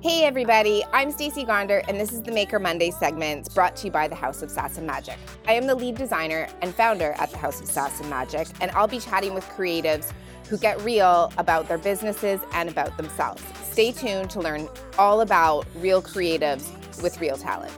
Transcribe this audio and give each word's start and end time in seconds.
Hey 0.00 0.22
everybody, 0.22 0.84
I'm 0.92 1.10
Stacey 1.10 1.42
Gonder 1.42 1.82
and 1.88 1.98
this 1.98 2.12
is 2.12 2.22
the 2.22 2.30
Maker 2.30 2.60
Monday 2.60 2.92
segment 2.92 3.52
brought 3.52 3.74
to 3.78 3.86
you 3.86 3.90
by 3.90 4.06
the 4.06 4.14
House 4.14 4.42
of 4.42 4.50
Sass 4.50 4.78
and 4.78 4.86
Magic. 4.86 5.18
I 5.48 5.54
am 5.54 5.66
the 5.66 5.74
lead 5.74 5.96
designer 5.96 6.46
and 6.62 6.72
founder 6.72 7.16
at 7.18 7.32
the 7.32 7.36
House 7.36 7.60
of 7.60 7.66
Sass 7.66 7.98
and 7.98 8.08
Magic 8.08 8.46
and 8.60 8.70
I'll 8.70 8.86
be 8.86 9.00
chatting 9.00 9.34
with 9.34 9.44
creatives 9.46 10.12
who 10.48 10.56
get 10.56 10.80
real 10.82 11.32
about 11.36 11.66
their 11.66 11.78
businesses 11.78 12.38
and 12.52 12.68
about 12.68 12.96
themselves. 12.96 13.42
Stay 13.72 13.90
tuned 13.90 14.30
to 14.30 14.40
learn 14.40 14.68
all 14.98 15.20
about 15.22 15.66
real 15.74 16.00
creatives 16.00 16.70
with 17.02 17.20
real 17.20 17.36
talent. 17.36 17.72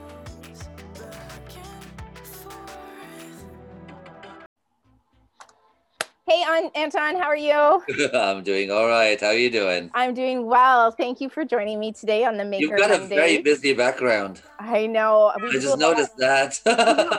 Hey, 6.31 6.69
Anton, 6.75 7.17
how 7.17 7.25
are 7.25 7.35
you? 7.35 7.83
I'm 8.13 8.41
doing 8.41 8.71
all 8.71 8.87
right. 8.87 9.19
How 9.19 9.27
are 9.27 9.33
you 9.33 9.51
doing? 9.51 9.91
I'm 9.93 10.13
doing 10.13 10.45
well. 10.45 10.89
Thank 10.89 11.19
you 11.19 11.27
for 11.27 11.43
joining 11.43 11.77
me 11.77 11.91
today 11.91 12.23
on 12.23 12.37
the 12.37 12.45
Maker 12.45 12.67
You've 12.67 12.77
got 12.77 12.89
Monday. 12.89 13.15
a 13.15 13.19
very 13.19 13.41
busy 13.41 13.73
background. 13.73 14.41
I 14.57 14.87
know. 14.87 15.33
We 15.41 15.49
I 15.49 15.51
just 15.51 15.77
noticed 15.77 16.15
that. 16.19 16.57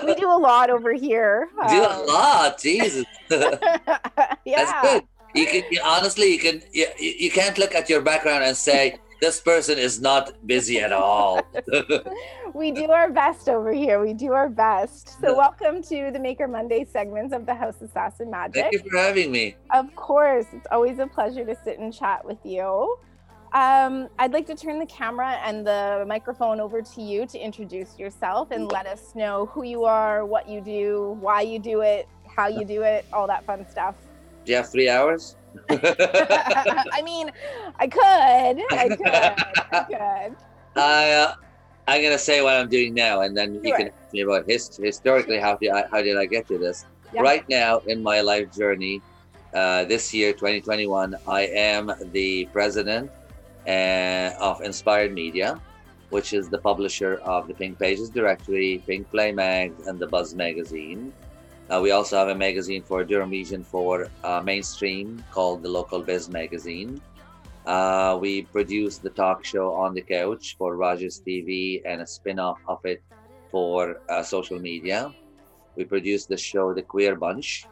we 0.06 0.14
do 0.14 0.30
a 0.30 0.40
lot 0.40 0.70
over 0.70 0.94
here. 0.94 1.50
Do 1.68 1.84
um, 1.84 2.00
a 2.00 2.04
lot, 2.04 2.58
Jesus. 2.58 3.04
yeah. 3.30 3.58
That's 4.46 4.72
good. 4.80 5.02
You 5.34 5.46
can 5.46 5.64
you, 5.70 5.80
honestly, 5.84 6.32
you 6.32 6.38
can 6.38 6.62
you, 6.72 6.86
you 6.98 7.30
can't 7.30 7.58
look 7.58 7.74
at 7.74 7.90
your 7.90 8.00
background 8.00 8.44
and 8.44 8.56
say 8.56 8.96
this 9.22 9.40
person 9.40 9.78
is 9.78 10.00
not 10.00 10.32
busy 10.48 10.80
at 10.80 10.90
all. 10.92 11.40
we 12.54 12.72
do 12.72 12.90
our 12.90 13.08
best 13.08 13.48
over 13.48 13.72
here. 13.72 14.02
We 14.04 14.14
do 14.14 14.32
our 14.32 14.48
best. 14.48 15.20
So, 15.20 15.36
welcome 15.36 15.80
to 15.84 16.10
the 16.12 16.18
Maker 16.18 16.48
Monday 16.48 16.84
segments 16.84 17.32
of 17.32 17.46
the 17.46 17.54
House 17.54 17.80
of 17.80 17.92
Sass 17.92 18.18
and 18.18 18.32
Magic. 18.32 18.54
Thank 18.54 18.72
you 18.72 18.80
for 18.80 18.98
having 18.98 19.30
me. 19.30 19.54
Of 19.72 19.94
course. 19.94 20.46
It's 20.52 20.66
always 20.72 20.98
a 20.98 21.06
pleasure 21.06 21.44
to 21.44 21.56
sit 21.62 21.78
and 21.78 21.94
chat 21.94 22.24
with 22.24 22.38
you. 22.42 22.96
Um, 23.52 24.08
I'd 24.18 24.32
like 24.32 24.46
to 24.48 24.56
turn 24.56 24.80
the 24.80 24.86
camera 24.86 25.38
and 25.44 25.64
the 25.64 26.04
microphone 26.08 26.58
over 26.58 26.82
to 26.82 27.00
you 27.00 27.24
to 27.26 27.38
introduce 27.38 27.96
yourself 28.00 28.50
and 28.50 28.72
let 28.72 28.86
us 28.86 29.14
know 29.14 29.46
who 29.46 29.62
you 29.62 29.84
are, 29.84 30.26
what 30.26 30.48
you 30.48 30.60
do, 30.60 31.16
why 31.20 31.42
you 31.42 31.60
do 31.60 31.82
it, 31.82 32.08
how 32.26 32.48
you 32.48 32.64
do 32.64 32.82
it, 32.82 33.04
all 33.12 33.28
that 33.28 33.46
fun 33.46 33.64
stuff. 33.70 33.94
Do 34.44 34.50
you 34.50 34.56
have 34.56 34.72
three 34.72 34.88
hours? 34.88 35.36
I 35.70 37.02
mean, 37.04 37.30
I 37.78 37.86
could. 37.86 38.02
I 38.02 38.88
could. 38.88 39.06
I 39.06 39.84
could. 39.88 40.36
I, 40.76 41.12
uh, 41.12 41.34
I'm 41.88 42.02
gonna 42.02 42.18
say 42.18 42.42
what 42.42 42.56
I'm 42.56 42.68
doing 42.68 42.94
now, 42.94 43.22
and 43.22 43.36
then 43.36 43.54
sure. 43.54 43.64
you 43.64 43.74
can 43.74 43.86
ask 43.88 44.12
me 44.12 44.20
about 44.20 44.48
his, 44.48 44.76
historically 44.76 45.38
how 45.38 45.56
did 45.56 45.70
I, 45.70 45.84
how 45.90 46.02
did 46.02 46.16
I 46.16 46.26
get 46.26 46.46
to 46.48 46.58
this? 46.58 46.86
Yeah. 47.12 47.22
Right 47.22 47.46
now 47.48 47.78
in 47.80 48.02
my 48.02 48.20
life 48.20 48.52
journey, 48.52 49.02
uh, 49.52 49.84
this 49.84 50.14
year 50.14 50.32
2021, 50.32 51.16
I 51.26 51.42
am 51.42 51.92
the 52.12 52.46
president 52.52 53.10
uh, 53.66 54.30
of 54.40 54.62
Inspired 54.62 55.12
Media, 55.12 55.60
which 56.10 56.32
is 56.32 56.48
the 56.48 56.58
publisher 56.58 57.16
of 57.24 57.48
the 57.48 57.54
Pink 57.54 57.78
Pages 57.78 58.08
Directory, 58.08 58.82
Pink 58.86 59.10
Play 59.10 59.32
Mag, 59.32 59.72
and 59.86 59.98
the 59.98 60.06
Buzz 60.06 60.34
Magazine. 60.34 61.12
Uh, 61.70 61.80
we 61.80 61.90
also 61.90 62.16
have 62.16 62.28
a 62.28 62.34
magazine 62.34 62.82
for 62.82 63.04
Durham 63.04 63.30
region 63.30 63.62
for 63.62 64.08
uh, 64.24 64.40
mainstream 64.44 65.24
called 65.30 65.62
the 65.62 65.68
Local 65.68 66.02
Biz 66.02 66.28
Magazine. 66.28 67.00
Uh, 67.66 68.18
we 68.20 68.42
produce 68.42 68.98
the 68.98 69.10
talk 69.10 69.44
show 69.44 69.72
On 69.72 69.94
the 69.94 70.02
Couch 70.02 70.56
for 70.58 70.76
Rogers 70.76 71.22
TV 71.24 71.80
and 71.84 72.02
a 72.02 72.06
spin 72.06 72.38
off 72.38 72.58
of 72.66 72.84
it 72.84 73.02
for 73.50 74.00
uh, 74.08 74.22
social 74.22 74.58
media. 74.58 75.14
We 75.76 75.84
produce 75.84 76.26
the 76.26 76.36
show 76.36 76.74
The 76.74 76.82
Queer 76.82 77.14
Bunch, 77.16 77.64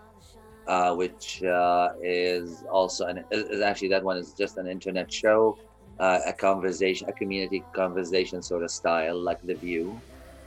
uh, 0.66 0.94
which 0.94 1.42
uh, 1.42 1.90
is 2.00 2.62
also 2.70 3.06
an, 3.06 3.24
is 3.32 3.60
actually 3.60 3.88
that 3.88 4.04
one 4.04 4.16
is 4.16 4.32
just 4.32 4.56
an 4.58 4.68
internet 4.68 5.12
show, 5.12 5.58
a 5.98 6.32
conversation, 6.32 7.08
a 7.08 7.12
community 7.12 7.62
conversation 7.74 8.40
sort 8.40 8.62
of 8.62 8.70
style, 8.70 9.20
like 9.20 9.42
The 9.42 9.54
View. 9.54 10.00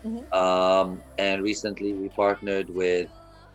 Mm-hmm. 0.06 0.34
Um, 0.34 1.02
and 1.18 1.44
recently 1.44 1.94
we 1.94 2.10
partnered 2.10 2.70
with 2.70 3.10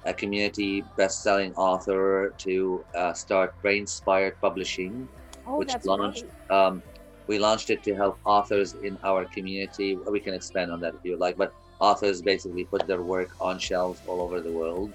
a 0.08 0.14
community 0.14 0.82
best-selling 0.96 1.54
author 1.54 2.34
to 2.38 2.84
uh, 2.94 3.12
start 3.12 3.54
Brainspired 3.62 4.34
Publishing, 4.40 5.06
oh, 5.46 5.58
which 5.58 5.72
launched. 5.84 6.24
Um, 6.50 6.82
we 7.26 7.38
launched 7.38 7.68
it 7.68 7.82
to 7.82 7.94
help 7.94 8.18
authors 8.24 8.72
in 8.82 8.96
our 9.04 9.26
community. 9.26 9.96
We 9.96 10.18
can 10.18 10.32
expand 10.32 10.72
on 10.72 10.80
that 10.80 10.94
if 10.94 11.04
you 11.04 11.16
like, 11.16 11.36
but 11.36 11.52
authors 11.78 12.22
basically 12.22 12.64
put 12.64 12.86
their 12.86 13.02
work 13.02 13.36
on 13.38 13.58
shelves 13.58 14.00
all 14.06 14.22
over 14.22 14.40
the 14.40 14.50
world 14.50 14.92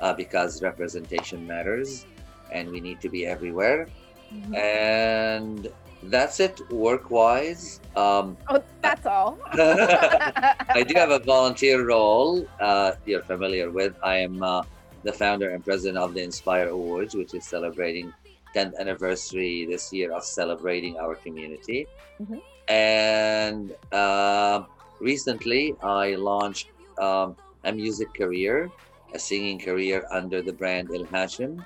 uh, 0.00 0.12
because 0.12 0.62
representation 0.62 1.46
matters, 1.46 2.06
and 2.52 2.68
we 2.68 2.80
need 2.80 3.00
to 3.02 3.08
be 3.08 3.24
everywhere. 3.24 3.86
Mm-hmm. 4.34 4.54
And 4.54 5.68
that's 6.10 6.40
it 6.40 6.60
work 6.70 7.10
wise. 7.10 7.80
Um, 7.96 8.36
oh, 8.48 8.62
that's 8.82 9.06
all. 9.06 9.38
I 9.52 10.84
do 10.86 10.94
have 10.94 11.10
a 11.10 11.18
volunteer 11.18 11.86
role 11.86 12.46
uh, 12.60 12.92
you're 13.04 13.22
familiar 13.22 13.70
with. 13.70 13.96
I 14.02 14.16
am 14.18 14.42
uh, 14.42 14.62
the 15.02 15.12
founder 15.12 15.50
and 15.50 15.64
president 15.64 15.98
of 15.98 16.14
the 16.14 16.22
Inspire 16.22 16.68
Awards, 16.68 17.14
which 17.14 17.34
is 17.34 17.44
celebrating 17.44 18.12
10th 18.54 18.78
anniversary 18.78 19.66
this 19.68 19.92
year 19.92 20.12
of 20.12 20.24
celebrating 20.24 20.98
our 20.98 21.14
community. 21.14 21.86
Mm-hmm. 22.20 22.38
And 22.68 23.74
uh, 23.92 24.64
recently, 25.00 25.74
I 25.82 26.16
launched 26.16 26.70
um, 26.98 27.36
a 27.64 27.72
music 27.72 28.14
career, 28.14 28.70
a 29.14 29.18
singing 29.18 29.58
career 29.58 30.04
under 30.10 30.42
the 30.42 30.52
brand 30.52 30.88
Elhashem. 30.88 31.64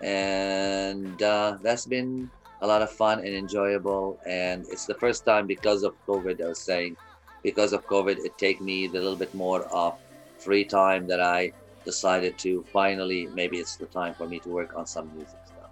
And 0.00 1.20
uh, 1.22 1.58
that's 1.62 1.84
been 1.84 2.30
a 2.62 2.66
lot 2.66 2.82
of 2.82 2.90
fun 2.90 3.18
and 3.20 3.34
enjoyable. 3.34 4.18
And 4.26 4.66
it's 4.70 4.86
the 4.86 4.94
first 4.94 5.24
time 5.24 5.46
because 5.46 5.82
of 5.82 5.94
COVID, 6.06 6.42
I 6.44 6.48
was 6.48 6.58
saying, 6.58 6.96
because 7.42 7.72
of 7.72 7.86
COVID, 7.86 8.18
it 8.18 8.36
take 8.38 8.60
me 8.60 8.86
a 8.86 8.90
little 8.90 9.16
bit 9.16 9.34
more 9.34 9.62
of 9.64 9.98
free 10.38 10.64
time 10.64 11.06
that 11.06 11.20
I 11.20 11.52
decided 11.84 12.38
to 12.38 12.64
finally, 12.72 13.28
maybe 13.34 13.58
it's 13.58 13.76
the 13.76 13.86
time 13.86 14.14
for 14.14 14.26
me 14.26 14.38
to 14.40 14.48
work 14.48 14.76
on 14.76 14.86
some 14.86 15.10
music 15.14 15.38
stuff. 15.46 15.70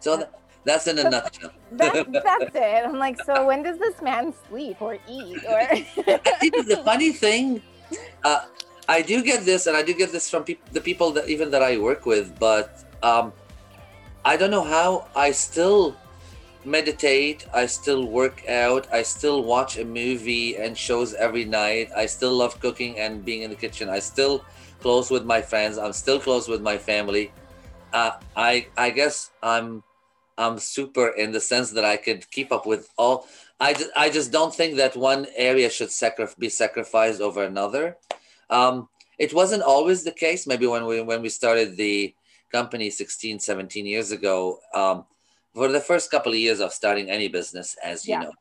So 0.00 0.16
th- 0.16 0.28
that's 0.64 0.86
in 0.86 0.98
a 0.98 1.04
nutshell. 1.04 1.52
That's, 1.72 2.08
that's 2.08 2.54
it. 2.54 2.84
I'm 2.86 2.98
like, 2.98 3.22
so 3.22 3.46
when 3.46 3.62
does 3.62 3.78
this 3.78 4.00
man 4.02 4.34
sleep 4.48 4.82
or 4.82 4.98
eat? 5.08 5.44
Or 5.48 5.60
the 6.06 6.82
funny 6.84 7.12
thing, 7.12 7.62
uh, 8.24 8.46
I 8.88 9.02
do 9.02 9.22
get 9.22 9.44
this, 9.44 9.66
and 9.66 9.76
I 9.76 9.82
do 9.82 9.94
get 9.94 10.12
this 10.12 10.30
from 10.30 10.44
pe- 10.44 10.58
the 10.72 10.80
people 10.80 11.10
that 11.12 11.28
even 11.28 11.50
that 11.50 11.62
I 11.62 11.76
work 11.76 12.06
with, 12.06 12.38
but 12.38 12.84
um, 13.02 13.32
I 14.24 14.36
don't 14.36 14.50
know 14.50 14.64
how 14.64 15.08
I 15.14 15.30
still 15.30 15.96
meditate 16.68 17.46
i 17.54 17.64
still 17.64 18.06
work 18.06 18.46
out 18.48 18.86
i 18.92 19.02
still 19.02 19.42
watch 19.42 19.78
a 19.78 19.84
movie 19.84 20.56
and 20.56 20.76
shows 20.76 21.14
every 21.14 21.44
night 21.44 21.88
i 21.96 22.04
still 22.06 22.32
love 22.32 22.60
cooking 22.60 22.98
and 22.98 23.24
being 23.24 23.42
in 23.42 23.50
the 23.50 23.56
kitchen 23.56 23.88
i 23.88 23.98
still 23.98 24.44
close 24.80 25.10
with 25.10 25.24
my 25.24 25.40
friends 25.40 25.78
i'm 25.78 25.92
still 25.92 26.20
close 26.20 26.46
with 26.48 26.60
my 26.62 26.76
family. 26.76 27.32
Uh, 27.92 28.12
i 28.36 28.66
i 28.76 28.90
guess 28.90 29.30
i'm 29.42 29.82
i'm 30.36 30.58
super 30.58 31.08
in 31.08 31.32
the 31.32 31.40
sense 31.40 31.70
that 31.70 31.84
i 31.84 31.96
could 31.96 32.30
keep 32.30 32.52
up 32.52 32.66
with 32.66 32.90
all 32.98 33.26
i 33.60 33.72
just, 33.72 33.90
I 33.96 34.10
just 34.10 34.30
don't 34.30 34.54
think 34.54 34.76
that 34.76 34.94
one 34.94 35.26
area 35.36 35.70
should 35.70 35.90
be 36.38 36.48
sacrificed 36.48 37.20
over 37.20 37.42
another. 37.42 37.96
Um, 38.50 38.88
it 39.18 39.34
wasn't 39.34 39.62
always 39.62 40.04
the 40.04 40.12
case. 40.12 40.46
Maybe 40.46 40.66
when 40.66 40.86
we 40.86 41.00
when 41.02 41.22
we 41.22 41.28
started 41.28 41.76
the 41.76 42.14
company 42.52 42.88
16 42.88 43.40
17 43.40 43.84
years 43.84 44.10
ago 44.10 44.58
um, 44.74 45.04
for 45.58 45.68
the 45.72 45.80
first 45.80 46.10
couple 46.10 46.32
of 46.32 46.38
years 46.38 46.60
of 46.60 46.72
starting 46.72 47.10
any 47.10 47.26
business, 47.26 47.76
as 47.82 48.06
you 48.06 48.14
yeah. 48.14 48.20
know, 48.20 48.32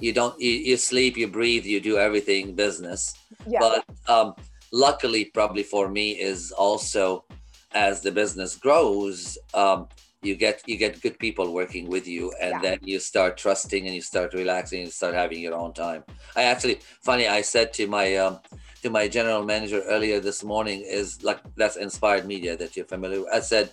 you 0.00 0.12
don't 0.14 0.40
you, 0.40 0.50
you 0.50 0.76
sleep, 0.78 1.14
you 1.16 1.28
breathe, 1.28 1.66
you 1.66 1.78
do 1.78 1.98
everything 1.98 2.54
business. 2.54 3.14
Yeah. 3.46 3.60
But 3.60 3.84
um, 4.08 4.34
luckily, 4.72 5.26
probably 5.26 5.62
for 5.62 5.88
me, 5.88 6.12
is 6.12 6.52
also 6.52 7.24
as 7.72 8.00
the 8.00 8.10
business 8.10 8.56
grows, 8.56 9.36
um, 9.52 9.88
you 10.22 10.34
get 10.36 10.62
you 10.66 10.78
get 10.78 11.02
good 11.02 11.18
people 11.18 11.52
working 11.52 11.86
with 11.86 12.08
you, 12.08 12.32
and 12.40 12.52
yeah. 12.54 12.60
then 12.62 12.78
you 12.82 12.98
start 12.98 13.36
trusting 13.36 13.84
and 13.86 13.94
you 13.94 14.00
start 14.00 14.32
relaxing 14.32 14.78
and 14.78 14.88
you 14.88 14.92
start 14.92 15.14
having 15.14 15.40
your 15.40 15.54
own 15.54 15.74
time. 15.74 16.02
I 16.34 16.44
actually, 16.44 16.80
funny, 17.02 17.28
I 17.28 17.42
said 17.42 17.74
to 17.74 17.86
my 17.86 18.16
um, 18.16 18.40
to 18.82 18.88
my 18.88 19.06
general 19.06 19.44
manager 19.44 19.82
earlier 19.82 20.18
this 20.18 20.42
morning 20.42 20.80
is 20.80 21.22
like 21.22 21.40
that's 21.56 21.76
inspired 21.76 22.24
media 22.26 22.56
that 22.56 22.74
you're 22.74 22.86
familiar 22.86 23.20
with. 23.20 23.34
I 23.34 23.40
said. 23.40 23.70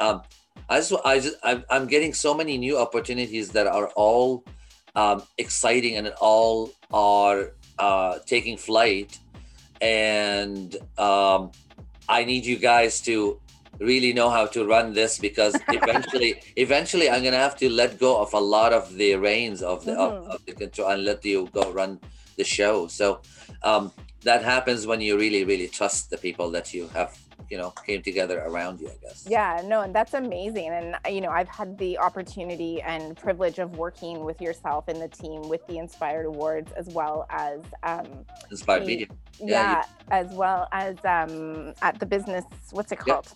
Um, 0.00 0.22
I 0.68 0.78
just, 0.78 0.92
I 1.04 1.20
just, 1.20 1.36
I'm, 1.42 1.64
I'm 1.70 1.86
getting 1.86 2.12
so 2.12 2.34
many 2.34 2.56
new 2.56 2.78
opportunities 2.78 3.50
that 3.50 3.66
are 3.66 3.88
all 3.96 4.44
um, 4.94 5.22
exciting 5.38 5.96
and 5.96 6.08
all 6.20 6.72
are 6.92 7.52
uh, 7.78 8.18
taking 8.26 8.56
flight. 8.56 9.18
And 9.80 10.76
um, 10.98 11.52
I 12.08 12.24
need 12.24 12.46
you 12.46 12.56
guys 12.56 13.00
to 13.02 13.40
really 13.80 14.12
know 14.12 14.30
how 14.30 14.46
to 14.46 14.64
run 14.66 14.92
this 14.92 15.18
because 15.18 15.56
eventually, 15.68 16.40
eventually, 16.56 17.10
I'm 17.10 17.22
gonna 17.24 17.36
have 17.36 17.56
to 17.58 17.68
let 17.68 17.98
go 17.98 18.20
of 18.20 18.32
a 18.34 18.40
lot 18.40 18.72
of 18.72 18.94
the 18.94 19.16
reins 19.16 19.62
of 19.62 19.84
the 19.84 19.92
mm-hmm. 19.92 20.00
of, 20.00 20.28
of, 20.28 20.46
the 20.46 20.52
control 20.52 20.90
and 20.90 21.04
let 21.04 21.24
you 21.24 21.48
go 21.52 21.70
run 21.72 22.00
the 22.36 22.44
show. 22.44 22.86
So 22.86 23.20
um, 23.62 23.92
that 24.22 24.42
happens 24.42 24.86
when 24.86 25.00
you 25.00 25.18
really, 25.18 25.44
really 25.44 25.68
trust 25.68 26.10
the 26.10 26.18
people 26.18 26.50
that 26.50 26.72
you 26.72 26.88
have 26.88 27.18
you 27.54 27.60
know 27.60 27.70
came 27.86 28.02
together 28.02 28.42
around 28.48 28.80
you 28.80 28.88
i 28.88 28.96
guess 29.00 29.24
Yeah, 29.30 29.62
no, 29.72 29.82
and 29.82 29.94
that's 29.94 30.14
amazing. 30.14 30.70
And 30.78 30.96
you 31.14 31.20
know, 31.20 31.30
I've 31.38 31.52
had 31.60 31.78
the 31.78 31.92
opportunity 31.98 32.82
and 32.82 33.16
privilege 33.16 33.58
of 33.64 33.68
working 33.76 34.24
with 34.28 34.38
yourself 34.46 34.88
and 34.88 34.98
the 35.00 35.12
team 35.22 35.40
with 35.52 35.64
the 35.68 35.76
Inspired 35.78 36.26
Awards, 36.26 36.72
as 36.72 36.88
well 36.88 37.26
as 37.30 37.60
um, 37.84 38.08
inspired 38.50 38.82
the- 38.82 38.86
media 38.86 39.06
yeah, 39.38 39.46
Yeah, 39.48 39.84
as 40.20 40.28
well 40.42 40.62
as 40.72 40.96
um, 41.16 41.74
at 41.82 41.94
the 42.00 42.06
business. 42.06 42.44
What's 42.72 42.90
it 42.90 42.98
called? 42.98 43.28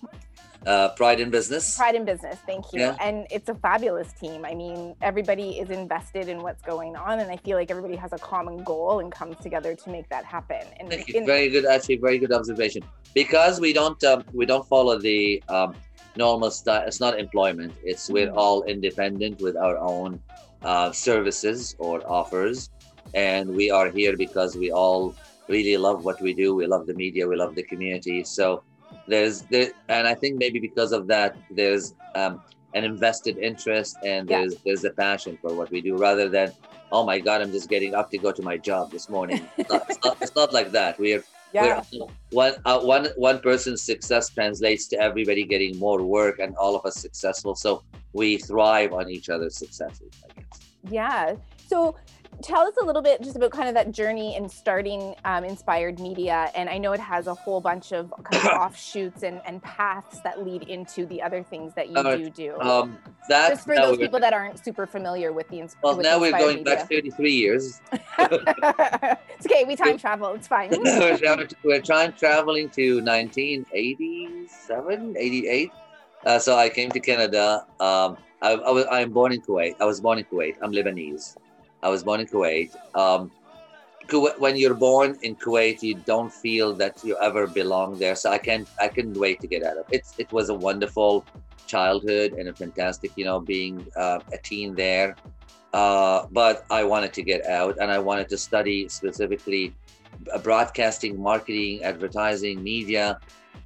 Uh, 0.67 0.89
pride 0.91 1.21
in 1.21 1.31
business 1.31 1.77
Pride 1.77 1.95
in 1.95 2.05
Business. 2.05 2.39
Thank 2.47 2.73
you. 2.73 2.81
Yeah. 2.81 2.97
And 3.01 3.27
it's 3.31 3.49
a 3.49 3.55
fabulous 3.55 4.13
team. 4.13 4.45
I 4.45 4.55
mean, 4.55 4.95
everybody 5.01 5.59
is 5.59 5.71
invested 5.71 6.29
in 6.29 6.43
what's 6.43 6.63
going 6.63 6.97
on, 6.97 7.21
and 7.21 7.31
I 7.31 7.37
feel 7.37 7.57
like 7.57 7.71
everybody 7.71 7.97
has 7.97 8.13
a 8.13 8.19
common 8.19 8.63
goal 8.65 9.01
and 9.01 9.11
comes 9.13 9.37
together 9.39 9.75
to 9.75 9.91
make 9.91 10.09
that 10.09 10.25
happen. 10.25 10.63
And 10.81 10.91
Thank 10.91 11.09
you. 11.09 11.21
in- 11.21 11.27
Very 11.27 11.49
good, 11.49 11.65
actually, 11.65 11.97
very 11.97 12.19
good 12.19 12.33
observation. 12.33 12.83
Because 13.15 13.61
we 13.61 13.73
don't 13.73 14.03
um, 14.05 14.25
we 14.33 14.45
don't 14.47 14.67
follow 14.69 14.99
the 14.99 15.43
um, 15.49 15.75
normal 16.17 16.51
style. 16.51 16.83
It's 16.87 17.01
not 17.01 17.19
employment. 17.19 17.73
It's 17.83 18.09
we're 18.11 18.29
Mhm. 18.33 18.37
all 18.37 18.63
independent 18.65 19.41
with 19.41 19.57
our 19.57 19.79
own 19.79 20.21
uh, 20.63 20.91
services 20.93 21.77
or 21.79 22.03
offers, 22.11 22.71
and 23.15 23.49
we 23.49 23.71
are 23.71 23.89
here 23.89 24.17
because 24.17 24.57
we 24.57 24.71
all 24.73 25.15
really 25.49 25.77
love 25.77 26.05
what 26.05 26.21
we 26.21 26.35
do. 26.35 26.55
We 26.55 26.67
love 26.67 26.87
the 26.87 26.95
media. 26.95 27.27
We 27.27 27.37
love 27.37 27.55
the 27.55 27.63
community. 27.63 28.23
So 28.25 28.63
there's 29.09 29.43
there, 29.43 29.71
and 29.89 30.07
I 30.07 30.15
think 30.15 30.39
maybe 30.39 30.59
because 30.59 30.93
of 30.93 31.07
that, 31.09 31.37
there's 31.51 31.95
um, 32.15 32.41
an 32.75 32.85
invested 32.85 33.39
interest 33.39 33.97
and 34.05 34.29
Yeah. 34.29 34.39
there's 34.41 34.55
there's 34.65 34.85
a 34.85 34.91
passion 34.91 35.39
for 35.43 35.55
what 35.55 35.71
we 35.71 35.81
do 35.81 35.97
rather 35.97 36.29
than 36.29 36.53
oh 36.93 37.05
my 37.05 37.19
god 37.19 37.41
i'm 37.43 37.53
just 37.59 37.69
getting 37.69 37.95
up 37.95 38.11
to 38.11 38.19
go 38.19 38.31
to 38.33 38.43
my 38.43 38.57
job 38.57 38.91
this 38.91 39.09
morning 39.09 39.41
it's 39.57 39.71
not, 39.71 39.83
it's 39.91 40.05
not, 40.05 40.17
it's 40.23 40.35
not 40.41 40.53
like 40.53 40.71
that 40.73 40.99
we're 40.99 41.25
yeah. 41.55 41.83
we're 41.93 42.07
one 42.31 42.55
uh, 42.67 42.79
one 42.81 43.05
one 43.17 43.39
person's 43.41 43.83
success 43.83 44.29
translates 44.29 44.87
to 44.87 44.97
everybody 45.01 45.45
getting 45.45 45.79
more 45.79 46.03
work 46.03 46.39
and 46.41 46.55
all 46.57 46.75
of 46.77 46.85
us 46.85 46.97
successful 46.97 47.55
so 47.55 47.83
we 48.13 48.37
thrive 48.37 48.93
on 48.93 49.09
each 49.17 49.29
other's 49.31 49.57
successes 49.57 50.11
i 50.25 50.29
guess 50.39 50.61
Yeah. 50.91 51.35
So 51.67 51.97
tell 52.43 52.67
us 52.67 52.75
a 52.81 52.85
little 52.85 53.03
bit 53.03 53.21
just 53.23 53.37
about 53.37 53.51
kind 53.51 53.69
of 53.69 53.75
that 53.75 53.93
journey 53.93 54.37
in 54.37 54.49
starting 54.49 55.15
um, 55.25 55.45
Inspired 55.45 55.99
Media. 55.99 56.51
And 56.55 56.69
I 56.69 56.79
know 56.79 56.93
it 56.93 57.01
has 57.01 57.27
a 57.27 57.35
whole 57.35 57.61
bunch 57.61 57.93
of 57.93 58.13
kind 58.25 58.47
of 58.47 58.53
offshoots 58.61 59.23
and, 59.23 59.41
and 59.45 59.63
paths 59.63 60.21
that 60.21 60.45
lead 60.45 60.63
into 60.65 61.07
the 61.07 61.23
other 61.23 61.43
things 61.43 61.75
that 61.75 61.89
you 61.89 61.97
Uh, 61.97 62.17
do 62.17 62.31
do. 62.31 62.61
um 62.61 62.99
that 63.29 63.51
just 63.51 63.67
for 63.67 63.75
those 63.77 63.99
people 63.99 64.21
that 64.21 64.33
aren't 64.33 64.63
super 64.65 64.87
familiar 64.87 65.33
with 65.33 65.49
the 65.49 65.61
ins- 65.61 65.77
well 65.83 65.97
with 65.97 66.05
now 66.05 66.19
we're 66.19 66.27
Inspired 66.27 66.43
going 66.55 66.65
back 66.65 66.89
33 66.89 67.33
years 67.33 67.81
it's 68.19 69.47
okay. 69.47 69.65
We 69.65 69.77
time 69.77 69.99
travel. 69.99 70.33
It's 70.35 70.49
fine. 70.49 70.71
we're, 71.65 71.81
trying 71.83 72.13
traveling 72.13 72.69
to 72.71 73.01
1987 73.03 75.17
88 75.19 75.71
uh, 76.27 76.39
so 76.39 76.57
i 76.57 76.69
came 76.69 76.91
to 76.91 77.01
canada 77.01 77.67
um, 77.81 78.17
I, 78.43 78.53
I 78.53 78.71
was 78.71 78.85
i'm 78.91 79.11
born 79.13 79.33
in 79.33 79.41
kuwait 79.43 79.75
i 79.81 79.85
was 79.85 80.01
born 80.01 80.19
in 80.19 80.25
kuwait 80.25 80.57
i'm 80.63 80.73
lebanese 80.73 81.37
i 81.83 81.89
was 81.89 82.03
born 82.03 82.21
in 82.21 82.27
kuwait 82.27 82.71
um, 82.95 83.31
when 84.39 84.57
you're 84.57 84.75
born 84.75 85.19
in 85.23 85.37
Kuwait, 85.37 85.83
you 85.83 85.95
don't 85.95 86.33
feel 86.33 86.75
that 86.75 87.05
you 87.05 87.17
ever 87.21 87.47
belong 87.47 87.99
there. 87.99 88.17
So 88.17 88.31
I 88.31 88.39
can't, 88.39 88.69
I 88.81 88.89
couldn't 88.89 89.19
wait 89.19 89.41
to 89.41 89.47
get 89.47 89.63
out 89.63 89.77
of 89.77 89.87
it. 89.91 90.07
It 90.17 90.33
was 90.33 90.49
a 90.49 90.55
wonderful 90.55 91.25
childhood 91.67 92.33
and 92.33 92.49
a 92.49 92.55
fantastic, 92.55 93.13
you 93.17 93.25
know, 93.25 93.41
being 93.41 93.87
uh, 93.97 94.21
a 94.33 94.39
teen 94.39 94.75
there. 94.75 95.17
Uh, 95.75 96.27
but 96.33 96.65
I 96.71 96.85
wanted 96.85 97.13
to 97.15 97.23
get 97.23 97.45
out, 97.45 97.77
and 97.79 97.91
I 97.91 97.99
wanted 97.99 98.31
to 98.31 98.39
study 98.39 98.89
specifically 98.89 99.75
broadcasting, 100.43 101.21
marketing, 101.21 101.83
advertising, 101.83 102.63
media. 102.63 103.19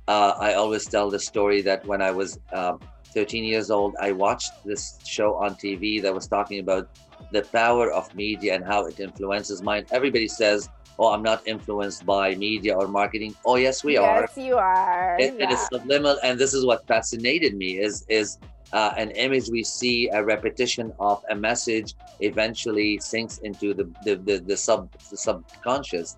Uh, 0.09 0.35
I 0.39 0.55
always 0.55 0.85
tell 0.87 1.11
the 1.11 1.21
story 1.21 1.63
that 1.63 1.87
when 1.87 2.03
I 2.03 2.11
was 2.11 2.41
um 2.53 2.81
13 3.15 3.45
years 3.45 3.71
old, 3.71 3.95
I 4.01 4.11
watched 4.13 4.65
this 4.65 4.99
show 5.05 5.35
on 5.35 5.55
TV 5.55 6.03
that 6.03 6.13
was 6.13 6.27
talking 6.27 6.59
about 6.59 6.89
the 7.33 7.43
power 7.53 7.91
of 7.91 8.15
media 8.15 8.55
and 8.55 8.65
how 8.65 8.87
it 8.87 9.01
influences 9.01 9.63
mind. 9.63 9.87
Everybody 9.91 10.29
says, 10.29 10.69
"Oh, 10.99 11.09
I'm 11.13 11.23
not 11.23 11.47
influenced 11.47 12.05
by 12.07 12.35
media 12.35 12.77
or 12.77 12.87
marketing." 12.89 13.35
Oh, 13.45 13.57
yes, 13.57 13.83
we 13.83 13.97
are. 13.97 14.23
yes, 14.23 14.37
you 14.37 14.57
are. 14.57 15.17
It, 15.19 15.35
it 15.41 15.51
is 15.51 15.61
subliminal, 15.73 16.19
and 16.23 16.39
this 16.39 16.55
is 16.55 16.65
what 16.65 16.87
fascinated 16.87 17.57
me: 17.57 17.79
is 17.79 18.05
is 18.09 18.39
uh, 18.73 18.93
an 18.97 19.11
image 19.13 19.49
we 19.51 19.65
see, 19.65 20.09
a 20.09 20.23
repetition 20.25 20.93
of 20.99 21.23
a 21.31 21.35
message, 21.35 21.95
eventually 22.21 22.99
sinks 23.01 23.39
into 23.39 23.75
the 23.75 23.85
the, 24.05 24.15
the, 24.17 24.37
the 24.39 24.57
sub 24.57 24.91
the 25.11 25.17
subconscious. 25.17 26.17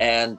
And 0.00 0.38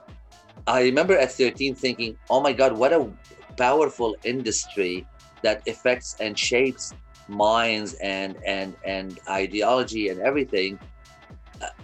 I 0.66 0.82
remember 0.82 1.16
at 1.16 1.32
13 1.32 1.74
thinking, 1.74 2.16
"Oh 2.28 2.40
my 2.40 2.52
God, 2.52 2.76
what 2.76 2.92
a 2.92 3.08
powerful 3.56 4.16
industry 4.24 5.06
that 5.42 5.66
affects 5.66 6.16
and 6.20 6.38
shapes 6.38 6.92
minds 7.30 7.94
and 8.02 8.36
and 8.46 8.76
and 8.84 9.20
ideology 9.30 10.08
and 10.08 10.20
everything." 10.20 10.80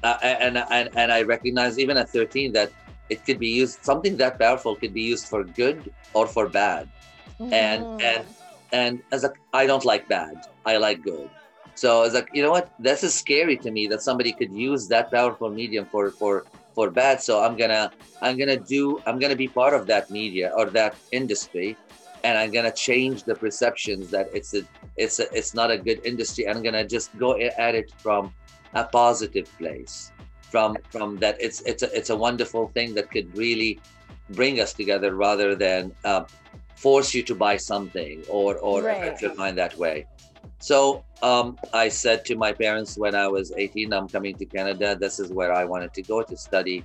Uh, 0.02 0.16
and, 0.22 0.58
and 0.70 0.90
and 0.96 1.12
I 1.12 1.22
recognize 1.22 1.78
even 1.78 1.96
at 1.96 2.10
13 2.10 2.52
that 2.52 2.72
it 3.08 3.24
could 3.24 3.38
be 3.38 3.48
used 3.48 3.84
something 3.84 4.16
that 4.18 4.38
powerful 4.38 4.76
could 4.76 4.92
be 4.94 5.02
used 5.02 5.28
for 5.28 5.44
good 5.44 5.90
or 6.14 6.26
for 6.26 6.48
bad 6.48 6.88
and 7.50 7.86
Mhm. 7.90 7.96
and 8.04 8.26
and 8.72 9.02
as 9.12 9.24
a 9.24 9.30
i 9.52 9.66
don't 9.66 9.84
like 9.84 10.08
bad 10.08 10.34
i 10.66 10.76
like 10.76 11.02
good 11.02 11.30
so 11.74 12.02
it's 12.02 12.14
like 12.14 12.28
you 12.32 12.42
know 12.42 12.50
what 12.50 12.70
this 12.78 13.02
is 13.04 13.14
scary 13.14 13.56
to 13.58 13.70
me 13.70 13.86
that 13.86 14.02
somebody 14.02 14.32
could 14.32 14.52
use 14.52 14.88
that 14.88 15.10
powerful 15.12 15.50
medium 15.50 15.86
for 15.86 16.12
for 16.12 16.46
for 16.74 16.90
bad 16.90 17.20
so 17.20 17.42
i'm 17.42 17.56
gonna 17.56 17.92
i'm 18.22 18.36
gonna 18.38 18.58
do 18.58 19.02
i'm 19.06 19.18
gonna 19.18 19.36
be 19.36 19.48
part 19.48 19.74
of 19.74 19.86
that 19.86 20.10
media 20.10 20.50
or 20.56 20.70
that 20.70 20.98
industry 21.12 21.78
and 22.26 22.34
i'm 22.40 22.50
gonna 22.56 22.76
change 22.88 23.18
the 23.30 23.36
perceptions 23.44 24.04
that 24.14 24.26
it's 24.38 24.52
a 24.60 24.62
it's 25.04 25.18
a 25.24 25.26
it's 25.38 25.52
not 25.60 25.70
a 25.76 25.78
good 25.88 26.00
industry 26.10 26.42
i'm 26.50 26.62
gonna 26.66 26.86
just 26.96 27.08
go 27.24 27.30
at 27.66 27.74
it 27.80 27.88
from 28.04 28.22
a 28.74 28.84
positive 29.00 29.48
place 29.62 30.12
from 30.52 30.76
from 30.94 31.08
that 31.24 31.36
it's 31.46 31.60
it's 31.70 31.82
a 31.86 31.90
it's 31.98 32.10
a 32.16 32.18
wonderful 32.26 32.64
thing 32.76 32.94
that 32.96 33.06
could 33.14 33.28
really 33.44 33.72
bring 34.40 34.60
us 34.64 34.72
together 34.80 35.10
rather 35.14 35.50
than 35.54 35.82
uh, 36.04 36.24
force 36.84 37.14
you 37.14 37.22
to 37.30 37.34
buy 37.46 37.56
something 37.56 38.16
or 38.28 38.50
or 38.68 38.76
Right. 38.82 39.36
mind 39.42 39.56
that 39.58 39.74
way 39.84 39.96
so 40.58 41.04
um, 41.22 41.58
i 41.72 41.88
said 41.88 42.24
to 42.24 42.36
my 42.36 42.52
parents 42.52 42.96
when 42.96 43.14
i 43.14 43.26
was 43.26 43.52
18 43.56 43.92
i'm 43.92 44.08
coming 44.08 44.34
to 44.34 44.44
canada 44.44 44.96
this 44.98 45.18
is 45.18 45.30
where 45.32 45.52
i 45.52 45.64
wanted 45.64 45.92
to 45.94 46.02
go 46.02 46.22
to 46.22 46.36
study 46.36 46.84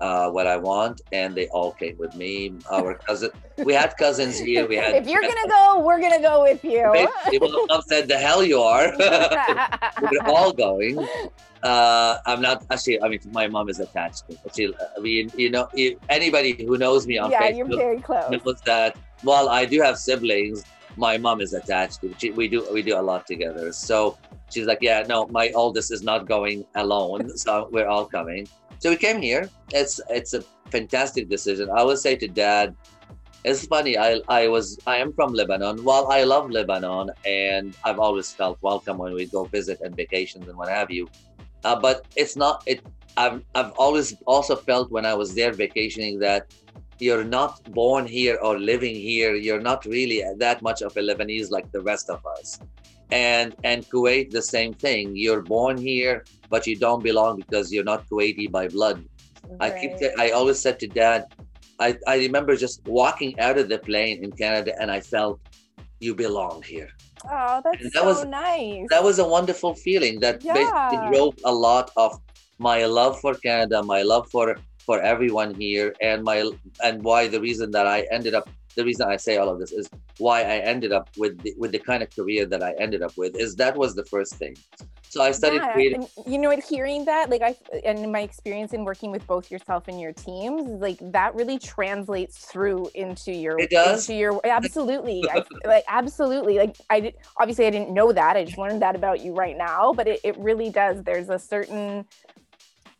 uh, 0.00 0.28
what 0.30 0.46
i 0.46 0.56
want 0.56 1.00
and 1.12 1.34
they 1.34 1.46
all 1.48 1.72
came 1.72 1.96
with 1.98 2.14
me 2.16 2.52
our 2.70 2.94
cousin 2.94 3.30
we 3.64 3.72
had 3.72 3.94
cousins 3.96 4.38
here 4.38 4.66
we 4.66 4.76
had 4.76 4.94
if 5.02 5.06
you're 5.06 5.22
gonna 5.22 5.48
go, 5.48 5.80
we're 5.84 6.00
gonna 6.00 6.20
go 6.20 6.42
with 6.42 6.64
you. 6.64 7.08
people 7.30 7.66
have 7.70 7.84
said 7.84 8.08
the 8.08 8.18
hell 8.18 8.42
you 8.42 8.60
are 8.60 8.92
we're 10.02 10.26
all 10.26 10.52
going. 10.52 10.98
Uh, 11.62 12.18
I'm 12.26 12.40
not 12.40 12.64
actually. 12.70 13.00
I 13.02 13.08
mean, 13.08 13.20
my 13.30 13.46
mom 13.46 13.68
is 13.68 13.78
attached 13.78 14.28
to. 14.28 14.36
She, 14.54 14.74
I 14.96 15.00
mean, 15.00 15.30
you 15.36 15.48
know, 15.48 15.68
if 15.74 15.96
anybody 16.08 16.64
who 16.66 16.76
knows 16.76 17.06
me 17.06 17.18
on 17.18 17.30
yeah, 17.30 17.48
you're 17.48 17.66
very 17.66 18.00
close. 18.00 18.30
knows 18.30 18.60
that 18.62 18.96
while 19.22 19.48
I 19.48 19.64
do 19.64 19.80
have 19.80 19.96
siblings, 19.96 20.64
my 20.96 21.16
mom 21.18 21.40
is 21.40 21.52
attached 21.52 22.00
to. 22.02 22.14
She, 22.18 22.30
we 22.30 22.48
do 22.48 22.66
we 22.72 22.82
do 22.82 22.98
a 22.98 23.02
lot 23.02 23.26
together. 23.26 23.72
So 23.72 24.18
she's 24.50 24.66
like, 24.66 24.78
yeah, 24.80 25.04
no, 25.08 25.26
my 25.28 25.50
oldest 25.50 25.92
is 25.92 26.02
not 26.02 26.26
going 26.26 26.64
alone. 26.74 27.30
So 27.36 27.68
we're 27.72 27.88
all 27.88 28.06
coming. 28.06 28.46
So 28.78 28.90
we 28.90 28.96
came 28.96 29.20
here. 29.20 29.48
It's 29.72 30.00
it's 30.08 30.34
a 30.34 30.42
fantastic 30.70 31.28
decision. 31.28 31.70
I 31.70 31.82
would 31.84 31.98
say 31.98 32.16
to 32.16 32.28
dad, 32.28 32.74
it's 33.44 33.66
funny. 33.66 33.96
I 33.98 34.20
I 34.28 34.48
was 34.48 34.78
I 34.86 34.96
am 34.96 35.12
from 35.12 35.32
Lebanon. 35.32 35.84
While 35.84 36.08
I 36.08 36.24
love 36.24 36.50
Lebanon 36.50 37.10
and 37.24 37.76
I've 37.84 37.98
always 37.98 38.32
felt 38.32 38.58
welcome 38.60 38.98
when 38.98 39.14
we 39.14 39.26
go 39.26 39.44
visit 39.44 39.80
and 39.80 39.94
vacations 39.96 40.48
and 40.48 40.56
what 40.56 40.68
have 40.68 40.90
you, 40.90 41.08
uh, 41.64 41.78
but 41.78 42.06
it's 42.16 42.36
not 42.36 42.62
it. 42.66 42.84
I've 43.16 43.42
I've 43.54 43.72
always 43.72 44.16
also 44.26 44.56
felt 44.56 44.90
when 44.90 45.04
I 45.04 45.14
was 45.14 45.34
there 45.34 45.52
vacationing 45.52 46.18
that 46.20 46.52
you're 47.06 47.24
not 47.38 47.52
born 47.80 48.04
here 48.18 48.36
or 48.46 48.52
living 48.72 48.94
here. 49.10 49.34
You're 49.46 49.64
not 49.70 49.80
really 49.96 50.18
that 50.44 50.58
much 50.68 50.80
of 50.86 50.96
a 50.96 51.02
Lebanese 51.08 51.50
like 51.56 51.68
the 51.76 51.82
rest 51.92 52.06
of 52.16 52.20
us. 52.36 52.48
And 53.10 53.48
and 53.70 53.78
Kuwait 53.90 54.26
the 54.38 54.44
same 54.56 54.72
thing. 54.86 55.04
You're 55.24 55.44
born 55.56 55.76
here, 55.90 56.14
but 56.52 56.62
you 56.68 56.74
don't 56.86 57.02
belong 57.10 57.32
because 57.42 57.66
you're 57.72 57.90
not 57.92 58.00
Kuwaiti 58.08 58.46
by 58.58 58.64
blood. 58.76 58.98
I 59.66 59.68
keep 59.80 59.92
I 60.24 60.26
always 60.38 60.58
said 60.64 60.76
to 60.82 60.86
dad, 61.02 61.20
I, 61.86 61.88
I 62.12 62.14
remember 62.26 62.52
just 62.66 62.76
walking 63.00 63.32
out 63.46 63.56
of 63.62 63.66
the 63.72 63.78
plane 63.88 64.16
in 64.24 64.30
Canada 64.42 64.72
and 64.80 64.88
I 64.98 65.00
felt 65.14 65.36
you 66.06 66.12
belong 66.26 66.62
here. 66.74 66.90
Oh, 67.30 67.60
that's 67.64 67.80
And 67.82 67.90
that 67.94 68.02
so 68.02 68.10
was- 68.10 68.24
nice. 68.46 68.86
That 68.94 69.02
was 69.08 69.18
a 69.26 69.28
wonderful 69.36 69.72
feeling 69.86 70.14
that 70.24 70.36
basically 70.58 70.98
drove 71.10 71.34
a 71.52 71.54
lot 71.68 71.86
of 72.04 72.10
my 72.58 72.78
love 72.98 73.14
for 73.22 73.34
Canada, 73.48 73.82
my 73.94 74.02
love 74.12 74.24
for 74.34 74.46
for 74.86 75.00
everyone 75.00 75.54
here, 75.54 75.94
and 76.00 76.22
my 76.24 76.50
and 76.82 77.02
why 77.02 77.28
the 77.28 77.40
reason 77.40 77.70
that 77.72 77.86
I 77.86 78.06
ended 78.10 78.34
up 78.34 78.48
the 78.74 78.84
reason 78.84 79.08
I 79.08 79.16
say 79.16 79.36
all 79.36 79.48
of 79.48 79.58
this 79.58 79.72
is 79.72 79.88
why 80.18 80.40
I 80.40 80.58
ended 80.58 80.92
up 80.92 81.08
with 81.16 81.40
the, 81.42 81.54
with 81.58 81.72
the 81.72 81.78
kind 81.78 82.02
of 82.02 82.14
career 82.14 82.46
that 82.46 82.62
I 82.62 82.72
ended 82.78 83.02
up 83.02 83.16
with 83.16 83.36
is 83.36 83.54
that 83.56 83.76
was 83.76 83.94
the 83.94 84.04
first 84.04 84.36
thing. 84.36 84.56
So 85.08 85.22
I 85.22 85.30
studied 85.32 85.60
Yeah, 85.60 85.76
and 85.76 86.08
you 86.26 86.38
know 86.38 86.48
what? 86.48 86.64
Hearing 86.64 87.04
that, 87.04 87.28
like 87.28 87.42
I, 87.42 87.54
and 87.84 88.10
my 88.10 88.20
experience 88.20 88.72
in 88.72 88.82
working 88.82 89.10
with 89.10 89.26
both 89.26 89.50
yourself 89.50 89.88
and 89.88 90.00
your 90.00 90.14
teams, 90.14 90.62
like 90.80 90.96
that 91.12 91.34
really 91.34 91.58
translates 91.58 92.46
through 92.46 92.88
into 92.94 93.30
your, 93.30 93.58
It 93.58 93.68
does? 93.68 94.08
into 94.08 94.18
your, 94.18 94.40
absolutely, 94.42 95.22
I, 95.30 95.44
like 95.66 95.84
absolutely. 95.86 96.56
Like 96.56 96.78
I 96.88 97.00
did, 97.00 97.14
obviously 97.36 97.66
I 97.66 97.70
didn't 97.70 97.92
know 97.92 98.10
that. 98.10 98.36
I 98.38 98.44
just 98.44 98.56
learned 98.56 98.80
that 98.80 98.96
about 98.96 99.20
you 99.20 99.34
right 99.34 99.58
now, 99.58 99.92
but 99.92 100.08
it, 100.08 100.20
it 100.24 100.38
really 100.38 100.70
does. 100.70 101.02
There's 101.02 101.28
a 101.28 101.38
certain, 101.38 102.06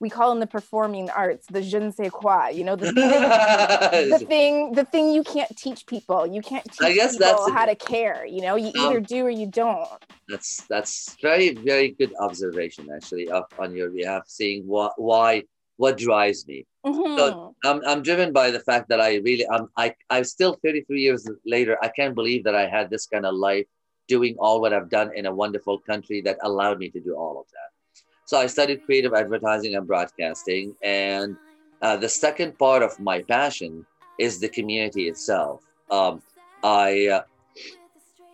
we 0.03 0.11
call 0.11 0.33
in 0.33 0.41
the 0.41 0.49
performing 0.49 1.09
arts 1.11 1.47
the 1.47 1.63
je 1.63 1.79
ne 1.79 1.91
sais 1.93 2.11
quoi. 2.11 2.49
You 2.51 2.65
know, 2.65 2.75
the, 2.77 2.91
the 4.13 4.19
thing, 4.27 4.73
the 4.75 4.85
thing 4.85 5.13
you 5.13 5.23
can't 5.23 5.57
teach 5.57 5.87
people. 5.87 6.27
You 6.27 6.43
can't 6.43 6.65
teach 6.65 6.83
I 6.89 6.93
guess 6.93 7.13
people 7.17 7.49
how 7.55 7.67
to 7.67 7.77
care. 7.77 8.27
You 8.27 8.43
know, 8.43 8.57
you 8.57 8.73
Um, 8.75 8.75
either 8.91 9.01
do 9.01 9.25
or 9.25 9.31
you 9.31 9.47
don't. 9.47 9.89
that's 10.29 10.65
that's 10.69 11.17
very 11.21 11.49
very 11.71 11.89
good 12.01 12.13
observation 12.27 12.87
actually 12.97 13.27
up 13.39 13.49
on 13.63 13.75
your 13.79 13.91
behalf 13.91 14.23
seeing 14.39 14.61
what 14.75 14.93
why 15.09 15.43
what 15.83 15.95
drives 15.99 16.47
me 16.47 16.59
Mhm. 16.87 17.55
I'm, 17.69 17.79
I'm 17.91 18.03
driven 18.09 18.33
by 18.33 18.47
the 18.57 18.63
fact 18.69 18.89
that 18.91 19.01
i 19.01 19.11
really 19.27 19.47
i'm 19.55 19.67
i 19.77 19.87
i'm 20.15 20.25
still 20.25 20.55
33 20.63 21.01
years 21.07 21.23
later 21.55 21.75
i 21.83 21.89
can't 21.99 22.15
believe 22.21 22.45
that 22.47 22.55
i 22.63 22.67
had 22.77 22.87
this 22.89 23.07
kind 23.13 23.27
of 23.27 23.35
life 23.35 23.67
doing 24.15 24.37
all 24.39 24.61
what 24.63 24.73
i've 24.73 24.91
done 24.99 25.11
in 25.19 25.27
a 25.27 25.35
wonderful 25.43 25.77
country 25.91 26.19
that 26.27 26.39
allowed 26.49 26.79
me 26.79 26.89
to 26.95 27.01
do 27.09 27.13
all 27.23 27.37
of 27.43 27.47
that 27.57 27.71
so 28.25 28.39
i 28.39 28.47
studied 28.47 28.85
creative 28.85 29.15
advertising 29.15 29.75
and 29.75 29.87
broadcasting 29.87 30.75
and 30.83 31.37
uh, 31.83 31.97
the 31.97 32.09
second 32.09 32.57
part 32.59 32.83
of 32.83 32.99
my 33.01 33.23
passion 33.23 33.85
is 34.19 34.39
the 34.39 34.49
community 34.49 35.09
itself 35.09 35.63
um, 35.91 36.23
i 36.63 37.09
uh, 37.09 37.23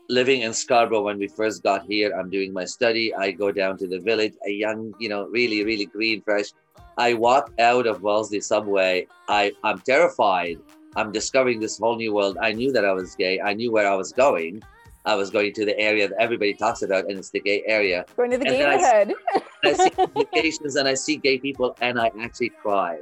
living 0.08 0.40
in 0.40 0.52
Scarborough 0.52 1.02
when 1.02 1.18
we 1.18 1.28
first 1.28 1.62
got 1.62 1.84
here. 1.84 2.12
I'm 2.18 2.30
doing 2.30 2.52
my 2.52 2.64
study. 2.64 3.14
I 3.14 3.30
go 3.30 3.52
down 3.52 3.76
to 3.78 3.86
the 3.86 3.98
village, 3.98 4.34
a 4.46 4.50
young, 4.50 4.94
you 4.98 5.08
know, 5.08 5.26
really, 5.26 5.64
really 5.64 5.86
green, 5.86 6.22
fresh. 6.22 6.52
I 6.96 7.14
walk 7.14 7.52
out 7.58 7.86
of 7.86 8.02
Wellesley 8.02 8.40
subway. 8.40 9.06
I, 9.28 9.52
I'm 9.62 9.80
terrified. 9.80 10.58
I'm 10.96 11.12
discovering 11.12 11.60
this 11.60 11.78
whole 11.78 11.96
new 11.96 12.14
world. 12.14 12.38
I 12.40 12.52
knew 12.52 12.72
that 12.72 12.84
I 12.84 12.92
was 12.92 13.14
gay. 13.14 13.40
I 13.40 13.52
knew 13.52 13.70
where 13.70 13.90
I 13.90 13.94
was 13.94 14.12
going. 14.12 14.62
I 15.04 15.14
was 15.14 15.30
going 15.30 15.52
to 15.52 15.64
the 15.64 15.78
area 15.78 16.08
that 16.08 16.16
everybody 16.18 16.54
talks 16.54 16.82
about, 16.82 17.04
and 17.04 17.18
it's 17.18 17.30
the 17.30 17.40
gay 17.40 17.62
area. 17.66 18.04
Going 18.16 18.30
to 18.30 18.38
the 18.38 18.46
And 18.46 18.54
then 18.54 18.70
neighborhood. 18.70 19.14
I 19.34 19.42
see 19.72 19.90
publications 19.90 20.76
and 20.76 20.88
I 20.88 20.94
see 20.94 21.16
gay 21.16 21.38
people, 21.38 21.76
and 21.80 22.00
I 22.00 22.10
actually 22.20 22.50
cried. 22.50 23.00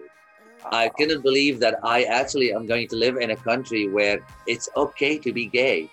I 0.72 0.88
couldn't 0.88 1.22
believe 1.22 1.60
that 1.60 1.78
I 1.82 2.04
actually 2.04 2.52
am 2.52 2.66
going 2.66 2.88
to 2.88 2.96
live 2.96 3.16
in 3.16 3.30
a 3.30 3.36
country 3.36 3.88
where 3.88 4.18
it's 4.46 4.68
okay 4.76 5.18
to 5.18 5.32
be 5.32 5.46
gay. 5.46 5.90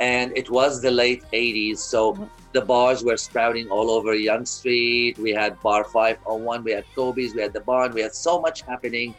And 0.00 0.36
it 0.36 0.50
was 0.50 0.80
the 0.80 0.90
late 0.90 1.24
80s, 1.32 1.78
so 1.78 2.28
the 2.52 2.60
bars 2.60 3.04
were 3.04 3.16
sprouting 3.16 3.68
all 3.68 3.90
over 3.90 4.14
Yonge 4.14 4.48
Street. 4.48 5.18
We 5.18 5.32
had 5.32 5.60
Bar 5.60 5.84
501, 5.84 6.64
we 6.64 6.72
had 6.72 6.84
Kobe's, 6.94 7.34
we 7.34 7.42
had 7.42 7.52
the 7.52 7.60
Barn, 7.60 7.92
we 7.92 8.00
had 8.00 8.14
so 8.14 8.40
much 8.40 8.62
happening. 8.62 9.14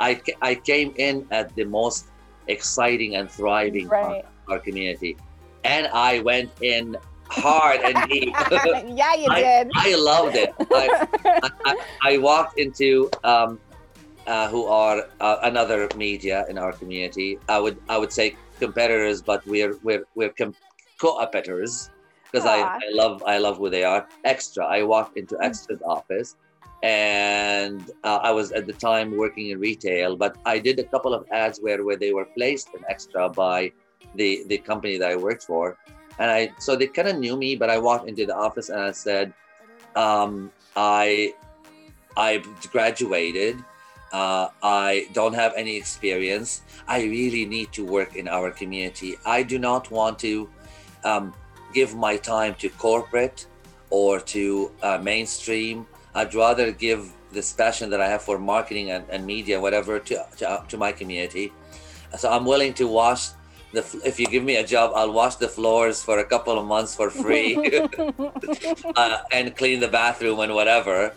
I, 0.00 0.20
I 0.42 0.54
came 0.54 0.92
in 0.96 1.26
at 1.30 1.54
the 1.54 1.64
most 1.64 2.08
exciting 2.46 3.16
and 3.16 3.30
thriving 3.30 3.88
part 3.88 4.06
right. 4.06 4.24
of 4.24 4.52
our 4.52 4.58
community. 4.58 5.16
And 5.64 5.86
I 5.88 6.20
went 6.20 6.50
in 6.62 6.96
hard 7.30 7.80
and 7.80 8.08
deep. 8.10 8.34
yeah, 8.96 9.14
you 9.14 9.28
did. 9.34 9.70
I 9.76 9.94
loved 9.96 10.36
it. 10.36 10.54
I, 10.72 11.06
I, 11.24 11.50
I, 11.64 11.76
I 12.02 12.18
walked 12.18 12.58
into 12.58 13.10
um, 13.24 13.60
uh, 14.26 14.48
who 14.48 14.66
are 14.66 15.04
uh, 15.20 15.36
another 15.42 15.88
media 15.96 16.44
in 16.48 16.58
our 16.58 16.72
community. 16.72 17.38
I 17.48 17.58
would 17.58 17.78
I 17.88 17.98
would 17.98 18.12
say 18.12 18.36
competitors, 18.60 19.22
but 19.22 19.46
we're 19.46 19.76
we're 19.82 20.04
we're 20.14 20.30
com- 20.30 20.54
co-opetitors 21.00 21.90
because 22.30 22.46
I, 22.46 22.60
I 22.60 22.80
love 22.92 23.22
I 23.26 23.38
love 23.38 23.56
who 23.58 23.70
they 23.70 23.84
are. 23.84 24.06
Xtra. 24.24 24.66
I 24.66 24.82
walked 24.82 25.16
into 25.16 25.34
Xtra's 25.36 25.82
office, 25.82 26.36
and 26.82 27.90
uh, 28.04 28.20
I 28.22 28.30
was 28.30 28.52
at 28.52 28.66
the 28.66 28.72
time 28.72 29.16
working 29.16 29.50
in 29.50 29.58
retail, 29.58 30.16
but 30.16 30.36
I 30.44 30.58
did 30.58 30.78
a 30.78 30.84
couple 30.84 31.14
of 31.14 31.24
ads 31.32 31.58
where 31.58 31.84
where 31.84 31.96
they 31.96 32.12
were 32.12 32.26
placed 32.26 32.68
in 32.74 32.80
Xtra 32.94 33.32
by 33.34 33.72
the 34.14 34.44
the 34.48 34.58
company 34.58 34.98
that 34.98 35.10
I 35.10 35.16
worked 35.16 35.44
for, 35.44 35.78
and 36.18 36.30
I 36.30 36.52
so 36.58 36.76
they 36.76 36.86
kind 36.86 37.08
of 37.08 37.18
knew 37.18 37.36
me, 37.36 37.56
but 37.56 37.70
I 37.70 37.78
walked 37.78 38.08
into 38.08 38.26
the 38.26 38.36
office 38.36 38.68
and 38.68 38.80
I 38.80 38.92
said, 38.92 39.32
um, 39.96 40.50
I 40.76 41.34
I 42.16 42.42
graduated. 42.72 43.56
Uh, 44.10 44.48
I 44.62 45.06
don't 45.12 45.34
have 45.34 45.52
any 45.54 45.76
experience. 45.76 46.62
I 46.86 47.02
really 47.02 47.44
need 47.44 47.72
to 47.72 47.84
work 47.84 48.16
in 48.16 48.26
our 48.26 48.50
community. 48.50 49.18
I 49.26 49.42
do 49.42 49.58
not 49.58 49.90
want 49.90 50.18
to 50.20 50.48
um, 51.04 51.34
give 51.74 51.94
my 51.94 52.16
time 52.16 52.54
to 52.60 52.70
corporate 52.70 53.46
or 53.90 54.18
to 54.20 54.72
uh, 54.82 54.98
mainstream. 54.98 55.86
I'd 56.14 56.34
rather 56.34 56.72
give 56.72 57.12
this 57.32 57.52
passion 57.52 57.90
that 57.90 58.00
I 58.00 58.08
have 58.08 58.22
for 58.22 58.38
marketing 58.38 58.90
and, 58.90 59.04
and 59.10 59.26
media, 59.26 59.60
whatever, 59.60 59.98
to, 59.98 60.26
to, 60.38 60.64
to 60.66 60.76
my 60.78 60.90
community. 60.90 61.52
So 62.16 62.30
I'm 62.30 62.46
willing 62.46 62.72
to 62.74 62.88
wash 62.88 63.28
the. 63.72 63.84
If 64.04 64.18
you 64.20 64.26
give 64.26 64.44
me 64.44 64.56
a 64.56 64.66
job, 64.66 64.92
I'll 64.94 65.12
wash 65.12 65.36
the 65.36 65.48
floors 65.48 66.02
for 66.02 66.18
a 66.18 66.24
couple 66.24 66.58
of 66.58 66.66
months 66.66 66.94
for 66.94 67.10
free. 67.10 67.56
uh, 68.96 69.18
and 69.32 69.56
clean 69.56 69.80
the 69.80 69.88
bathroom 69.88 70.40
and 70.40 70.54
whatever. 70.54 71.12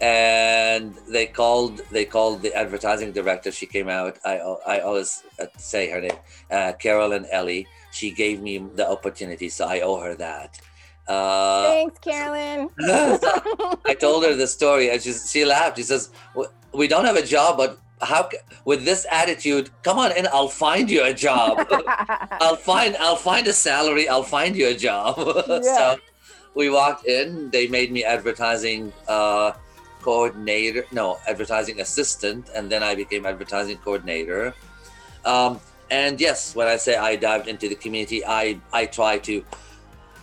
And 0.00 0.94
they 1.08 1.26
called 1.26 1.80
they 1.90 2.04
called 2.04 2.42
the 2.42 2.52
advertising 2.54 3.12
director. 3.12 3.50
She 3.50 3.66
came 3.66 3.88
out. 3.88 4.18
I 4.24 4.38
I 4.66 4.80
always 4.80 5.22
uh, 5.40 5.46
say 5.56 5.88
her 5.90 6.00
name, 6.00 6.18
uh, 6.50 6.72
Carolyn 6.72 7.26
Ellie. 7.30 7.66
She 7.92 8.10
gave 8.10 8.40
me 8.40 8.58
the 8.58 8.88
opportunity, 8.88 9.48
so 9.48 9.66
I 9.66 9.80
owe 9.80 10.00
her 10.00 10.14
that. 10.16 10.60
Uh, 11.06 11.68
Thanks, 11.68 11.98
Carolyn. 12.00 12.70
I 12.80 13.96
told 13.98 14.24
her 14.24 14.34
the 14.34 14.46
story, 14.46 14.90
and 14.90 15.00
she 15.00 15.12
she 15.12 15.44
laughed. 15.44 15.76
She 15.76 15.84
says, 15.84 16.10
"We 16.72 16.88
don't 16.88 17.04
have 17.04 17.16
a 17.16 17.24
job, 17.24 17.56
but 17.56 17.78
how 18.04 18.28
with 18.64 18.84
this 18.84 19.06
attitude? 19.10 19.70
Come 19.82 19.98
on 19.98 20.16
in. 20.16 20.26
I'll 20.32 20.48
find 20.48 20.90
you 20.90 21.04
a 21.04 21.12
job. 21.12 21.66
I'll 22.40 22.56
find 22.56 22.96
I'll 22.96 23.16
find 23.16 23.46
a 23.46 23.52
salary. 23.52 24.08
I'll 24.08 24.22
find 24.22 24.56
you 24.56 24.68
a 24.68 24.74
job. 24.74 25.18
Yeah. 25.64 25.76
so 25.76 25.96
we 26.54 26.70
walked 26.70 27.06
in. 27.06 27.50
They 27.50 27.66
made 27.66 27.92
me 27.92 28.04
advertising 28.04 28.92
uh, 29.08 29.52
coordinator. 30.02 30.84
No, 30.92 31.18
advertising 31.26 31.80
assistant, 31.80 32.50
and 32.54 32.70
then 32.70 32.82
I 32.82 32.94
became 32.94 33.26
advertising 33.26 33.78
coordinator. 33.78 34.54
Um, 35.24 35.60
and 35.90 36.20
yes, 36.20 36.54
when 36.54 36.68
I 36.68 36.76
say 36.76 36.96
I 36.96 37.16
dived 37.16 37.48
into 37.48 37.68
the 37.68 37.74
community, 37.74 38.24
I 38.24 38.60
I 38.72 38.86
try 38.86 39.18
to 39.18 39.44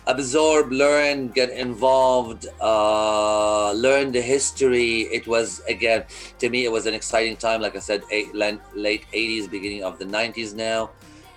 absorb, 0.06 0.72
learn, 0.72 1.28
get 1.28 1.50
involved, 1.50 2.46
uh, 2.60 3.72
learn 3.72 4.12
the 4.12 4.20
history. 4.20 5.02
It 5.02 5.26
was 5.26 5.60
again 5.68 6.04
to 6.38 6.50
me, 6.50 6.64
it 6.64 6.72
was 6.72 6.86
an 6.86 6.94
exciting 6.94 7.36
time. 7.36 7.60
Like 7.60 7.76
I 7.76 7.80
said, 7.80 8.02
eight, 8.10 8.34
late 8.34 8.60
late 8.74 9.04
80s, 9.12 9.50
beginning 9.50 9.84
of 9.84 9.98
the 9.98 10.04
90s 10.04 10.54
now. 10.54 10.90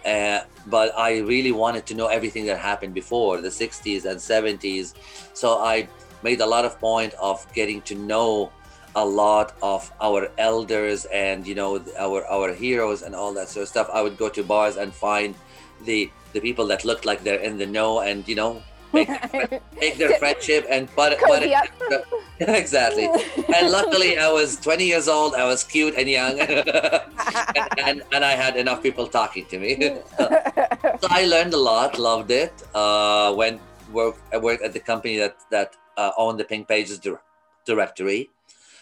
Uh, 0.05 0.41
but 0.67 0.97
I 0.97 1.19
really 1.19 1.51
wanted 1.51 1.85
to 1.87 1.95
know 1.95 2.07
everything 2.07 2.45
that 2.45 2.59
happened 2.59 2.93
before 2.93 3.41
the 3.41 3.49
60s 3.49 4.05
and 4.05 4.19
70s. 4.19 4.93
So 5.33 5.57
I 5.57 5.87
made 6.21 6.41
a 6.41 6.45
lot 6.45 6.63
of 6.63 6.79
point 6.79 7.13
of 7.15 7.45
getting 7.53 7.81
to 7.83 7.95
know 7.95 8.51
a 8.95 9.05
lot 9.05 9.55
of 9.61 9.91
our 9.99 10.29
elders 10.37 11.05
and 11.05 11.45
you 11.45 11.53
know 11.53 11.83
our 11.99 12.25
our 12.27 12.53
heroes 12.53 13.01
and 13.01 13.13
all 13.13 13.33
that 13.33 13.49
sort 13.49 13.63
of 13.63 13.69
stuff. 13.69 13.89
I 13.91 14.01
would 14.01 14.17
go 14.17 14.29
to 14.29 14.43
bars 14.43 14.77
and 14.77 14.93
find 14.93 15.35
the 15.83 16.09
the 16.35 16.41
people 16.41 16.67
that 16.67 16.83
looked 16.83 17.05
like 17.05 17.23
they're 17.23 17.45
in 17.49 17.57
the 17.57 17.65
know 17.65 18.01
and 18.01 18.27
you 18.27 18.35
know 18.35 18.61
make, 18.93 19.09
make 19.81 19.95
their 19.97 20.13
friendship 20.19 20.65
and 20.69 20.89
Cozy 20.95 21.53
up. 21.55 21.67
exactly. 22.39 23.07
And 23.55 23.71
luckily, 23.71 24.17
I 24.17 24.29
was 24.29 24.57
20 24.57 24.83
years 24.83 25.07
old. 25.07 25.35
I 25.35 25.45
was 25.45 25.63
cute 25.63 25.95
and 25.95 26.09
young, 26.09 26.37
and, 26.37 28.03
and 28.11 28.25
I 28.25 28.33
had 28.33 28.57
enough 28.57 28.83
people 28.83 29.07
talking 29.07 29.45
to 29.45 29.57
me. 29.57 29.79
so 30.19 31.07
I 31.09 31.25
learned 31.25 31.53
a 31.53 31.57
lot, 31.71 31.97
loved 31.97 32.31
it. 32.31 32.51
Uh, 32.73 33.33
went 33.37 33.61
work, 33.93 34.17
I 34.33 34.37
worked 34.37 34.63
at 34.63 34.73
the 34.73 34.81
company 34.81 35.17
that 35.17 35.37
that 35.49 35.77
uh, 35.95 36.11
owned 36.17 36.37
the 36.37 36.43
Pink 36.43 36.67
Pages 36.67 36.99
dir- 36.99 37.21
directory. 37.65 38.29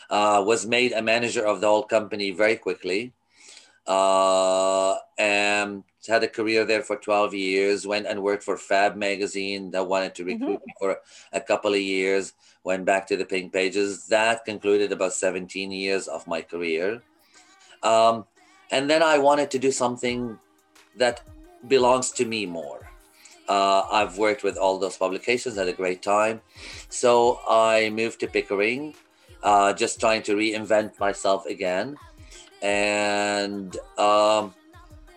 Uh, 0.09 0.43
was 0.45 0.65
made 0.65 0.91
a 0.93 1.01
manager 1.01 1.45
of 1.45 1.61
the 1.61 1.67
whole 1.67 1.83
company 1.83 2.31
very 2.31 2.55
quickly. 2.55 3.13
Uh, 3.85 4.95
and 5.19 5.83
had 6.07 6.23
a 6.23 6.27
career 6.27 6.65
there 6.65 6.81
for 6.81 6.95
12 6.97 7.33
years. 7.33 7.87
Went 7.87 8.07
and 8.07 8.21
worked 8.21 8.43
for 8.43 8.57
Fab 8.57 8.95
magazine 8.95 9.71
that 9.71 9.87
wanted 9.87 10.15
to 10.15 10.25
recruit 10.25 10.61
me 10.65 10.73
for 10.79 10.97
a 11.31 11.41
couple 11.41 11.73
of 11.73 11.79
years. 11.79 12.33
Went 12.63 12.85
back 12.85 13.07
to 13.07 13.17
the 13.17 13.25
Pink 13.25 13.53
Pages. 13.53 14.07
That 14.07 14.45
concluded 14.45 14.91
about 14.91 15.13
17 15.13 15.71
years 15.71 16.07
of 16.07 16.27
my 16.27 16.41
career. 16.41 17.01
Um, 17.81 18.25
and 18.71 18.89
then 18.89 19.03
I 19.03 19.17
wanted 19.17 19.51
to 19.51 19.59
do 19.59 19.71
something 19.71 20.39
that 20.97 21.21
belongs 21.67 22.11
to 22.11 22.25
me 22.25 22.45
more. 22.45 22.89
Uh, 23.47 23.83
I've 23.91 24.17
worked 24.17 24.43
with 24.43 24.57
all 24.57 24.79
those 24.79 24.97
publications, 24.97 25.57
had 25.57 25.67
a 25.67 25.73
great 25.73 26.01
time. 26.01 26.41
So 26.89 27.39
I 27.47 27.89
moved 27.89 28.21
to 28.21 28.27
Pickering, 28.27 28.95
uh, 29.43 29.73
just 29.73 29.99
trying 29.99 30.23
to 30.23 30.35
reinvent 30.35 30.99
myself 30.99 31.45
again, 31.45 31.97
and 32.61 33.75
um, 33.97 34.53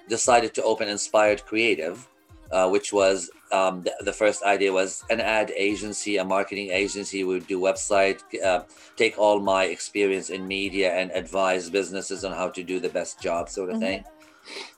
decided 0.09 0.55
to 0.55 0.63
open 0.63 0.89
Inspired 0.89 1.45
Creative, 1.45 2.07
uh, 2.53 2.69
which 2.69 2.93
was 2.93 3.31
um, 3.53 3.83
the, 3.83 3.93
the 4.01 4.13
first 4.13 4.43
idea 4.43 4.73
was 4.73 5.05
an 5.11 5.21
ad 5.21 5.53
agency, 5.57 6.17
a 6.17 6.25
marketing 6.25 6.71
agency. 6.71 7.25
We 7.25 7.35
would 7.35 7.47
do 7.47 7.61
website, 7.61 8.21
uh, 8.45 8.65
take 8.97 9.19
all 9.19 9.41
my 9.41 9.65
experience 9.65 10.31
in 10.31 10.47
media 10.47 10.93
and 10.93 11.11
advise 11.13 11.71
businesses 11.71 12.25
on 12.25 12.33
how 12.33 12.49
to 12.51 12.63
do 12.63 12.81
the 12.81 12.89
best 12.89 13.21
job, 13.21 13.49
sort 13.49 13.71
of 13.71 13.77
Mhm. 13.77 13.81
thing. 13.81 14.05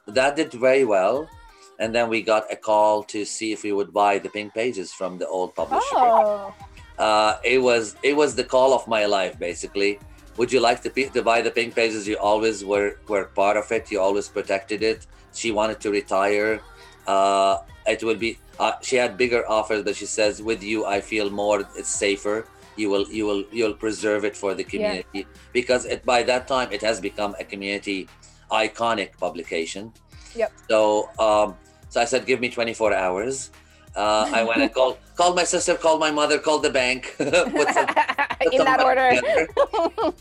That 0.07 0.37
did 0.37 0.53
very 0.53 0.85
well. 0.85 1.29
And 1.81 1.95
then 1.95 2.09
we 2.09 2.23
got 2.23 2.53
a 2.53 2.57
call 2.57 3.05
to 3.05 3.25
see 3.25 3.53
if 3.53 3.63
we 3.63 3.73
would 3.73 3.93
buy 3.93 4.19
the 4.19 4.29
pink 4.29 4.53
pages 4.53 4.93
from 4.93 5.19
the 5.19 5.29
old 5.29 5.55
publisher. 5.55 5.95
Oh, 5.95 6.53
Uh, 6.99 7.39
it 7.45 7.59
was 7.59 7.95
it 8.03 8.17
was 8.17 8.35
the 8.35 8.43
call 8.43 8.71
of 8.75 8.89
my 8.89 9.07
life, 9.07 9.39
basically. 9.39 10.01
Would 10.37 10.51
you 10.53 10.61
like 10.69 10.83
to, 10.83 10.91
to 10.91 11.23
buy 11.23 11.41
the 11.43 11.51
pink 11.59 11.75
pages? 11.75 12.09
You 12.09 12.17
always 12.19 12.65
were 12.65 12.91
were 13.07 13.27
part 13.43 13.57
of 13.57 13.71
it. 13.71 13.83
You 13.93 14.01
always 14.01 14.27
protected 14.29 14.83
it. 14.83 15.07
She 15.39 15.51
wanted 15.51 15.79
to 15.85 15.91
retire. 15.91 16.61
Uh, 17.07 17.59
it 17.87 18.03
will 18.03 18.21
be. 18.27 18.39
Uh, 18.59 18.73
she 18.83 18.97
had 18.97 19.17
bigger 19.17 19.49
offers, 19.49 19.85
but 19.87 19.95
she 19.95 20.07
says, 20.07 20.43
"With 20.43 20.63
you, 20.63 20.85
I 20.85 21.01
feel 21.01 21.31
more. 21.31 21.63
It's 21.81 21.89
safer. 21.89 22.47
You 22.77 22.91
will 22.91 23.07
you 23.19 23.25
will 23.29 23.45
you'll 23.59 23.79
preserve 23.85 24.25
it 24.25 24.37
for 24.37 24.55
the 24.59 24.65
community 24.65 25.27
because 25.53 25.85
it 25.85 26.05
by 26.05 26.23
that 26.31 26.47
time 26.47 26.69
it 26.73 26.83
has 26.83 27.01
become 27.01 27.35
a 27.39 27.45
community 27.45 28.09
iconic 28.51 29.17
publication." 29.19 29.93
Yep. 30.35 30.51
So 30.69 31.11
um, 31.19 31.55
so 31.89 32.01
I 32.01 32.07
said, 32.11 32.27
"Give 32.27 32.41
me 32.41 32.51
24 32.51 32.95
hours." 32.95 33.51
Uh, 33.95 34.31
I 34.33 34.43
went 34.43 34.61
and 34.63 34.75
called 34.79 34.99
called 35.15 35.35
my 35.37 35.45
sister, 35.45 35.75
called 35.75 36.01
my 36.01 36.11
mother, 36.11 36.39
called 36.39 36.63
the 36.63 36.71
bank. 36.71 37.15
put 37.19 37.69
some 37.75 37.87
in 38.53 38.65
that 38.65 38.81
order. 38.81 39.11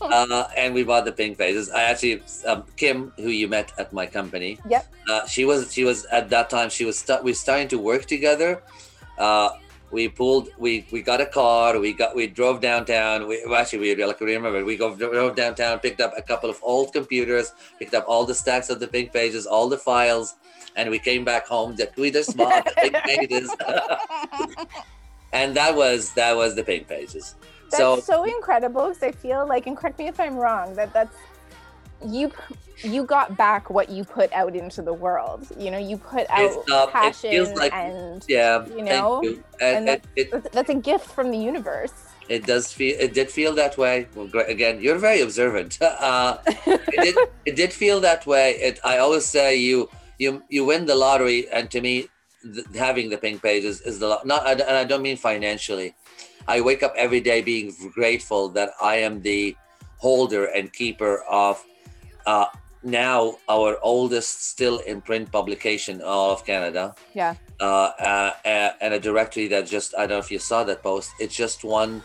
uh, 0.00 0.48
and 0.56 0.74
we 0.74 0.82
bought 0.84 1.04
the 1.04 1.12
pink 1.12 1.38
pages. 1.38 1.70
I 1.70 1.82
actually, 1.84 2.22
um, 2.46 2.64
Kim, 2.76 3.12
who 3.16 3.30
you 3.30 3.48
met 3.48 3.72
at 3.78 3.92
my 3.92 4.06
company, 4.06 4.58
Yep. 4.68 4.86
uh, 5.08 5.26
she 5.26 5.44
was 5.44 5.72
she 5.72 5.84
was 5.84 6.04
at 6.06 6.30
that 6.30 6.50
time 6.50 6.70
she 6.70 6.84
was 6.84 6.98
sta- 6.98 7.20
we 7.22 7.32
starting 7.32 7.68
to 7.68 7.78
work 7.78 8.06
together. 8.06 8.62
Uh, 9.18 9.50
we 9.90 10.08
pulled 10.08 10.48
we 10.58 10.86
we 10.90 11.00
got 11.02 11.20
a 11.20 11.26
car. 11.26 11.78
We 11.78 11.92
got 11.92 12.14
we 12.14 12.26
drove 12.26 12.60
downtown. 12.60 13.26
We 13.26 13.42
well, 13.46 13.60
actually 13.60 13.94
we 13.94 14.04
like 14.04 14.20
remember 14.20 14.64
we 14.64 14.76
go 14.76 14.94
drove 14.94 15.34
downtown, 15.36 15.78
picked 15.78 16.00
up 16.00 16.12
a 16.16 16.22
couple 16.22 16.50
of 16.50 16.58
old 16.62 16.92
computers, 16.92 17.52
picked 17.78 17.94
up 17.94 18.04
all 18.06 18.24
the 18.26 18.34
stacks 18.34 18.68
of 18.68 18.80
the 18.80 18.88
pink 18.88 19.12
pages, 19.12 19.46
all 19.46 19.68
the 19.68 19.78
files. 19.78 20.34
And 20.76 20.90
we 20.90 20.98
came 20.98 21.24
back 21.24 21.46
home. 21.46 21.74
That 21.76 21.96
we 21.96 22.10
just 22.10 22.36
bought 22.36 22.64
the 22.64 22.72
pink 22.76 22.94
pages, 23.04 23.50
and 25.32 25.56
that 25.56 25.74
was 25.74 26.12
that 26.14 26.36
was 26.36 26.54
the 26.54 26.62
pink 26.62 26.86
pages. 26.86 27.34
That's 27.70 27.78
so 27.82 28.00
so, 28.00 28.24
incredible 28.24 28.88
because 28.88 29.02
I 29.02 29.12
feel 29.12 29.46
like, 29.46 29.66
and 29.66 29.76
correct 29.76 29.98
me 29.98 30.08
if 30.08 30.18
I'm 30.20 30.36
wrong, 30.36 30.74
that 30.76 30.92
that's 30.92 31.16
you 32.06 32.32
you 32.82 33.02
got 33.04 33.36
back 33.36 33.70
what 33.70 33.88
you 33.90 34.04
put 34.04 34.32
out 34.32 34.54
into 34.54 34.82
the 34.82 34.92
world. 34.94 35.46
You 35.58 35.70
know, 35.72 35.78
you 35.78 35.96
put 35.98 36.26
out 36.30 36.52
uh, 36.70 36.84
it 36.86 36.92
passion 36.92 37.30
feels 37.30 37.52
like- 37.54 37.72
and 37.74 38.24
Yeah, 38.28 38.64
you 38.66 38.82
know, 38.82 39.20
thank 39.20 39.24
you. 39.24 39.44
And, 39.60 39.76
and 39.76 39.88
it, 39.88 40.04
it, 40.16 40.30
that's, 40.30 40.48
that's 40.50 40.70
a 40.70 40.74
gift 40.76 41.06
from 41.06 41.30
the 41.30 41.38
universe. 41.38 41.92
it 42.28 42.46
does 42.46 42.72
feel 42.72 42.94
it 43.00 43.14
did 43.14 43.30
feel 43.30 43.52
that 43.54 43.76
way. 43.76 44.06
Well, 44.14 44.28
great. 44.28 44.48
Again, 44.48 44.80
you're 44.80 44.98
very 45.08 45.20
observant. 45.20 45.78
Uh, 45.82 46.38
it 46.46 47.00
did 47.04 47.16
it 47.48 47.56
did 47.56 47.72
feel 47.72 47.98
that 48.00 48.26
way. 48.26 48.46
It 48.68 48.78
I 48.84 48.98
always 48.98 49.26
say 49.26 49.56
you 49.56 49.88
you 50.18 50.42
you 50.48 50.64
win 50.64 50.86
the 50.86 50.94
lottery, 50.94 51.48
and 51.50 51.64
to 51.74 51.80
me, 51.80 51.94
th- 52.54 52.66
having 52.76 53.10
the 53.10 53.18
pink 53.18 53.42
pages 53.42 53.80
is 53.80 53.98
the 53.98 54.08
lo- 54.12 54.24
not. 54.24 54.46
And 54.48 54.62
I 54.62 54.84
don't 54.84 55.02
mean 55.02 55.16
financially. 55.16 55.94
I 56.48 56.62
wake 56.62 56.82
up 56.82 56.94
every 56.96 57.20
day 57.20 57.42
being 57.42 57.74
grateful 57.92 58.48
that 58.56 58.70
I 58.80 58.96
am 58.96 59.20
the 59.20 59.54
holder 59.98 60.46
and 60.46 60.72
keeper 60.72 61.22
of 61.30 61.62
uh, 62.24 62.46
now 62.82 63.36
our 63.50 63.78
oldest 63.82 64.48
still 64.48 64.78
in 64.78 65.02
print 65.02 65.30
publication 65.30 66.00
of 66.00 66.46
Canada. 66.46 66.94
Yeah. 67.12 67.34
Uh, 67.60 67.90
uh, 68.00 68.32
uh, 68.46 68.70
and 68.80 68.94
a 68.94 69.00
directory 69.00 69.46
that 69.48 69.66
just 69.66 69.94
I 69.94 70.06
don't 70.06 70.10
know 70.10 70.18
if 70.18 70.30
you 70.30 70.38
saw 70.38 70.64
that 70.64 70.82
post. 70.82 71.10
It 71.20 71.30
just 71.30 71.64
won 71.64 72.02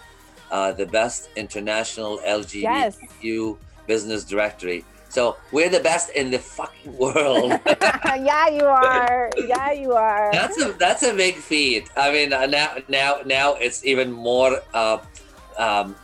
uh, 0.51 0.73
the 0.73 0.87
best 0.87 1.29
international 1.37 2.19
LGBTQ 2.19 3.57
business 3.87 4.25
directory. 4.25 4.83
So 5.13 5.37
we're 5.51 5.69
the 5.69 5.79
best 5.79 6.09
in 6.17 6.31
the 6.31 6.39
fucking 6.39 6.97
world. 6.97 7.53
yeah, 7.69 8.49
you 8.49 8.65
are. 8.65 9.29
Yeah, 9.45 9.71
you 9.71 9.93
are. 9.93 10.31
that's 10.31 10.59
a 10.59 10.73
that's 10.73 11.03
a 11.03 11.13
big 11.13 11.35
feat. 11.35 11.85
I 11.95 12.11
mean, 12.11 12.33
uh, 12.33 12.47
now 12.47 12.77
now 12.89 13.21
now 13.23 13.53
it's 13.53 13.85
even 13.85 14.11
more 14.11 14.57
uh, 14.73 14.97
um, 15.55 15.95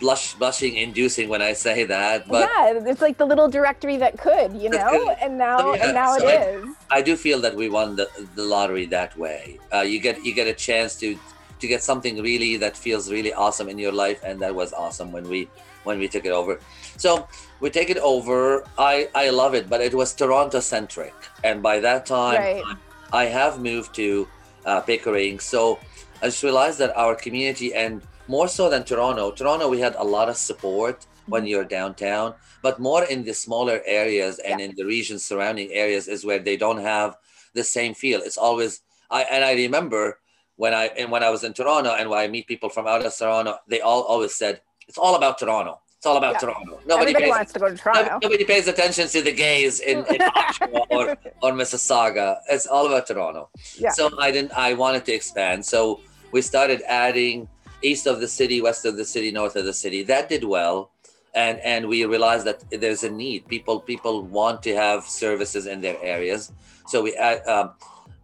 blush 0.00 0.32
blushing 0.40 0.76
inducing 0.76 1.28
when 1.28 1.42
I 1.42 1.52
say 1.52 1.84
that. 1.84 2.26
But 2.26 2.48
yeah, 2.48 2.72
it's 2.88 3.02
like 3.02 3.18
the 3.18 3.26
little 3.26 3.48
directory 3.48 3.98
that 3.98 4.16
could, 4.16 4.56
you 4.56 4.70
know, 4.70 5.14
and 5.20 5.36
now 5.36 5.74
yeah, 5.74 5.84
and 5.84 5.94
now 5.94 6.16
so 6.16 6.26
it 6.26 6.40
I- 6.40 6.44
is. 6.56 6.64
I 6.90 7.02
do 7.02 7.16
feel 7.16 7.40
that 7.40 7.54
we 7.54 7.68
won 7.68 7.96
the, 7.96 8.08
the 8.34 8.44
lottery 8.44 8.86
that 8.86 9.14
way. 9.18 9.60
Uh, 9.74 9.80
you 9.80 10.00
get 10.00 10.24
you 10.24 10.32
get 10.32 10.46
a 10.46 10.54
chance 10.54 10.96
to 11.04 11.18
to 11.60 11.68
get 11.68 11.82
something 11.82 12.22
really 12.22 12.56
that 12.56 12.78
feels 12.78 13.12
really 13.12 13.34
awesome 13.34 13.68
in 13.68 13.76
your 13.78 13.92
life, 13.92 14.24
and 14.24 14.40
that 14.40 14.54
was 14.54 14.72
awesome 14.72 15.12
when 15.12 15.28
we 15.28 15.48
when 15.84 15.98
we 15.98 16.08
took 16.08 16.24
it 16.24 16.32
over. 16.32 16.58
So 16.96 17.28
we 17.60 17.70
take 17.70 17.90
it 17.90 17.98
over. 17.98 18.64
I 18.76 19.08
I 19.14 19.30
love 19.30 19.54
it, 19.54 19.68
but 19.70 19.80
it 19.80 19.94
was 19.94 20.12
Toronto 20.14 20.60
centric, 20.60 21.14
and 21.44 21.62
by 21.62 21.80
that 21.80 22.06
time 22.06 22.40
Right. 22.40 22.64
I 23.12 23.24
have 23.26 23.60
moved 23.60 23.94
to 23.96 24.28
uh, 24.66 24.80
Pickering. 24.80 25.38
So 25.38 25.78
I 26.22 26.26
just 26.26 26.42
realized 26.42 26.78
that 26.78 26.96
our 26.96 27.14
community, 27.14 27.74
and 27.74 28.02
more 28.28 28.48
so 28.48 28.68
than 28.70 28.84
Toronto, 28.84 29.30
Toronto 29.30 29.68
we 29.68 29.80
had 29.80 29.94
a 29.96 30.04
lot 30.04 30.28
of 30.28 30.36
support 30.36 31.06
when 31.26 31.46
you're 31.46 31.64
downtown, 31.64 32.34
but 32.62 32.78
more 32.78 33.04
in 33.04 33.24
the 33.24 33.32
smaller 33.32 33.80
areas 33.86 34.38
and 34.40 34.60
in 34.60 34.74
the 34.76 34.84
regions 34.84 35.24
surrounding 35.24 35.70
areas 35.72 36.08
is 36.08 36.24
where 36.24 36.38
they 36.38 36.56
don't 36.56 36.80
have 36.80 37.16
the 37.54 37.64
same 37.64 37.94
feel. 37.94 38.20
It's 38.20 38.36
always 38.38 38.80
I 39.10 39.22
and 39.30 39.44
I 39.44 39.52
remember 39.54 40.18
when 40.56 40.72
I 40.74 40.86
and 40.98 41.10
when 41.10 41.22
I 41.22 41.30
was 41.30 41.44
in 41.44 41.52
Toronto 41.52 41.94
and 41.94 42.08
when 42.10 42.18
I 42.18 42.28
meet 42.28 42.46
people 42.46 42.68
from 42.68 42.86
out 42.86 43.04
of 43.04 43.16
Toronto, 43.16 43.56
they 43.68 43.80
all 43.80 44.02
always 44.02 44.34
said 44.34 44.60
it's 44.88 44.98
all 44.98 45.14
about 45.16 45.38
Toronto. 45.38 45.80
It's 45.96 46.06
all 46.06 46.18
about 46.18 46.34
Yeah. 46.34 46.38
Toronto. 46.40 46.80
Nobody 46.86 47.12
Everybody 47.12 47.24
pays 47.24 47.30
wants 47.30 47.52
to 47.54 47.58
go 47.58 47.68
to 47.70 47.76
Toronto. 47.76 48.18
Nobody 48.22 48.44
pays 48.44 48.68
attention 48.68 49.08
to 49.08 49.22
the 49.22 49.32
gays 49.32 49.80
in, 49.80 49.98
in 49.98 50.04
Oshawa 50.36 50.86
or, 50.90 51.16
or 51.42 51.52
Mississauga. 51.52 52.38
It's 52.50 52.66
all 52.66 52.86
about 52.86 53.06
Toronto. 53.06 53.48
Yeah. 53.78 53.90
So 53.90 54.10
I 54.20 54.30
didn't. 54.30 54.52
I 54.52 54.74
wanted 54.74 55.04
to 55.06 55.12
expand. 55.12 55.64
So 55.64 56.00
we 56.32 56.42
started 56.42 56.82
adding 56.86 57.48
east 57.82 58.06
of 58.06 58.20
the 58.20 58.28
city, 58.28 58.60
west 58.60 58.84
of 58.84 58.96
the 58.98 59.04
city, 59.04 59.30
north 59.30 59.56
of 59.56 59.64
the 59.64 59.72
city. 59.72 60.02
That 60.02 60.28
did 60.28 60.44
well, 60.44 60.90
and 61.34 61.58
and 61.60 61.88
we 61.88 62.04
realized 62.04 62.44
that 62.46 62.62
there's 62.70 63.02
a 63.02 63.10
need. 63.10 63.48
People 63.48 63.80
people 63.80 64.22
want 64.24 64.62
to 64.64 64.74
have 64.76 65.04
services 65.04 65.64
in 65.66 65.80
their 65.80 65.96
areas. 66.02 66.52
So 66.86 67.02
we 67.02 67.14
add. 67.14 67.46
Um, 67.46 67.72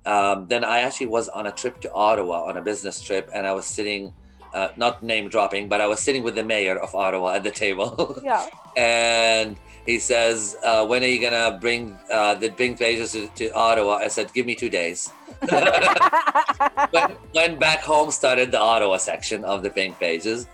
um, 0.06 0.46
then 0.48 0.64
I 0.64 0.80
actually 0.80 1.06
was 1.08 1.28
on 1.28 1.46
a 1.46 1.52
trip 1.52 1.80
to 1.82 1.92
Ottawa 1.92 2.44
on 2.48 2.56
a 2.56 2.62
business 2.62 3.00
trip, 3.00 3.30
and 3.34 3.46
I 3.46 3.52
was 3.52 3.64
sitting. 3.64 4.12
Uh, 4.52 4.68
not 4.76 5.02
name 5.02 5.28
dropping, 5.28 5.68
but 5.68 5.80
I 5.80 5.86
was 5.86 6.00
sitting 6.00 6.22
with 6.22 6.34
the 6.34 6.42
mayor 6.42 6.76
of 6.76 6.94
Ottawa 6.94 7.34
at 7.34 7.44
the 7.44 7.50
table. 7.50 8.18
Yeah. 8.24 8.46
and 8.76 9.56
he 9.86 9.98
says, 9.98 10.56
uh, 10.62 10.86
"When 10.86 11.02
are 11.02 11.06
you 11.06 11.20
gonna 11.20 11.58
bring 11.60 11.96
uh, 12.10 12.34
the 12.34 12.50
pink 12.50 12.78
pages 12.78 13.12
to, 13.12 13.28
to 13.28 13.50
Ottawa?" 13.54 13.96
I 13.96 14.08
said, 14.08 14.32
"Give 14.32 14.46
me 14.46 14.54
two 14.54 14.68
days." 14.68 15.08
when, 16.90 17.10
when 17.32 17.58
back 17.58 17.80
home 17.80 18.10
started 18.10 18.52
the 18.52 18.60
Ottawa 18.60 18.98
section 18.98 19.44
of 19.44 19.62
the 19.62 19.70
pink 19.70 19.98
pages, 19.98 20.46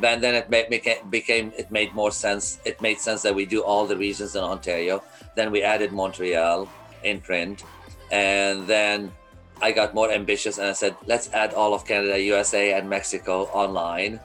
but 0.00 0.20
then 0.20 0.34
it 0.34 0.50
made, 0.50 0.68
became, 0.68 1.08
became 1.10 1.52
it 1.56 1.70
made 1.70 1.94
more 1.94 2.10
sense. 2.10 2.58
It 2.64 2.80
made 2.80 2.98
sense 2.98 3.22
that 3.22 3.34
we 3.34 3.44
do 3.46 3.62
all 3.62 3.86
the 3.86 3.96
regions 3.96 4.34
in 4.34 4.42
Ontario. 4.42 5.02
Then 5.36 5.50
we 5.52 5.62
added 5.62 5.92
Montreal 5.92 6.68
in 7.04 7.20
print, 7.20 7.64
and 8.10 8.66
then 8.66 9.12
I 9.60 9.72
got 9.72 9.94
more 9.94 10.10
ambitious 10.10 10.58
and 10.58 10.68
I 10.68 10.72
said, 10.72 10.96
let's 11.06 11.30
add 11.32 11.54
all 11.54 11.74
of 11.74 11.86
Canada, 11.86 12.18
USA, 12.20 12.72
and 12.74 12.88
Mexico 12.88 13.44
online. 13.52 14.18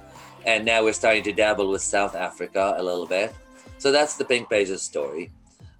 And 0.46 0.66
now 0.66 0.84
we're 0.84 0.94
starting 0.94 1.24
to 1.24 1.34
dabble 1.34 1.70
with 1.70 1.82
South 1.82 2.16
Africa 2.16 2.76
a 2.78 2.84
little 2.84 3.06
bit. 3.06 3.36
So 3.78 3.92
that's 3.92 4.16
the 4.16 4.26
Pink 4.26 4.50
Pages 4.50 4.82
story. 4.82 5.32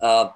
Uh, 0.02 0.30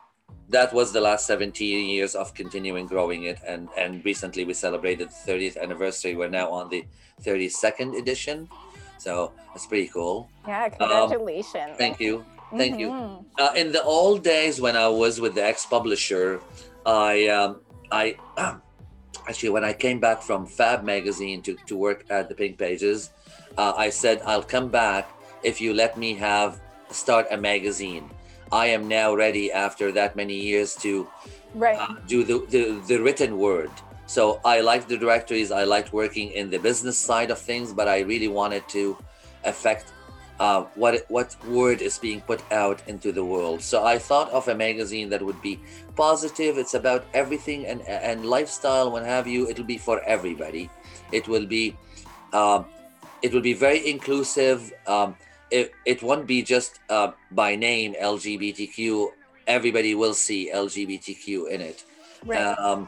that 0.49 0.73
was 0.73 0.91
the 0.91 1.01
last 1.01 1.27
17 1.27 1.87
years 1.89 2.15
of 2.15 2.33
continuing 2.33 2.87
growing 2.87 3.23
it. 3.23 3.39
And, 3.47 3.69
and 3.77 4.03
recently 4.03 4.43
we 4.45 4.53
celebrated 4.53 5.09
the 5.09 5.31
30th 5.31 5.61
anniversary. 5.61 6.15
We're 6.15 6.29
now 6.29 6.49
on 6.49 6.69
the 6.69 6.85
32nd 7.23 7.97
edition. 7.99 8.49
So 8.97 9.31
that's 9.53 9.65
pretty 9.67 9.87
cool. 9.87 10.29
yeah, 10.47 10.69
congratulations. 10.69 11.77
Thank 11.77 11.99
you. 11.99 12.25
Thank 12.57 12.79
you 12.79 12.89
Mhm. 12.89 13.25
uh, 13.39 13.53
in 13.55 13.71
the 13.71 13.81
old 13.83 14.23
days 14.23 14.59
when 14.59 14.75
I 14.75 14.87
was 14.89 15.21
with 15.21 15.35
the 15.35 15.43
ex-publisher, 15.43 16.41
I 16.85 17.27
um, 17.27 17.61
I 17.91 18.17
actually 19.27 19.49
when 19.49 19.63
I 19.63 19.73
came 19.73 19.99
back 19.99 20.21
from 20.21 20.45
Fab 20.45 20.83
magazine 20.83 21.41
to, 21.43 21.55
to 21.67 21.75
work 21.77 22.05
at 22.09 22.29
the 22.29 22.35
Pink 22.35 22.57
Pages, 22.57 23.11
uh, 23.57 23.73
I 23.77 23.89
said 23.89 24.21
I'll 24.25 24.43
come 24.43 24.69
back 24.69 25.09
if 25.43 25.59
you 25.61 25.73
let 25.73 25.97
me 25.97 26.13
have 26.15 26.59
start 26.91 27.27
a 27.31 27.37
magazine. 27.37 28.09
I 28.51 28.67
am 28.67 28.87
now 28.87 29.15
ready 29.15 29.51
after 29.51 29.91
that 29.93 30.15
many 30.15 30.35
years 30.35 30.75
to 30.77 31.07
Right. 31.53 31.77
uh, 31.79 31.95
do 32.07 32.23
the, 32.23 32.45
the 32.49 32.81
the 32.87 32.97
written 33.01 33.37
word. 33.37 33.71
So 34.05 34.41
I 34.43 34.59
liked 34.61 34.89
the 34.89 34.97
directories. 34.97 35.51
I 35.51 35.63
liked 35.63 35.93
working 35.93 36.31
in 36.31 36.49
the 36.49 36.59
business 36.59 36.97
side 36.97 37.31
of 37.31 37.39
things, 37.39 37.71
but 37.73 37.87
I 37.87 38.01
really 38.01 38.27
wanted 38.27 38.67
to 38.69 38.97
affect 39.43 39.85
uh, 40.39 40.63
what 40.75 41.05
what 41.09 41.35
word 41.45 41.81
is 41.81 41.97
being 41.97 42.21
put 42.21 42.41
out 42.51 42.81
into 42.87 43.11
the 43.11 43.23
world. 43.23 43.61
So 43.61 43.85
I 43.85 43.97
thought 43.99 44.29
of 44.31 44.47
a 44.47 44.55
magazine 44.55 45.09
that 45.09 45.21
would 45.21 45.41
be 45.41 45.59
positive. 45.95 46.57
It's 46.57 46.73
about 46.73 47.05
everything 47.13 47.65
and 47.65 47.81
and 47.87 48.25
lifestyle, 48.25 48.91
what 48.91 49.05
have 49.05 49.27
you. 49.27 49.49
It'll 49.49 49.65
be 49.65 49.77
for 49.77 50.01
everybody. 50.03 50.69
It 51.11 51.27
will 51.27 51.45
be, 51.45 51.75
um, 52.33 52.65
it 53.21 53.33
will 53.33 53.41
be 53.41 53.53
very 53.53 53.89
inclusive. 53.89 54.71
Um, 54.87 55.15
it, 55.51 55.73
it 55.85 56.01
won't 56.01 56.25
be 56.25 56.41
just 56.41 56.79
uh, 56.89 57.11
by 57.31 57.55
name 57.55 57.93
LGBTQ. 58.01 59.07
Everybody 59.47 59.95
will 59.95 60.13
see 60.13 60.49
LGBTQ 60.53 61.49
in 61.49 61.59
it. 61.61 61.83
Right. 62.25 62.39
Um, 62.57 62.87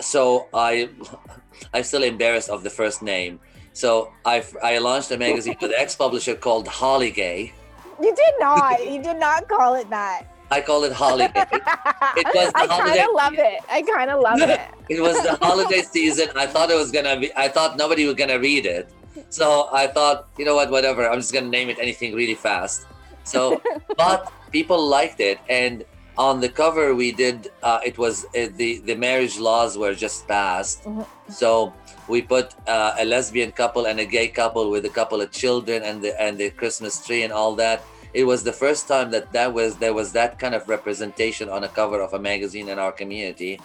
so 0.00 0.48
I, 0.52 0.90
I'm 1.74 1.82
still 1.82 2.02
embarrassed 2.02 2.50
of 2.50 2.62
the 2.62 2.70
first 2.70 3.02
name. 3.02 3.40
So 3.72 4.12
I 4.24 4.44
I 4.62 4.78
launched 4.78 5.10
a 5.12 5.16
magazine 5.16 5.56
with 5.60 5.70
an 5.70 5.76
ex-publisher 5.78 6.34
called 6.34 6.68
Holly 6.68 7.10
Gay. 7.10 7.52
you 8.00 8.14
did 8.14 8.34
not. 8.38 8.84
You 8.92 9.02
did 9.02 9.18
not 9.18 9.48
call 9.48 9.74
it 9.74 9.88
that. 9.90 10.26
I 10.50 10.60
call 10.60 10.84
it 10.84 10.92
Hollygay. 10.92 11.34
was 12.34 12.52
the 12.52 12.58
I 12.58 12.66
kind 12.66 13.00
of 13.00 13.14
love 13.14 13.34
it. 13.36 13.60
I 13.70 13.82
kind 13.82 14.10
of 14.10 14.20
love 14.20 14.40
it. 14.40 14.60
it 14.88 15.00
was 15.00 15.16
the 15.22 15.36
holiday 15.36 15.82
season. 15.82 16.28
I 16.36 16.46
thought 16.46 16.70
it 16.70 16.76
was 16.76 16.90
gonna 16.90 17.18
be. 17.20 17.30
I 17.36 17.48
thought 17.48 17.76
nobody 17.76 18.06
was 18.06 18.14
gonna 18.14 18.38
read 18.38 18.64
it. 18.66 18.90
So 19.30 19.68
I 19.72 19.86
thought, 19.88 20.28
you 20.38 20.44
know 20.44 20.54
what, 20.54 20.70
whatever. 20.70 21.08
I'm 21.08 21.18
just 21.18 21.32
gonna 21.32 21.48
name 21.48 21.68
it 21.68 21.78
anything 21.78 22.14
really 22.14 22.34
fast. 22.34 22.86
So, 23.24 23.60
but 23.96 24.32
people 24.50 24.80
liked 24.86 25.20
it, 25.20 25.38
and 25.48 25.84
on 26.16 26.40
the 26.40 26.48
cover 26.48 26.94
we 26.94 27.12
did. 27.12 27.50
Uh, 27.62 27.80
it 27.84 27.98
was 27.98 28.24
uh, 28.26 28.48
the 28.56 28.78
the 28.84 28.94
marriage 28.94 29.38
laws 29.38 29.76
were 29.78 29.94
just 29.94 30.26
passed, 30.26 30.84
Mhm. 30.84 31.06
so 31.28 31.72
we 32.08 32.22
put 32.22 32.54
uh, 32.66 32.94
a 32.98 33.04
lesbian 33.04 33.52
couple 33.52 33.86
and 33.86 34.00
a 34.00 34.04
gay 34.06 34.28
couple 34.28 34.70
with 34.70 34.84
a 34.86 34.88
couple 34.88 35.20
of 35.20 35.30
children 35.30 35.82
and 35.82 36.02
the 36.02 36.18
and 36.20 36.38
the 36.38 36.50
Christmas 36.50 37.04
tree 37.06 37.22
and 37.22 37.32
all 37.32 37.54
that. 37.56 37.82
It 38.18 38.26
was 38.26 38.42
the 38.42 38.56
first 38.64 38.88
time 38.88 39.12
that 39.14 39.30
that 39.30 39.54
was 39.54 39.70
there 39.82 39.94
was 39.94 40.10
that 40.18 40.40
kind 40.42 40.54
of 40.58 40.68
representation 40.68 41.46
on 41.48 41.62
a 41.62 41.70
cover 41.80 42.00
of 42.06 42.10
a 42.14 42.18
magazine 42.30 42.68
in 42.68 42.76
our 42.84 42.90
community. 42.90 43.60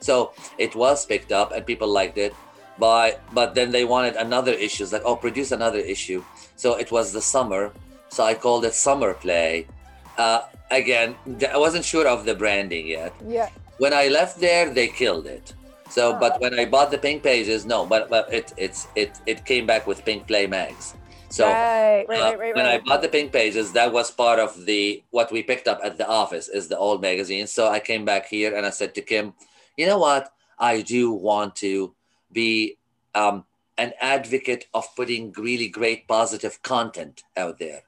So 0.00 0.32
it 0.56 0.72
was 0.74 1.04
picked 1.04 1.32
up 1.40 1.52
and 1.52 1.66
people 1.66 1.88
liked 2.00 2.16
it. 2.16 2.32
But 2.78 3.20
but 3.38 3.54
then 3.54 3.68
they 3.76 3.84
wanted 3.84 4.16
another 4.16 4.54
issue. 4.66 4.84
It's 4.84 4.94
like, 4.96 5.04
oh, 5.04 5.16
produce 5.16 5.52
another 5.52 5.82
issue. 5.94 6.24
So 6.56 6.68
it 6.80 6.88
was 6.90 7.12
the 7.12 7.20
summer. 7.20 7.72
So 8.08 8.24
I 8.24 8.32
called 8.32 8.64
it 8.64 8.72
Summer 8.72 9.12
Play. 9.12 9.66
Uh, 10.16 10.48
again, 10.70 11.14
I 11.52 11.58
wasn't 11.58 11.84
sure 11.84 12.08
of 12.08 12.24
the 12.24 12.34
branding 12.34 12.86
yet. 12.88 13.12
Yeah. 13.28 13.50
When 13.76 13.92
I 13.92 14.08
left 14.08 14.40
there, 14.40 14.72
they 14.72 14.88
killed 14.88 15.26
it. 15.26 15.52
So, 15.90 16.16
but 16.18 16.40
when 16.40 16.54
I 16.58 16.64
bought 16.64 16.90
the 16.90 16.98
pink 17.06 17.22
pages, 17.22 17.66
no, 17.66 17.84
but 17.84 18.08
but 18.08 18.32
it 18.32 18.54
it's 18.56 18.88
it 18.94 19.20
it 19.26 19.44
came 19.44 19.66
back 19.66 19.86
with 19.86 20.04
Pink 20.08 20.26
Play 20.26 20.46
mags. 20.46 20.94
So 21.30 21.46
right, 21.46 22.04
right, 22.08 22.34
uh, 22.34 22.38
right, 22.38 22.56
when 22.56 22.66
I 22.66 22.78
bought 22.78 23.02
the 23.02 23.08
pink 23.08 23.32
pages, 23.32 23.72
that 23.72 23.92
was 23.92 24.10
part 24.10 24.40
of 24.40 24.66
the 24.66 25.02
what 25.10 25.30
we 25.30 25.44
picked 25.44 25.68
up 25.68 25.80
at 25.82 25.96
the 25.96 26.08
office 26.08 26.48
is 26.48 26.66
the 26.66 26.76
old 26.76 27.00
magazine. 27.00 27.46
So 27.46 27.68
I 27.68 27.78
came 27.78 28.04
back 28.04 28.26
here 28.26 28.56
and 28.56 28.66
I 28.66 28.70
said 28.70 28.94
to 28.96 29.00
Kim, 29.00 29.34
you 29.76 29.86
know 29.86 29.98
what? 29.98 30.32
I 30.58 30.82
do 30.82 31.12
want 31.12 31.54
to 31.56 31.94
be 32.32 32.78
um, 33.14 33.44
an 33.78 33.92
advocate 34.00 34.66
of 34.74 34.84
putting 34.96 35.32
really 35.32 35.68
great 35.68 36.08
positive 36.08 36.60
content 36.62 37.22
out 37.36 37.60
there. 37.60 37.82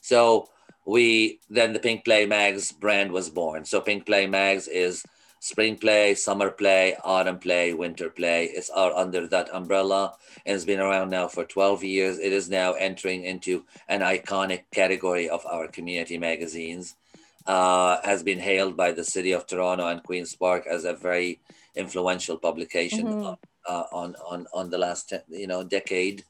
So 0.00 0.48
we 0.86 1.40
then 1.50 1.72
the 1.72 1.80
Pink 1.80 2.04
Play 2.04 2.24
Mags 2.24 2.70
brand 2.70 3.10
was 3.10 3.28
born. 3.28 3.64
So 3.64 3.80
Pink 3.80 4.06
Play 4.06 4.28
Mags 4.28 4.68
is 4.68 5.04
spring 5.40 5.76
play, 5.76 6.14
summer 6.14 6.50
play, 6.50 6.96
autumn 7.04 7.38
play, 7.38 7.72
winter 7.72 8.10
play. 8.10 8.46
It's 8.46 8.70
all 8.70 8.96
under 8.96 9.26
that 9.28 9.48
umbrella 9.54 10.14
and 10.44 10.54
it's 10.56 10.64
been 10.64 10.80
around 10.80 11.10
now 11.10 11.28
for 11.28 11.44
12 11.44 11.84
years. 11.84 12.18
It 12.18 12.32
is 12.32 12.48
now 12.50 12.72
entering 12.72 13.24
into 13.24 13.64
an 13.88 14.00
iconic 14.00 14.64
category 14.72 15.28
of 15.28 15.44
our 15.46 15.68
community 15.68 16.18
magazines. 16.18 16.96
Uh, 17.46 18.00
has 18.02 18.24
been 18.24 18.40
hailed 18.40 18.76
by 18.76 18.90
the 18.90 19.04
city 19.04 19.30
of 19.30 19.46
Toronto 19.46 19.86
and 19.86 20.02
Queens 20.02 20.34
Park 20.34 20.66
as 20.66 20.84
a 20.84 20.92
very 20.94 21.38
influential 21.76 22.36
publication 22.38 23.06
Mhm. 23.06 23.38
uh, 23.68 23.84
on 23.92 24.16
on 24.16 24.48
on 24.52 24.70
the 24.70 24.78
last 24.78 25.12
you 25.28 25.46
know 25.46 25.62
decade. 25.62 26.24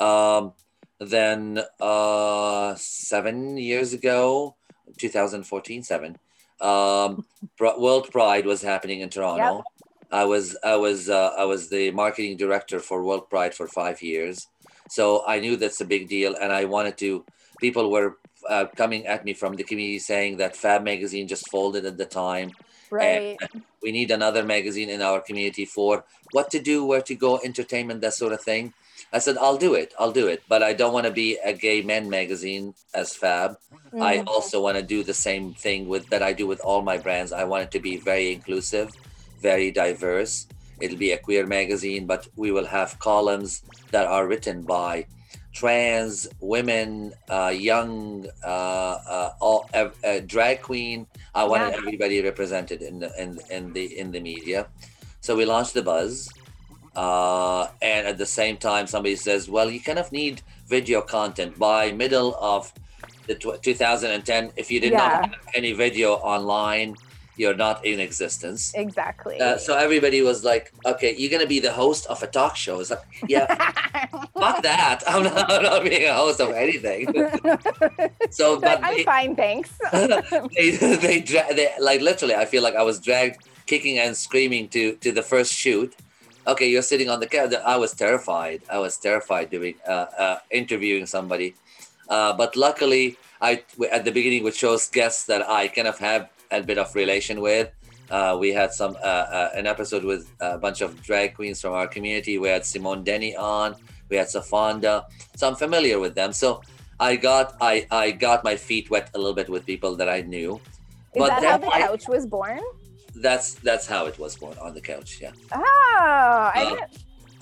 Um, 0.00 0.54
then 0.98 1.62
uh, 1.80 2.74
seven 2.76 3.56
years 3.58 3.92
ago, 3.92 4.56
2014, 4.98 5.82
seven, 5.84 6.18
um, 6.60 7.24
World 7.58 8.10
Pride 8.10 8.46
was 8.46 8.62
happening 8.62 9.00
in 9.00 9.08
Toronto. 9.08 9.64
I 10.12 10.24
was 10.24 10.56
I 10.64 10.76
was 10.76 11.08
uh, 11.08 11.32
I 11.38 11.44
was 11.44 11.68
the 11.68 11.90
marketing 11.92 12.36
director 12.36 12.80
for 12.80 13.04
World 13.04 13.30
Pride 13.30 13.54
for 13.54 13.66
five 13.68 14.02
years, 14.02 14.48
so 14.88 15.24
I 15.26 15.38
knew 15.38 15.56
that's 15.56 15.80
a 15.80 15.84
big 15.84 16.08
deal, 16.08 16.34
and 16.34 16.52
I 16.52 16.64
wanted 16.64 16.98
to. 16.98 17.24
People 17.60 17.90
were 17.90 18.18
uh, 18.48 18.66
coming 18.74 19.06
at 19.06 19.24
me 19.24 19.34
from 19.34 19.54
the 19.54 19.62
community 19.62 19.98
saying 19.98 20.38
that 20.38 20.56
Fab 20.56 20.82
magazine 20.82 21.28
just 21.28 21.48
folded 21.50 21.84
at 21.84 21.96
the 21.96 22.06
time. 22.06 22.50
right. 22.90 23.38
We 23.82 23.92
need 23.92 24.10
another 24.10 24.44
magazine 24.44 24.90
in 24.90 25.00
our 25.00 25.20
community 25.20 25.64
for 25.64 26.04
what 26.32 26.50
to 26.50 26.60
do, 26.60 26.84
where 26.84 27.02
to 27.02 27.14
go, 27.14 27.38
entertainment, 27.44 28.00
that 28.00 28.14
sort 28.14 28.32
of 28.32 28.42
thing. 28.42 28.74
I 29.12 29.18
said, 29.18 29.36
I'll 29.38 29.56
do 29.56 29.74
it. 29.74 29.92
I'll 29.98 30.12
do 30.12 30.28
it. 30.28 30.44
But 30.48 30.62
I 30.62 30.72
don't 30.72 30.92
want 30.92 31.06
to 31.06 31.12
be 31.12 31.38
a 31.44 31.52
gay 31.52 31.82
men 31.82 32.08
magazine 32.10 32.74
as 32.94 33.14
Fab. 33.14 33.56
I 34.00 34.18
Mm. 34.18 34.24
also 34.26 34.62
want 34.62 34.76
to 34.78 34.82
do 34.82 35.02
the 35.02 35.14
same 35.14 35.54
thing 35.54 35.88
with 35.88 36.08
that 36.10 36.22
I 36.22 36.32
do 36.32 36.46
with 36.46 36.60
all 36.60 36.82
my 36.82 36.96
brands. 36.98 37.32
I 37.32 37.44
want 37.44 37.64
it 37.64 37.70
to 37.72 37.80
be 37.80 37.96
very 37.98 38.32
inclusive, 38.32 38.96
very 39.40 39.70
diverse. 39.70 40.46
It'll 40.78 40.96
be 40.98 41.12
a 41.12 41.18
queer 41.18 41.46
magazine, 41.46 42.06
but 42.06 42.28
we 42.36 42.50
will 42.52 42.66
have 42.66 42.98
columns 42.98 43.62
that 43.90 44.06
are 44.06 44.26
written 44.26 44.62
by 44.64 45.06
trans 45.52 46.28
women, 46.40 47.12
uh, 47.28 47.52
young, 47.54 48.26
uh, 48.44 48.96
uh, 49.08 49.30
all, 49.40 49.68
uh, 49.74 50.20
drag 50.26 50.62
queen. 50.62 51.06
I 51.34 51.44
wanted 51.44 51.70
Yeah. 51.70 51.76
everybody 51.76 52.22
represented 52.22 52.82
in 52.82 53.00
the 53.00 53.10
in, 53.18 53.38
in 53.50 53.72
the 53.72 53.84
in 53.98 54.12
the 54.12 54.20
media. 54.20 54.68
So 55.20 55.36
we 55.36 55.44
launched 55.44 55.74
the 55.74 55.82
Buzz, 55.82 56.39
uh, 56.96 57.68
and 57.82 58.06
at 58.06 58.18
the 58.18 58.26
same 58.26 58.56
time, 58.56 58.86
somebody 58.86 59.16
says, 59.16 59.48
"Well, 59.48 59.70
you 59.70 59.80
kind 59.80 59.98
of 59.98 60.10
need 60.12 60.42
video 60.66 61.00
content 61.00 61.58
by 61.58 61.92
middle 61.92 62.34
of 62.40 62.72
the 63.26 63.34
tw- 63.34 63.62
2010. 63.62 64.52
If 64.56 64.70
you 64.70 64.80
did 64.80 64.92
Yeah. 64.92 64.98
not 64.98 65.12
have 65.30 65.34
any 65.54 65.72
video 65.72 66.14
online, 66.14 66.96
you're 67.36 67.54
not 67.56 67.84
in 67.86 68.00
existence." 68.00 68.72
Exactly. 68.74 69.40
Uh, 69.40 69.56
so 69.56 69.76
everybody 69.76 70.20
was 70.22 70.42
like, 70.44 70.72
"Okay, 70.84 71.14
you're 71.16 71.30
gonna 71.30 71.46
be 71.46 71.60
the 71.60 71.72
host 71.72 72.06
of 72.06 72.22
a 72.22 72.26
talk 72.26 72.56
show." 72.56 72.80
It's 72.80 72.90
like, 72.90 73.02
yeah, 73.28 73.46
fuck 74.38 74.62
that. 74.62 75.02
I'm 75.06 75.22
not, 75.22 75.50
I'm 75.50 75.62
not 75.62 75.84
being 75.84 76.08
a 76.08 76.14
host 76.14 76.40
of 76.40 76.50
anything. 76.52 77.06
so, 78.30 78.58
But 78.60 78.80
I'm 78.82 78.96
they, 78.96 79.04
fine, 79.04 79.36
thanks. 79.36 79.70
they, 79.92 80.70
they, 81.06 81.20
dra- 81.20 81.54
they, 81.54 81.68
like 81.80 82.00
literally, 82.00 82.34
I 82.34 82.44
feel 82.46 82.62
like 82.62 82.74
I 82.74 82.82
was 82.82 82.98
dragged, 83.00 83.46
kicking 83.66 83.98
and 83.98 84.16
screaming 84.16 84.68
to 84.70 84.96
to 84.96 85.12
the 85.12 85.22
first 85.22 85.52
shoot. 85.54 85.94
Okay, 86.46 86.68
you're 86.70 86.82
sitting 86.82 87.08
on 87.10 87.20
the 87.20 87.26
couch. 87.26 87.52
I 87.64 87.76
was 87.76 87.92
terrified. 87.94 88.62
I 88.70 88.78
was 88.78 88.96
terrified 88.96 89.50
doing 89.50 89.74
uh, 89.86 90.06
uh, 90.18 90.38
interviewing 90.50 91.06
somebody, 91.06 91.54
uh, 92.08 92.32
but 92.32 92.56
luckily, 92.56 93.16
I 93.40 93.62
at 93.92 94.04
the 94.04 94.10
beginning 94.12 94.42
we 94.44 94.50
chose 94.50 94.88
guests 94.88 95.24
that 95.26 95.48
I 95.48 95.68
kind 95.68 95.86
of 95.86 95.98
have 95.98 96.30
a 96.50 96.62
bit 96.62 96.78
of 96.78 96.94
relation 96.94 97.40
with. 97.40 97.70
Uh, 98.10 98.36
we 98.40 98.50
had 98.52 98.72
some 98.72 98.96
uh, 98.96 99.06
uh, 99.38 99.50
an 99.54 99.66
episode 99.66 100.02
with 100.02 100.32
a 100.40 100.58
bunch 100.58 100.80
of 100.80 101.00
drag 101.02 101.34
queens 101.36 101.60
from 101.60 101.74
our 101.74 101.86
community. 101.86 102.38
We 102.38 102.48
had 102.48 102.64
Simone 102.64 103.04
Denny 103.04 103.36
on. 103.36 103.76
We 104.08 104.16
had 104.16 104.28
Sofonda, 104.28 105.06
so 105.36 105.46
I'm 105.46 105.54
familiar 105.54 106.00
with 106.00 106.14
them. 106.16 106.32
So 106.32 106.62
I 106.98 107.14
got 107.16 107.54
I 107.60 107.86
I 107.90 108.10
got 108.12 108.42
my 108.42 108.56
feet 108.56 108.90
wet 108.90 109.10
a 109.14 109.18
little 109.18 109.34
bit 109.34 109.48
with 109.48 109.64
people 109.66 109.94
that 109.96 110.08
I 110.08 110.22
knew. 110.22 110.56
Is 111.14 111.20
But 111.20 111.28
that 111.28 111.44
how 111.44 111.58
the 111.58 111.68
I- 111.68 111.82
couch 111.82 112.08
was 112.08 112.26
born? 112.26 112.60
That's 113.14 113.54
that's 113.54 113.86
how 113.86 114.06
it 114.06 114.18
was 114.18 114.36
born 114.36 114.56
on 114.60 114.74
the 114.74 114.80
couch. 114.80 115.18
Yeah. 115.20 115.32
Oh, 115.52 115.60
I 116.54 116.76
Uh. 116.80 116.86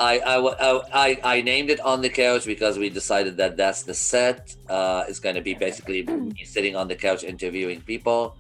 I, 0.01 0.21
I, 0.21 0.81
I, 0.95 1.21
I 1.39 1.41
named 1.43 1.71
it 1.71 1.81
on 1.81 2.01
the 2.03 2.09
couch 2.09 2.47
because 2.47 2.79
we 2.79 2.89
decided 2.89 3.37
that 3.39 3.57
that's 3.57 3.83
the 3.83 3.93
set. 3.95 4.55
Uh, 4.69 5.03
it's 5.09 5.19
going 5.19 5.35
to 5.35 5.41
be 5.41 5.55
basically 5.55 6.05
me 6.07 6.45
sitting 6.45 6.77
on 6.77 6.87
the 6.87 6.95
couch 6.95 7.25
interviewing 7.25 7.81
people. 7.81 8.37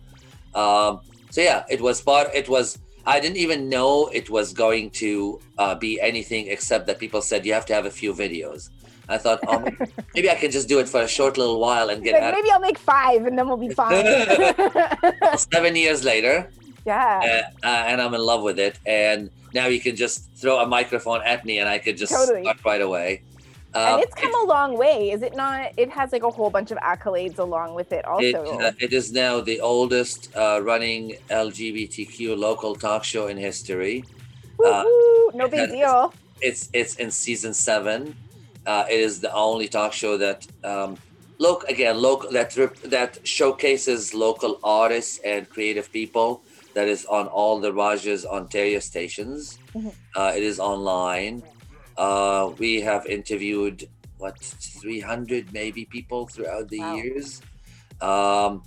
Um, 0.54 1.00
so 1.30 1.40
yeah, 1.40 1.64
it 1.68 1.80
was 1.80 2.00
part. 2.00 2.28
It 2.32 2.48
was. 2.48 2.78
I 3.06 3.18
didn't 3.18 3.38
even 3.38 3.68
know 3.68 4.06
it 4.12 4.30
was 4.30 4.52
going 4.52 4.90
to 5.02 5.40
uh, 5.58 5.74
be 5.74 6.00
anything 6.00 6.46
except 6.46 6.86
that 6.86 7.00
people 7.00 7.20
said 7.22 7.44
you 7.44 7.54
have 7.54 7.66
to 7.66 7.74
have 7.74 7.86
a 7.86 7.90
few 7.90 8.12
videos. 8.14 8.70
I 9.08 9.16
thought, 9.18 9.40
oh, 9.48 9.64
maybe 10.14 10.30
I 10.34 10.34
can 10.36 10.50
just 10.52 10.68
do 10.68 10.78
it 10.78 10.88
for 10.88 11.00
a 11.02 11.08
short 11.08 11.38
little 11.38 11.58
while 11.58 11.88
and 11.88 12.04
get 12.04 12.12
Like, 12.12 12.22
out. 12.22 12.34
maybe 12.34 12.50
I'll 12.52 12.60
make 12.60 12.78
five 12.78 13.24
and 13.26 13.36
then 13.36 13.48
we'll 13.48 13.56
be 13.56 13.70
fine. 13.82 14.04
Seven 15.38 15.74
years 15.74 16.04
later, 16.04 16.50
yeah. 16.88 17.42
uh, 17.62 17.66
uh, 17.66 17.88
and 17.90 17.96
I'm 18.02 18.14
in 18.18 18.20
love 18.32 18.42
with 18.48 18.58
it. 18.58 18.74
And 18.86 19.30
now 19.54 19.66
you 19.74 19.80
can 19.86 19.94
just 20.04 20.16
throw 20.40 20.56
a 20.60 20.66
microphone 20.66 21.20
at 21.32 21.44
me, 21.48 21.54
and 21.60 21.68
I 21.68 21.78
could 21.84 21.96
just 21.96 22.12
Totally. 22.12 22.42
start 22.42 22.58
right 22.70 22.84
away. 22.90 23.10
and 23.74 23.94
Um, 23.94 24.00
it's 24.04 24.14
come 24.22 24.34
a 24.44 24.46
long 24.56 24.70
way, 24.84 25.10
is 25.14 25.20
it 25.28 25.34
not? 25.42 25.72
It 25.82 25.90
has 25.98 26.12
like 26.12 26.24
a 26.30 26.32
whole 26.38 26.50
bunch 26.56 26.70
of 26.74 26.78
accolades 26.92 27.38
along 27.38 27.68
with 27.78 27.90
it, 27.98 28.04
it, 28.28 28.34
also. 28.34 28.58
uh, 28.58 28.72
it 28.86 28.92
is 29.00 29.06
now 29.24 29.32
the 29.50 29.58
oldest 29.60 30.20
uh, 30.34 30.60
running 30.70 31.02
LGBTQ 31.44 32.36
local 32.48 32.72
talk 32.74 33.02
show 33.12 33.24
in 33.32 33.36
history. 33.36 33.96
uh, 34.64 34.82
Woo-hoo, 34.84 35.38
no 35.40 35.46
big 35.48 35.70
deal. 35.70 36.12
It's 36.48 36.62
it's 36.80 36.94
in 37.02 37.10
season 37.10 37.52
seven. 37.68 38.00
Uh, 38.70 38.84
it 38.94 39.00
is 39.08 39.20
the 39.26 39.32
only 39.46 39.68
talk 39.76 39.92
show 40.02 40.14
that 40.24 40.46
um, 40.72 40.90
look 41.38 41.60
again 41.68 41.96
local 42.08 42.30
that 42.38 42.50
that 42.96 43.10
showcases 43.36 44.00
local 44.26 44.52
artists 44.62 45.14
and 45.30 45.48
creative 45.54 45.86
people 45.98 46.42
that 46.78 46.86
is 46.86 47.04
on 47.06 47.26
all 47.26 47.58
the 47.58 47.72
Rogers 47.74 48.22
Ontario 48.24 48.78
stations. 48.78 49.58
Mhm. 49.74 49.92
Uh, 50.14 50.32
it 50.38 50.44
is 50.44 50.60
online. 50.60 51.42
Uh, 51.96 52.54
we 52.62 52.80
have 52.80 53.02
interviewed 53.06 53.88
what 54.18 54.38
300 54.82 55.52
maybe 55.52 55.84
people 55.96 56.28
throughout 56.28 56.68
the 56.70 56.78
Wow. 56.78 56.94
years. 56.96 57.42
Um, 58.00 58.62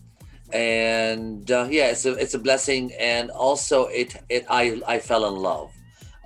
and 0.51 1.49
uh, 1.51 1.67
yeah, 1.71 1.87
it's 1.95 2.05
a 2.05 2.13
it's 2.23 2.33
a 2.33 2.39
blessing, 2.39 2.91
and 2.99 3.31
also 3.31 3.85
it 3.87 4.11
it 4.27 4.43
I 4.49 4.81
I 4.85 4.99
fell 4.99 5.23
in 5.31 5.35
love. 5.39 5.71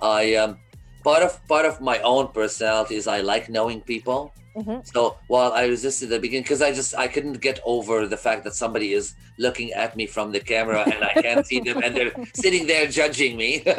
I 0.02 0.34
um 0.34 0.58
part 1.04 1.22
of 1.22 1.38
part 1.46 1.66
of 1.70 1.80
my 1.80 1.98
own 2.02 2.28
personality 2.34 2.96
is 2.96 3.06
I 3.06 3.20
like 3.22 3.46
knowing 3.48 3.80
people. 3.80 4.34
Mhm. 4.56 4.86
So 4.94 5.16
while 5.28 5.52
I 5.52 5.66
resisted 5.66 6.06
at 6.06 6.16
the 6.16 6.18
beginning, 6.20 6.44
because 6.44 6.62
I 6.62 6.72
just 6.72 6.94
I 6.96 7.08
couldn't 7.08 7.40
get 7.40 7.60
over 7.64 8.06
the 8.06 8.16
fact 8.16 8.44
that 8.44 8.54
somebody 8.54 8.92
is 8.94 9.14
looking 9.38 9.72
at 9.72 9.96
me 9.96 10.06
from 10.06 10.32
the 10.32 10.40
camera 10.40 10.82
and 10.92 11.04
I 11.04 11.12
can't 11.20 11.46
see 11.46 11.60
them, 11.60 11.82
and 11.84 11.94
they're 11.96 12.12
sitting 12.34 12.66
there 12.66 12.86
judging 12.86 13.36
me. 13.36 13.62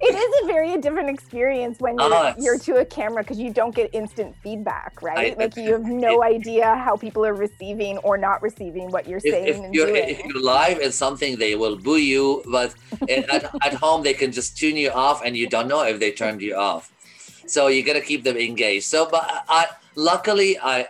It 0.00 0.12
is 0.12 0.32
a 0.42 0.46
very 0.52 0.76
different 0.78 1.08
experience 1.08 1.78
when 1.78 1.96
you're, 1.96 2.12
it's- 2.12 2.44
you're 2.44 2.58
to 2.58 2.76
a 2.78 2.84
camera 2.84 3.22
because 3.22 3.38
you 3.38 3.50
don't 3.52 3.72
get 3.72 3.90
instant 3.92 4.34
feedback, 4.42 5.00
right? 5.00 5.36
I- 5.38 5.40
like 5.40 5.56
you 5.56 5.70
have 5.72 5.84
no 5.84 6.24
idea 6.24 6.74
how 6.74 6.96
people 6.96 7.24
are 7.24 7.34
receiving 7.34 7.98
or 7.98 8.18
not 8.18 8.42
receiving 8.42 8.90
what 8.90 9.06
you're 9.06 9.20
if, 9.22 9.32
saying 9.32 9.46
if 9.46 9.56
and 9.56 9.72
you're 9.74 9.94
if 9.94 10.18
you're 10.24 10.42
live 10.42 10.80
in 10.80 10.90
something, 10.90 11.38
they 11.38 11.54
will 11.54 11.76
boo 11.76 11.98
you, 11.98 12.42
but 12.50 12.74
at, 13.08 13.30
at, 13.30 13.42
at 13.66 13.74
home 13.74 14.02
they 14.02 14.14
can 14.14 14.32
just 14.32 14.58
tune 14.58 14.76
you 14.76 14.90
off, 14.90 15.22
and 15.24 15.36
you 15.36 15.46
don't 15.48 15.68
know 15.68 15.82
if 15.84 16.00
they 16.00 16.10
turned 16.10 16.42
you 16.42 16.56
off. 16.56 16.90
So 17.46 17.68
you 17.68 17.84
got 17.84 17.92
to 17.92 18.00
keep 18.00 18.24
them 18.24 18.36
engaged. 18.36 18.86
So, 18.86 19.06
but 19.08 19.22
I 19.48 19.66
luckily 19.94 20.58
I 20.58 20.86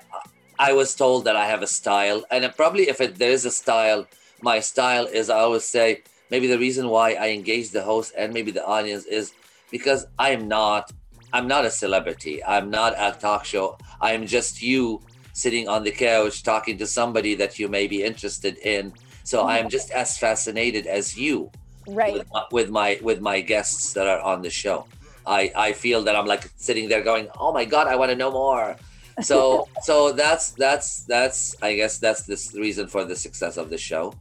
I 0.59 0.73
was 0.73 0.95
told 0.95 1.25
that 1.25 1.37
I 1.37 1.47
have 1.47 1.63
a 1.63 1.67
style, 1.67 2.25
and 2.31 2.51
probably 2.57 2.89
if 2.89 3.01
it, 3.01 3.17
there 3.17 3.31
is 3.31 3.45
a 3.45 3.51
style, 3.51 4.07
my 4.41 4.61
style 4.61 5.07
is 5.07 5.31
I 5.31 5.41
always 5.41 5.65
say 5.65 6.03
maybe 6.31 6.47
the 6.47 6.59
reason 6.59 6.89
why 6.89 7.15
I 7.15 7.29
engage 7.31 7.71
the 7.71 7.83
host 7.83 8.15
and 8.17 8.33
maybe 8.33 8.51
the 8.51 8.65
audience 8.65 9.05
is 9.05 9.33
because 9.71 10.07
I 10.19 10.31
am 10.31 10.49
not 10.49 10.93
I'm 11.33 11.49
not 11.49 11.65
a 11.65 11.71
celebrity. 11.71 12.45
I'm 12.45 12.71
not 12.71 12.95
a 12.97 13.19
talk 13.19 13.45
show. 13.45 13.77
I 14.01 14.13
am 14.13 14.25
just 14.25 14.63
you 14.63 15.03
sitting 15.33 15.67
on 15.69 15.83
the 15.83 15.91
couch 15.91 16.45
talking 16.45 16.79
to 16.79 16.87
somebody 16.87 17.35
that 17.35 17.59
you 17.59 17.69
may 17.69 17.89
be 17.89 18.05
interested 18.05 18.57
in. 18.59 18.93
So 19.25 19.43
I 19.43 19.59
am 19.59 19.69
just 19.69 19.91
as 19.91 20.17
fascinated 20.17 20.87
as 20.87 21.17
you 21.17 21.51
right. 21.89 22.15
with 22.15 22.29
my, 22.33 22.45
with 22.53 22.71
my 22.71 22.99
with 23.03 23.21
my 23.21 23.41
guests 23.41 23.93
that 23.95 24.07
are 24.07 24.21
on 24.21 24.43
the 24.43 24.51
show. 24.51 24.87
I 25.27 25.51
I 25.57 25.73
feel 25.73 26.03
that 26.05 26.15
I'm 26.15 26.27
like 26.27 26.49
sitting 26.57 26.89
there 26.89 27.03
going, 27.03 27.29
"Oh 27.39 27.53
my 27.53 27.65
god, 27.65 27.89
I 27.89 27.97
want 27.97 28.11
to 28.11 28.17
know 28.17 28.31
more." 28.31 28.77
So 29.21 29.67
so 29.83 30.13
that's 30.13 30.53
that's 30.53 31.05
that's 31.05 31.55
I 31.63 31.75
guess 31.77 31.99
that's 31.99 32.23
this 32.23 32.55
reason 32.55 32.89
for 32.89 33.05
the 33.05 33.17
success 33.17 33.57
of 33.57 33.71
the 33.71 33.79
show. 33.79 34.15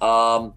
Um 0.00 0.54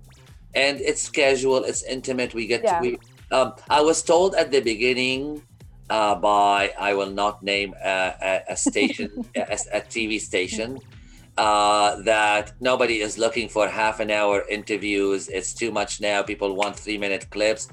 and 0.54 0.80
it's 0.80 1.10
casual, 1.10 1.64
it's 1.64 1.84
intimate. 1.84 2.34
We 2.34 2.48
get 2.48 2.64
Yeah. 2.64 2.80
to 2.80 2.82
we 2.82 2.98
um 3.32 3.54
I 3.70 3.82
was 3.82 4.02
told 4.04 4.36
at 4.36 4.52
the 4.52 4.62
beginning 4.62 5.44
uh, 5.90 6.16
by 6.16 6.74
I 6.80 6.94
will 6.94 7.12
not 7.12 7.44
name 7.44 7.74
a, 7.84 8.14
a, 8.22 8.54
a 8.54 8.58
station, 8.58 9.12
a, 9.36 9.58
a 9.74 9.82
TV 9.82 10.20
station, 10.20 10.80
uh, 11.38 12.02
that 12.04 12.54
nobody 12.60 13.02
is 13.02 13.18
looking 13.18 13.50
for 13.50 13.68
half 13.68 14.00
an 14.00 14.10
hour 14.10 14.44
interviews. 14.50 15.28
It's 15.28 15.54
too 15.54 15.72
much 15.72 16.02
now. 16.02 16.24
People 16.24 16.56
want 16.56 16.76
three 16.80 16.98
minute 16.98 17.30
clips. 17.30 17.68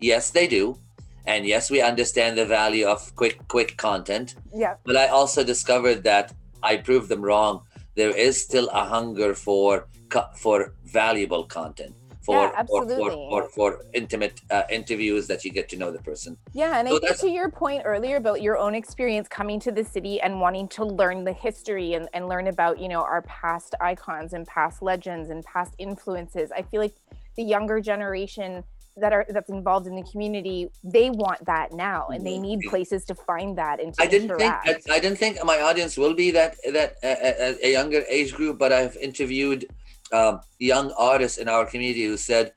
Yes, 0.00 0.30
they 0.30 0.46
do, 0.46 0.78
and 1.26 1.46
yes, 1.46 1.70
we 1.70 1.82
understand 1.82 2.38
the 2.38 2.46
value 2.46 2.86
of 2.86 3.14
quick 3.16 3.36
quick 3.48 3.76
content. 3.76 4.34
Yeah. 4.54 4.74
But 4.84 4.96
I 4.96 5.08
also 5.08 5.44
discovered 5.44 6.02
that 6.04 6.32
I 6.62 6.76
proved 6.76 7.08
them 7.08 7.22
wrong. 7.22 7.62
There 7.94 8.14
is 8.16 8.42
still 8.42 8.68
a 8.68 8.84
hunger 8.84 9.34
for 9.34 9.88
for 10.36 10.74
valuable 10.84 11.44
content. 11.44 11.94
For, 12.22 12.34
Yeah, 12.34 12.62
for, 12.64 12.86
for, 12.86 13.10
for, 13.10 13.48
for 13.48 13.80
intimate 13.94 14.42
uh, 14.50 14.64
interviews 14.68 15.26
that 15.28 15.46
you 15.46 15.50
get 15.50 15.66
to 15.70 15.76
know 15.78 15.90
the 15.90 16.00
person. 16.00 16.36
Yeah, 16.52 16.78
and 16.78 16.86
I 16.86 16.90
So 16.90 16.98
think 16.98 17.16
to 17.20 17.30
your 17.30 17.50
point 17.50 17.84
earlier 17.86 18.16
about 18.16 18.42
your 18.42 18.58
own 18.58 18.74
experience 18.74 19.28
coming 19.28 19.58
to 19.60 19.72
the 19.72 19.82
city 19.82 20.20
and 20.20 20.38
wanting 20.38 20.68
to 20.68 20.84
learn 20.84 21.24
the 21.24 21.32
history 21.32 21.94
and, 21.94 22.06
and 22.12 22.28
learn 22.28 22.48
about, 22.48 22.78
you 22.78 22.88
know, 22.88 23.00
our 23.00 23.22
past 23.22 23.74
icons 23.80 24.34
and 24.34 24.46
past 24.46 24.82
legends 24.82 25.30
and 25.30 25.42
past 25.44 25.72
influences. 25.78 26.52
I 26.52 26.60
feel 26.60 26.82
like 26.82 26.96
the 27.36 27.44
younger 27.44 27.80
generation 27.80 28.62
that 29.00 29.12
are 29.12 29.26
that's 29.28 29.50
involved 29.50 29.86
in 29.86 29.94
the 29.94 30.06
community, 30.10 30.68
they 30.82 31.10
want 31.10 31.44
that 31.46 31.72
now 31.72 32.08
and 32.08 32.26
they 32.26 32.38
Mhm. 32.38 32.42
need 32.48 32.60
places 32.68 33.04
to 33.06 33.14
find 33.14 33.56
that 33.58 33.80
and 33.80 33.94
I 33.98 34.06
didn't 34.06 34.36
think. 34.36 34.54
I, 34.64 34.76
I 34.90 34.98
didn't 35.00 35.18
think 35.18 35.42
my 35.44 35.60
audience 35.60 35.96
will 35.96 36.14
be 36.14 36.30
that 36.32 36.56
that 36.72 36.96
uh, 37.02 37.54
a, 37.62 37.72
younger 37.72 38.04
age 38.08 38.34
group, 38.34 38.58
but 38.58 38.72
I've 38.72 38.96
interviewed 38.96 39.66
um, 40.12 40.40
young 40.58 40.92
artists 40.92 41.38
in 41.38 41.48
our 41.48 41.66
community 41.66 42.04
who 42.04 42.16
said 42.16 42.52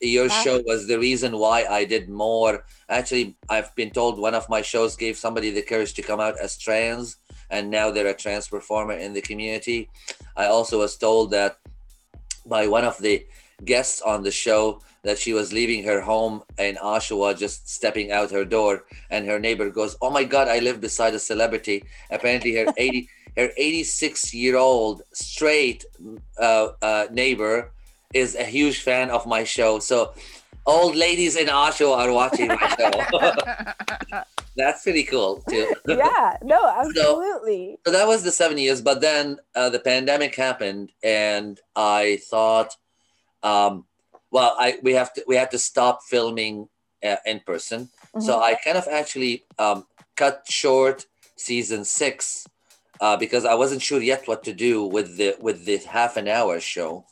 your 0.00 0.28
show 0.28 0.62
was 0.66 0.86
the 0.86 0.98
reason 0.98 1.38
why 1.38 1.64
I 1.64 1.84
did 1.84 2.08
more. 2.08 2.64
Actually, 2.88 3.36
I've 3.48 3.74
been 3.74 3.90
told 3.90 4.18
one 4.18 4.34
of 4.34 4.48
my 4.48 4.62
shows 4.62 4.96
gave 4.96 5.16
somebody 5.16 5.50
the 5.50 5.62
courage 5.62 5.94
to 5.94 6.02
come 6.02 6.20
out 6.20 6.38
as 6.38 6.58
trans, 6.58 7.16
and 7.50 7.70
now 7.70 7.90
they're 7.90 8.06
a 8.06 8.14
trans 8.14 8.48
performer 8.48 8.94
in 8.94 9.12
the 9.14 9.22
community. 9.22 9.88
I 10.36 10.46
also 10.46 10.78
was 10.78 10.96
told 10.96 11.30
that 11.30 11.58
by 12.46 12.66
one 12.66 12.84
of 12.84 12.98
the 12.98 13.26
guests 13.64 14.02
on 14.02 14.22
the 14.22 14.30
show 14.30 14.80
that 15.04 15.18
she 15.18 15.32
was 15.32 15.52
leaving 15.52 15.84
her 15.84 16.00
home 16.00 16.42
in 16.58 16.76
Oshawa, 16.76 17.38
just 17.38 17.68
stepping 17.68 18.10
out 18.10 18.30
her 18.30 18.44
door, 18.44 18.84
and 19.10 19.26
her 19.26 19.38
neighbor 19.38 19.70
goes, 19.70 19.96
"Oh 20.02 20.10
my 20.10 20.24
God, 20.24 20.48
I 20.48 20.58
live 20.58 20.80
beside 20.80 21.14
a 21.14 21.18
celebrity." 21.18 21.84
Apparently, 22.10 22.56
her 22.56 22.66
eighty, 22.76 23.08
her 23.36 23.50
eighty-six 23.56 24.34
year 24.34 24.56
old 24.56 25.02
straight 25.12 25.84
uh, 26.38 26.68
uh, 26.82 27.06
neighbor 27.12 27.70
is 28.12 28.34
a 28.34 28.44
huge 28.44 28.80
fan 28.80 29.10
of 29.10 29.26
my 29.26 29.44
show. 29.44 29.78
So, 29.78 30.14
old 30.66 30.96
ladies 30.96 31.36
in 31.36 31.48
Oshawa 31.48 31.98
are 31.98 32.12
watching 32.12 32.48
my 32.48 32.68
show. 32.78 34.22
That's 34.56 34.84
pretty 34.84 35.02
cool 35.02 35.42
too. 35.48 35.74
yeah, 35.88 36.36
no, 36.42 36.68
absolutely. 36.78 37.76
So 37.84 37.92
that 37.92 38.06
was 38.06 38.22
the 38.22 38.30
seven 38.30 38.56
years, 38.56 38.80
but 38.80 39.00
then 39.00 39.38
uh, 39.54 39.68
the 39.70 39.80
pandemic 39.80 40.34
happened, 40.34 40.92
and 41.02 41.60
I 41.74 42.20
thought, 42.30 42.76
um, 43.42 43.84
well, 44.34 44.56
I 44.58 44.78
we 44.82 44.92
have 44.94 45.14
to 45.14 45.22
we 45.28 45.36
had 45.36 45.52
to 45.52 45.60
stop 45.60 46.02
filming 46.02 46.68
uh, 47.08 47.22
in 47.24 47.38
person. 47.46 47.88
So 48.20 48.40
I 48.40 48.54
kind 48.64 48.78
of 48.78 48.86
actually 48.86 49.44
um, 49.58 49.86
cut 50.16 50.44
short 50.48 51.06
season 51.36 51.84
six 51.84 52.46
uh, 53.00 53.16
because 53.16 53.44
I 53.44 53.54
wasn't 53.54 53.82
sure 53.82 54.00
yet 54.00 54.26
what 54.26 54.42
to 54.44 54.52
do 54.52 54.84
with 54.84 55.16
the 55.16 55.36
with 55.40 55.64
the 55.64 55.78
half 55.78 56.16
an 56.16 56.26
hour 56.28 56.58
show. 56.60 57.06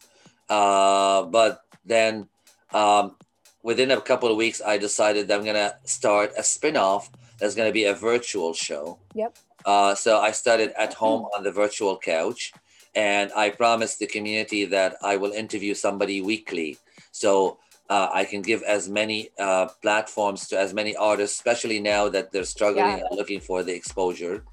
Uh, 0.49 1.23
but 1.23 1.65
then 1.85 2.29
um, 2.73 3.17
within 3.63 3.91
a 3.91 4.01
couple 4.01 4.29
of 4.31 4.37
weeks, 4.37 4.61
I 4.61 4.79
decided 4.79 5.29
that 5.29 5.39
I'm 5.39 5.45
gonna 5.45 5.75
start 5.85 6.33
a 6.37 6.43
spin-off 6.43 7.11
that's 7.39 7.55
gonna 7.55 7.73
be 7.73 7.85
a 7.85 7.95
virtual 7.95 8.53
show. 8.55 8.99
Yep. 9.15 9.39
Uh, 9.65 9.95
so 9.95 10.19
I 10.19 10.33
started 10.33 10.73
at 10.77 10.95
home 10.95 11.27
on 11.37 11.45
the 11.45 11.53
virtual 11.53 11.99
couch, 11.99 12.53
and 12.95 13.33
I 13.35 13.51
promised 13.51 13.99
the 13.99 14.07
community 14.07 14.65
that 14.67 14.97
I 15.03 15.17
will 15.17 15.33
interview 15.33 15.75
somebody 15.75 16.21
weekly. 16.21 16.79
So 17.13 17.59
uh, 17.89 18.09
I 18.13 18.25
can 18.25 18.43
give 18.43 18.63
as 18.63 18.89
many 18.89 19.31
uh, 19.39 19.67
platforms 19.83 20.49
to 20.49 20.59
as 20.59 20.75
many 20.75 20.97
artists, 20.97 21.37
especially 21.39 21.79
now 21.81 22.09
that 22.09 22.33
they're 22.33 22.45
struggling 22.45 22.99
Yeah. 22.99 23.05
and 23.09 23.17
looking 23.17 23.41
for 23.41 23.63
the 23.63 23.75
exposure. 23.75 24.45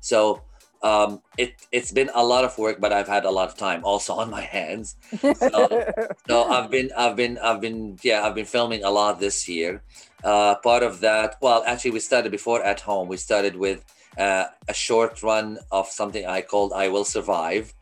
So 0.00 0.42
um, 0.82 1.22
it 1.38 1.54
it's 1.72 1.92
been 1.92 2.10
a 2.14 2.22
lot 2.24 2.44
of 2.44 2.56
work, 2.58 2.80
but 2.80 2.92
I've 2.92 3.08
had 3.08 3.24
a 3.24 3.30
lot 3.30 3.48
of 3.48 3.56
time 3.56 3.84
also 3.84 4.14
on 4.14 4.30
my 4.30 4.42
hands. 4.42 4.96
So 5.34 5.84
I've 6.30 6.70
been 6.70 6.90
I've 6.96 7.16
been 7.16 7.38
I've 7.38 7.60
been 7.60 7.98
yeah 8.02 8.22
I've 8.24 8.34
been 8.34 8.44
filming 8.46 8.84
a 8.84 8.90
lot 8.90 9.18
this 9.18 9.48
year. 9.48 9.82
Uh, 10.22 10.54
part 10.56 10.82
of 10.82 11.00
that, 11.00 11.36
well, 11.40 11.62
actually, 11.66 11.90
we 11.92 12.00
started 12.00 12.30
before 12.32 12.62
at 12.62 12.80
home. 12.80 13.08
We 13.08 13.16
started 13.16 13.56
with 13.56 13.84
uh, 14.18 14.46
a 14.68 14.74
short 14.74 15.22
run 15.22 15.58
of 15.70 15.88
something 15.88 16.24
I 16.26 16.42
called 16.42 16.72
"I 16.74 16.88
Will 16.88 17.04
Survive," 17.04 17.72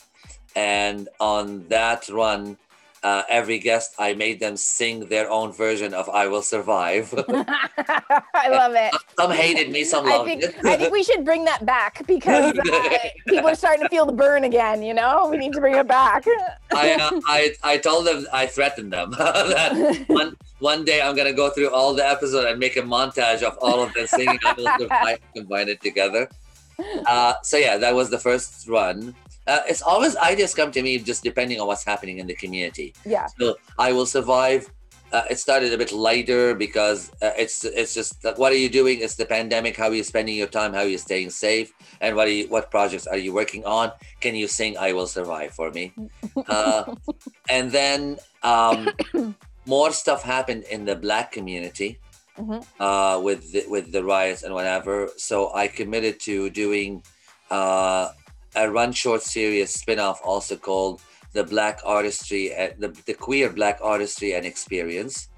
and 0.57 1.09
on 1.21 1.67
that 1.69 2.09
run, 2.09 2.57
uh, 3.03 3.23
every 3.29 3.59
guest 3.59 3.95
I 3.99 4.15
made 4.15 4.39
them 4.41 4.57
sing 4.57 5.07
their 5.07 5.31
own 5.31 5.53
version 5.53 5.95
of 5.95 6.09
"I 6.09 6.29
Will 6.29 6.43
Survive." 6.43 7.13
I 7.29 8.49
love 8.49 8.75
it. 8.75 8.95
some 9.19 9.31
hated 9.31 9.71
me, 9.71 9.85
some 9.85 10.07
I 10.07 10.17
loved 10.17 10.29
think 10.29 10.43
it. 10.43 10.55
I 10.65 10.77
think 10.77 10.93
we 10.93 11.03
should 11.03 11.25
bring 11.25 11.45
that 11.45 11.67
back 11.67 12.07
because 12.07 12.57
uh, 12.73 12.99
people 13.27 13.49
are 13.49 13.55
starting 13.55 13.83
to 13.83 13.89
feel 13.89 14.07
the 14.07 14.13
burn 14.13 14.45
again. 14.45 14.83
You 14.83 14.95
know, 14.95 15.29
we 15.31 15.37
need 15.37 15.53
to 15.55 15.61
bring 15.61 15.75
it 15.75 15.89
back. 15.89 16.25
I, 16.73 16.93
uh, 16.95 17.21
I 17.27 17.55
I 17.63 17.79
told 17.79 18.07
them 18.07 18.27
I 18.33 18.47
threatened 18.47 18.93
them 18.93 19.11
that 19.13 20.05
one 20.09 20.37
one 20.61 20.85
day 20.85 21.03
I'm 21.03 21.17
gonna 21.17 21.33
go 21.33 21.51
through 21.51 21.71
all 21.71 21.95
the 21.95 22.07
episode 22.07 22.47
and 22.47 22.59
make 22.59 22.77
a 22.77 22.83
montage 22.83 23.43
of 23.43 23.59
all 23.61 23.83
of 23.83 23.93
them 23.95 24.07
singing. 24.07 24.39
I 24.45 24.53
will 24.53 24.71
survive, 24.79 25.19
combine 25.35 25.69
it 25.69 25.81
together. 25.81 26.29
Uh, 27.07 27.35
so 27.43 27.57
yeah, 27.57 27.77
that 27.79 27.95
was 27.95 28.11
the 28.11 28.19
first 28.19 28.69
run. 28.69 29.15
Uh, 29.47 29.61
it's 29.69 29.83
always 29.83 30.15
ideas 30.17 30.55
come 30.55 30.71
to 30.71 30.83
me 30.83 30.99
just 30.99 31.23
depending 31.25 31.61
on 31.61 31.67
what's 31.67 31.85
happening 31.85 32.19
in 32.19 32.27
the 32.27 32.35
community. 32.35 32.95
yeah, 33.05 33.27
So 33.39 33.57
I 33.79 33.93
will 33.93 34.07
survive. 34.07 34.71
uh, 35.13 35.25
it 35.29 35.39
started 35.39 35.71
a 35.75 35.77
bit 35.77 35.93
lighter 35.93 36.55
because 36.55 37.11
uh, 37.21 37.33
it's 37.37 37.65
it's 37.81 37.93
just 37.93 38.25
like, 38.25 38.39
what 38.39 38.51
are 38.51 38.57
you 38.65 38.71
doing? 38.71 38.97
It's 39.05 39.17
the 39.17 39.27
pandemic. 39.27 39.77
How 39.77 39.89
are 39.93 39.95
you 40.01 40.05
spending 40.05 40.37
your 40.43 40.49
time? 40.49 40.73
How 40.73 40.85
are 40.89 40.93
you 40.95 40.97
staying 40.97 41.29
safe? 41.31 41.69
And 42.01 42.17
what 42.17 42.29
are 42.29 42.37
you, 42.39 42.49
what 42.49 42.71
projects 42.71 43.07
are 43.07 43.19
you 43.21 43.33
working 43.35 43.63
on? 43.67 43.93
Can 44.25 44.35
you 44.35 44.49
sing 44.49 44.79
"I 44.79 44.95
Will 44.97 45.07
Survive" 45.19 45.53
for 45.53 45.69
me? 45.71 45.93
Uh, 46.49 46.95
and 47.51 47.71
then 47.71 48.17
um, 48.43 48.89
more 49.67 49.93
stuff 49.93 50.23
happened 50.23 50.65
in 50.71 50.87
the 50.89 50.97
Black 50.97 51.31
community 51.33 51.99
Mhm. 52.39 52.65
uh, 52.81 53.21
with 53.23 53.53
the, 53.53 53.65
with 53.69 53.93
the 53.93 54.03
riots 54.05 54.43
and 54.43 54.55
whatever. 54.55 55.09
So 55.17 55.53
I 55.55 55.69
committed 55.69 56.21
to 56.21 56.51
doing 56.51 57.03
uh, 57.51 58.09
a 58.57 58.71
run 58.71 58.93
short 58.93 59.23
series 59.23 59.71
spin-off 59.71 60.21
also 60.25 60.57
called 60.57 61.01
the 61.33 61.45
Black 61.45 61.81
Artistry 61.85 62.53
and 62.53 62.75
the, 62.79 62.89
the 63.07 63.15
Queer 63.15 63.51
Black 63.51 63.79
Artistry 63.83 64.33
and 64.35 64.45
Experience. 64.47 65.29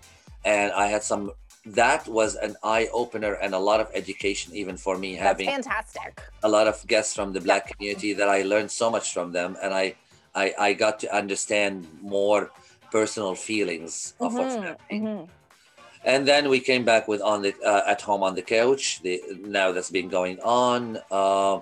And 0.45 0.73
I 0.73 0.87
had 0.87 1.03
some 1.03 1.33
that 1.67 2.07
was 2.07 2.35
an 2.37 2.57
eye 2.63 2.89
opener 2.93 3.35
and 3.35 3.55
a 3.55 3.59
lot 3.59 3.81
of 3.81 3.89
education 3.95 4.55
even 4.55 4.77
for 4.77 4.99
me 4.99 5.17
That's 5.17 5.23
having 5.41 5.47
fantastic. 5.47 6.21
a 6.43 6.49
lot 6.49 6.69
of 6.69 6.87
guests 6.87 7.15
from 7.15 7.33
the 7.33 7.41
black 7.41 7.73
community 7.73 8.13
that 8.13 8.29
I 8.29 8.43
learned 8.43 8.71
so 8.71 8.91
much 8.91 9.13
from 9.15 9.33
them 9.33 9.57
and 9.63 9.73
I 9.73 9.95
I, 10.35 10.55
I 10.59 10.73
got 10.75 10.99
to 11.01 11.15
understand 11.15 11.87
more 12.03 12.51
personal 12.91 13.35
feelings 13.35 14.15
of 14.21 14.37
what's 14.37 14.57
Mhm, 14.57 14.63
happening 14.67 15.03
mhm. 15.03 15.29
And 16.05 16.27
then 16.27 16.49
we 16.49 16.61
came 16.61 16.85
back 16.85 17.09
with 17.09 17.23
on 17.23 17.43
the 17.43 17.55
uh, 17.65 17.83
at 17.87 18.01
home 18.01 18.23
on 18.23 18.35
the 18.35 18.43
couch 18.43 19.01
the 19.03 19.23
now 19.41 19.73
that's 19.73 19.91
been 19.91 20.09
going 20.09 20.39
on 20.41 20.99
uh, 21.11 21.61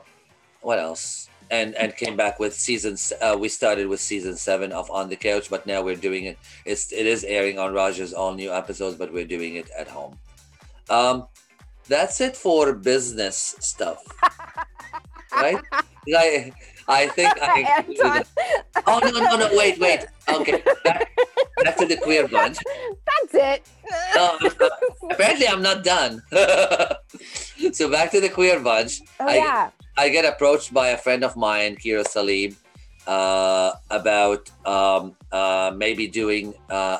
what 0.62 0.78
else? 0.78 1.28
And 1.50 1.74
and 1.74 1.94
came 1.96 2.16
back 2.16 2.38
with 2.38 2.54
seasons 2.54 3.12
uh, 3.20 3.36
we 3.38 3.48
started 3.48 3.86
with 3.88 4.00
season 4.00 4.36
seven 4.36 4.72
of 4.72 4.90
on 4.90 5.08
the 5.08 5.16
couch 5.16 5.50
but 5.50 5.66
now 5.66 5.82
we're 5.82 5.96
doing 5.96 6.24
it. 6.24 6.38
It's 6.64 6.92
it 6.92 7.06
is 7.06 7.24
airing 7.24 7.58
on 7.58 7.74
Rogers 7.74 8.14
all 8.14 8.32
new 8.32 8.52
episodes 8.52 8.96
but 8.96 9.12
we're 9.12 9.26
doing 9.26 9.56
it 9.56 9.68
at 9.78 9.88
home. 9.88 10.18
Um 10.88 11.26
that's 11.88 12.20
it 12.20 12.36
for 12.36 12.72
business 12.72 13.56
stuff. 13.60 14.02
Right? 15.34 15.56
I, 16.14 16.52
I 16.88 17.06
think 17.08 17.32
I 17.40 17.60
Anton, 17.88 18.24
oh 18.86 18.98
no 19.04 19.10
no 19.10 19.36
no 19.36 19.48
wait 19.56 19.78
wait 19.78 20.06
okay 20.28 20.62
back, 20.84 21.10
back 21.64 21.76
to 21.76 21.86
the 21.86 21.96
queer 21.96 22.26
bunch 22.28 22.58
that's 23.08 23.34
it. 23.34 23.60
no, 24.16 24.38
apparently 25.10 25.46
I'm 25.48 25.62
not 25.62 25.84
done. 25.84 26.22
so 27.72 27.90
back 27.90 28.10
to 28.12 28.20
the 28.20 28.28
queer 28.28 28.60
bunch. 28.60 29.00
oh 29.20 29.26
I- 29.26 29.36
yeah. 29.36 29.70
I 29.98 30.08
get 30.08 30.24
approached 30.24 30.72
by 30.72 30.88
a 30.88 30.96
friend 30.96 31.22
of 31.22 31.36
mine, 31.36 31.76
Kira 31.76 32.06
Salim, 32.08 32.56
uh, 33.06 33.72
about 33.90 34.50
um, 34.64 35.14
uh, 35.30 35.70
maybe 35.76 36.08
doing 36.08 36.54
uh, 36.70 36.98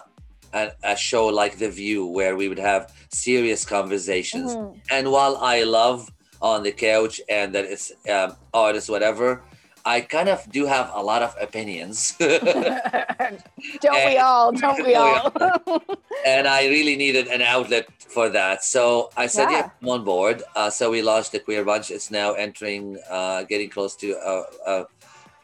a, 0.53 0.73
a 0.85 0.95
show 0.95 1.27
like 1.29 1.57
The 1.57 1.71
View, 1.71 2.05
where 2.05 2.37
we 2.37 2.49
would 2.51 2.59
have 2.59 2.93
serious 3.11 3.65
conversations. 3.65 4.55
Mhm. 4.55 4.79
And 4.91 5.11
while 5.11 5.39
I 5.39 5.63
love 5.63 6.11
on 6.43 6.63
the 6.65 6.73
couch 6.73 7.19
and 7.31 7.55
that 7.55 7.65
it's 7.65 7.93
um, 8.11 8.37
artists, 8.53 8.91
whatever, 8.91 9.41
I 9.85 10.01
kind 10.01 10.29
of 10.29 10.47
do 10.53 10.67
have 10.67 10.91
a 10.95 11.03
lot 11.03 11.23
of 11.23 11.35
opinions. 11.41 12.15
don't 12.19 14.07
we 14.07 14.17
all? 14.19 14.53
Don't 14.53 14.85
we 14.87 14.95
all? 15.05 15.33
and 16.27 16.47
I 16.47 16.67
really 16.69 16.97
needed 16.97 17.27
an 17.29 17.43
outlet 17.43 17.89
for 17.99 18.29
that. 18.31 18.65
So 18.65 19.11
I 19.17 19.27
said, 19.27 19.51
yeah, 19.51 19.57
Yeah. 19.59 19.71
come 19.81 19.89
on 19.91 20.05
board. 20.05 20.43
Uh, 20.55 20.71
so 20.71 20.91
we 20.91 21.03
launched 21.03 21.33
the 21.33 21.41
Queer 21.41 21.65
Bunch. 21.65 21.91
It's 21.91 22.11
now 22.11 22.33
entering, 22.35 22.99
uh, 23.11 23.43
getting 23.45 23.71
close 23.71 23.97
to, 23.97 24.17
uh, 24.19 24.45
uh, 24.67 24.85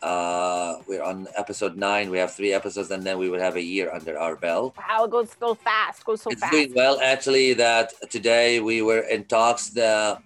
uh, 0.05 0.79
we're 0.87 1.03
on 1.03 1.27
episode 1.37 1.77
nine. 1.77 2.09
We 2.11 2.19
have 2.19 2.33
three 2.33 2.53
episodes, 2.53 2.93
and 2.93 3.03
then 3.03 3.19
we 3.19 3.29
would 3.29 3.41
have 3.41 3.57
a 3.57 3.63
year 3.63 3.91
under 3.93 4.17
our 4.17 4.37
belt. 4.37 4.77
wow, 4.79 5.05
it 5.05 5.11
goes 5.11 5.35
goes 5.35 5.57
fast. 5.65 6.05
Goes 6.05 6.23
so 6.23 6.31
it's 6.31 6.41
fast. 6.41 6.53
doing 6.53 6.73
well, 6.73 7.01
actually. 7.03 7.55
That 7.55 7.93
today 8.09 8.61
we 8.61 8.81
were 8.83 9.01
in 9.01 9.25
talks. 9.25 9.71
The 9.71 10.19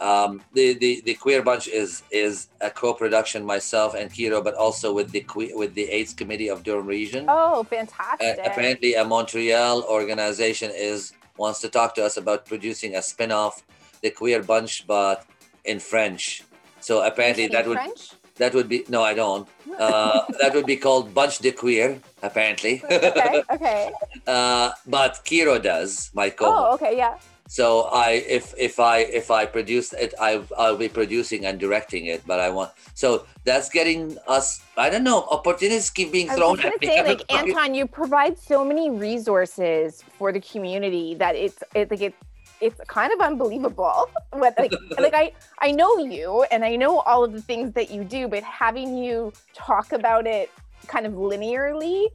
um, 0.00 0.42
the, 0.52 0.74
the 0.74 1.02
the 1.04 1.14
Queer 1.14 1.42
Bunch 1.42 1.68
is 1.68 2.02
is 2.10 2.48
a 2.60 2.70
co-production 2.70 3.44
myself 3.44 3.94
and 3.94 4.10
Kiro, 4.10 4.42
but 4.42 4.54
also 4.54 4.92
with 4.92 5.10
the 5.10 5.20
que- 5.20 5.54
with 5.54 5.74
the 5.74 5.84
AIDS 5.90 6.12
Committee 6.14 6.48
of 6.48 6.62
Durham 6.62 6.86
Region. 6.86 7.24
Oh, 7.28 7.60
Uh, 7.60 7.64
fantastic. 7.64 8.38
apparently, 8.44 8.94
a 8.94 9.04
Montreal 9.04 9.82
organization 9.84 10.70
is 10.74 11.12
wants 11.38 11.60
to 11.60 11.68
talk 11.68 11.94
to 11.94 12.04
us 12.04 12.16
about 12.16 12.46
producing 12.46 12.96
a 12.96 13.02
spin-off, 13.02 13.62
the 14.02 14.10
Queer 14.10 14.42
Bunch, 14.42 14.86
but 14.86 15.24
in 15.64 15.78
French. 15.80 16.42
So 16.80 17.02
apparently, 17.04 17.46
that 17.48 17.66
would 17.66 17.78
French? 17.78 18.10
that 18.36 18.54
would 18.54 18.68
be 18.68 18.84
no, 18.88 19.02
I 19.02 19.14
don't. 19.14 19.48
Uh, 19.78 20.20
that 20.40 20.54
would 20.54 20.66
be 20.66 20.76
called 20.76 21.12
Bunch 21.14 21.38
de 21.38 21.52
Queer, 21.52 22.00
apparently. 22.22 22.82
okay, 22.90 23.42
okay. 23.50 23.92
uh, 24.26 24.70
but 24.86 25.12
Kiro 25.24 25.60
does 25.60 26.10
my 26.14 26.28
co-host. 26.30 26.56
Oh, 26.56 26.74
okay, 26.74 26.96
yeah. 26.96 27.16
So 27.48 27.82
I, 27.92 28.24
if 28.26 28.54
if 28.58 28.80
I 28.80 28.98
if 28.98 29.30
I 29.30 29.46
produce 29.46 29.92
it, 29.92 30.14
I 30.20 30.42
I'll 30.58 30.76
be 30.76 30.88
producing 30.88 31.46
and 31.46 31.58
directing 31.58 32.06
it. 32.06 32.22
But 32.26 32.40
I 32.40 32.50
want 32.50 32.72
so 32.94 33.24
that's 33.44 33.68
getting 33.68 34.18
us. 34.26 34.62
I 34.76 34.90
don't 34.90 35.04
know. 35.04 35.22
Opportunities 35.30 35.90
keep 35.90 36.12
being 36.12 36.28
thrown. 36.28 36.42
I 36.42 36.50
was 36.50 36.60
at 36.64 36.80
gonna 36.80 36.92
say, 36.92 37.04
like 37.04 37.22
Anton, 37.32 37.74
you 37.74 37.86
provide 37.86 38.38
so 38.38 38.64
many 38.64 38.90
resources 38.90 40.02
for 40.18 40.32
the 40.32 40.40
community 40.40 41.14
that 41.14 41.36
it's 41.36 41.62
it, 41.74 41.90
like 41.90 42.00
it, 42.00 42.14
it's 42.60 42.80
kind 42.88 43.12
of 43.12 43.20
unbelievable. 43.20 44.10
What 44.32 44.58
like 44.58 44.72
like 44.98 45.14
I 45.14 45.32
I 45.60 45.70
know 45.70 45.98
you 45.98 46.44
and 46.50 46.64
I 46.64 46.76
know 46.76 46.98
all 47.00 47.24
of 47.24 47.32
the 47.32 47.40
things 47.40 47.72
that 47.72 47.90
you 47.90 48.04
do, 48.04 48.28
but 48.28 48.42
having 48.42 48.98
you 48.98 49.32
talk 49.54 49.92
about 49.92 50.26
it 50.26 50.50
kind 50.88 51.06
of 51.06 51.14
linearly, 51.14 52.08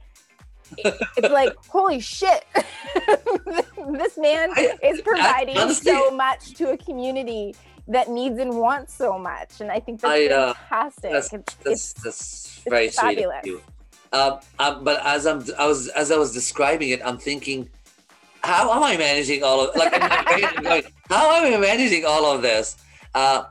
it's 0.78 1.30
like 1.30 1.54
holy 1.68 2.00
shit, 2.00 2.44
this 3.92 4.16
man 4.18 4.50
I- 4.54 4.76
is 4.82 5.00
providing 5.02 5.58
honestly- 5.58 5.92
so 5.92 6.10
much 6.10 6.54
to 6.54 6.70
a 6.70 6.76
community 6.76 7.54
that 7.88 8.08
needs 8.08 8.38
and 8.38 8.56
wants 8.58 8.94
so 8.94 9.18
much, 9.18 9.60
and 9.60 9.70
I 9.70 9.80
think 9.80 10.00
that's 10.00 10.12
I, 10.12 10.26
uh, 10.26 10.54
fantastic. 10.54 11.02
that's- 11.10 11.32
it's, 11.32 11.54
that's 11.64 11.66
it's 11.66 11.92
that's 12.04 12.62
very 12.68 12.88
sweet 12.90 13.18
fabulous. 13.18 13.46
Um, 14.12 14.40
um, 14.58 14.84
but 14.84 15.00
as 15.06 15.26
I'm, 15.26 15.42
I 15.58 15.66
was 15.66 15.88
as 15.88 16.10
I 16.12 16.16
was 16.16 16.32
describing 16.32 16.90
it, 16.90 17.00
I'm 17.04 17.16
thinking, 17.18 17.68
how 18.44 18.70
am 18.72 18.82
I 18.82 18.96
managing 18.96 19.42
all 19.42 19.66
of 19.68 19.74
like? 19.74 19.92
in 19.94 20.00
my 20.00 20.22
brain, 20.24 20.44
I'm 20.56 20.62
going, 20.70 20.82
how 21.08 21.34
am 21.34 21.54
I 21.54 21.56
managing 21.56 22.04
all 22.04 22.26
of 22.30 22.42
this? 22.42 22.76
Uh, 23.14 23.44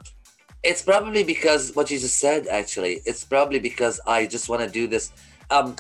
it's 0.63 0.83
probably 0.83 1.23
because 1.23 1.75
what 1.75 1.89
you 1.89 1.97
just 1.99 2.19
said. 2.19 2.45
Actually, 2.47 3.01
it's 3.05 3.23
probably 3.23 3.57
because 3.59 3.99
I 4.05 4.27
just 4.27 4.49
want 4.49 4.61
to 4.61 4.69
do 4.69 4.85
this. 4.87 5.11
Um, 5.49 5.75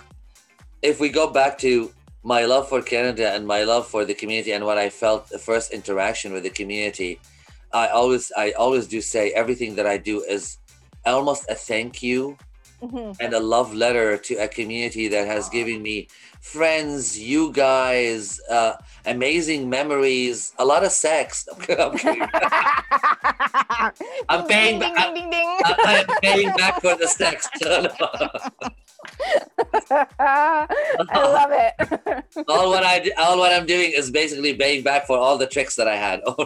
if 0.81 0.99
we 0.99 1.09
go 1.09 1.29
back 1.31 1.57
to 1.59 1.91
my 2.23 2.45
love 2.45 2.67
for 2.69 2.81
Canada 2.81 3.31
and 3.33 3.47
my 3.47 3.63
love 3.63 3.87
for 3.87 4.05
the 4.05 4.13
community 4.13 4.51
and 4.51 4.65
what 4.65 4.77
I 4.77 4.89
felt 4.89 5.29
the 5.29 5.39
first 5.39 5.71
interaction 5.71 6.33
with 6.33 6.43
the 6.43 6.49
community, 6.49 7.19
I 7.73 7.87
always 7.87 8.31
I 8.37 8.51
always 8.51 8.87
do 8.87 9.01
say 9.01 9.31
everything 9.31 9.75
that 9.75 9.87
I 9.87 9.97
do 9.97 10.21
is 10.23 10.57
almost 11.05 11.49
a 11.49 11.55
thank 11.55 12.03
you 12.03 12.37
Mhm. 12.83 13.15
and 13.19 13.33
a 13.33 13.39
love 13.39 13.73
letter 13.75 14.17
to 14.17 14.33
a 14.41 14.47
community 14.47 15.07
that 15.09 15.27
has 15.27 15.49
given 15.49 15.81
me 15.83 16.07
friends, 16.41 17.17
you 17.19 17.51
guys, 17.53 18.39
uh, 18.49 18.73
amazing 19.05 19.69
memories, 19.69 20.51
a 20.57 20.65
lot 20.65 20.83
of 20.83 20.91
sex. 20.91 21.47
I'm. 21.69 21.93
I'm 24.29 24.47
paying 24.47 24.79
back- 24.79 24.95
ding, 24.97 25.13
ding, 25.13 25.29
ding. 25.29 25.47
I 25.63 25.75
I 25.85 25.93
am 26.01 26.07
paying 26.21 26.51
back 26.57 26.81
for 26.81 26.95
the 26.95 27.07
sex. 27.07 27.47
I 30.19 30.67
love 31.13 31.51
it. 31.51 31.73
all 32.47 32.69
what 32.69 32.83
I 32.83 32.99
do- 32.99 33.11
all 33.17 33.37
what 33.37 33.51
I'm 33.51 33.65
doing 33.65 33.91
is 33.95 34.09
basically 34.11 34.53
paying 34.53 34.83
back 34.83 35.05
for 35.07 35.17
all 35.17 35.37
the 35.37 35.47
tricks 35.47 35.75
that 35.75 35.87
I 35.87 35.95
had. 35.95 36.21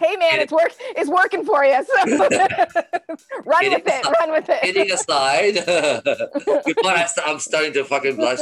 hey 0.00 0.16
man, 0.16 0.40
it's 0.40 0.52
work. 0.52 0.72
It's 0.96 1.10
working 1.10 1.44
for 1.44 1.64
you. 1.64 1.84
So 1.84 1.94
run 3.44 3.70
with 3.70 3.82
it. 3.86 4.04
Run 4.20 4.30
with 4.32 4.46
Kidding 4.62 4.86
it. 4.88 4.92
aside, 4.92 5.54
before 6.64 6.90
I 6.92 7.06
st- 7.06 7.26
I'm 7.28 7.38
starting 7.38 7.72
to 7.74 7.84
fucking 7.84 8.16
blush 8.16 8.40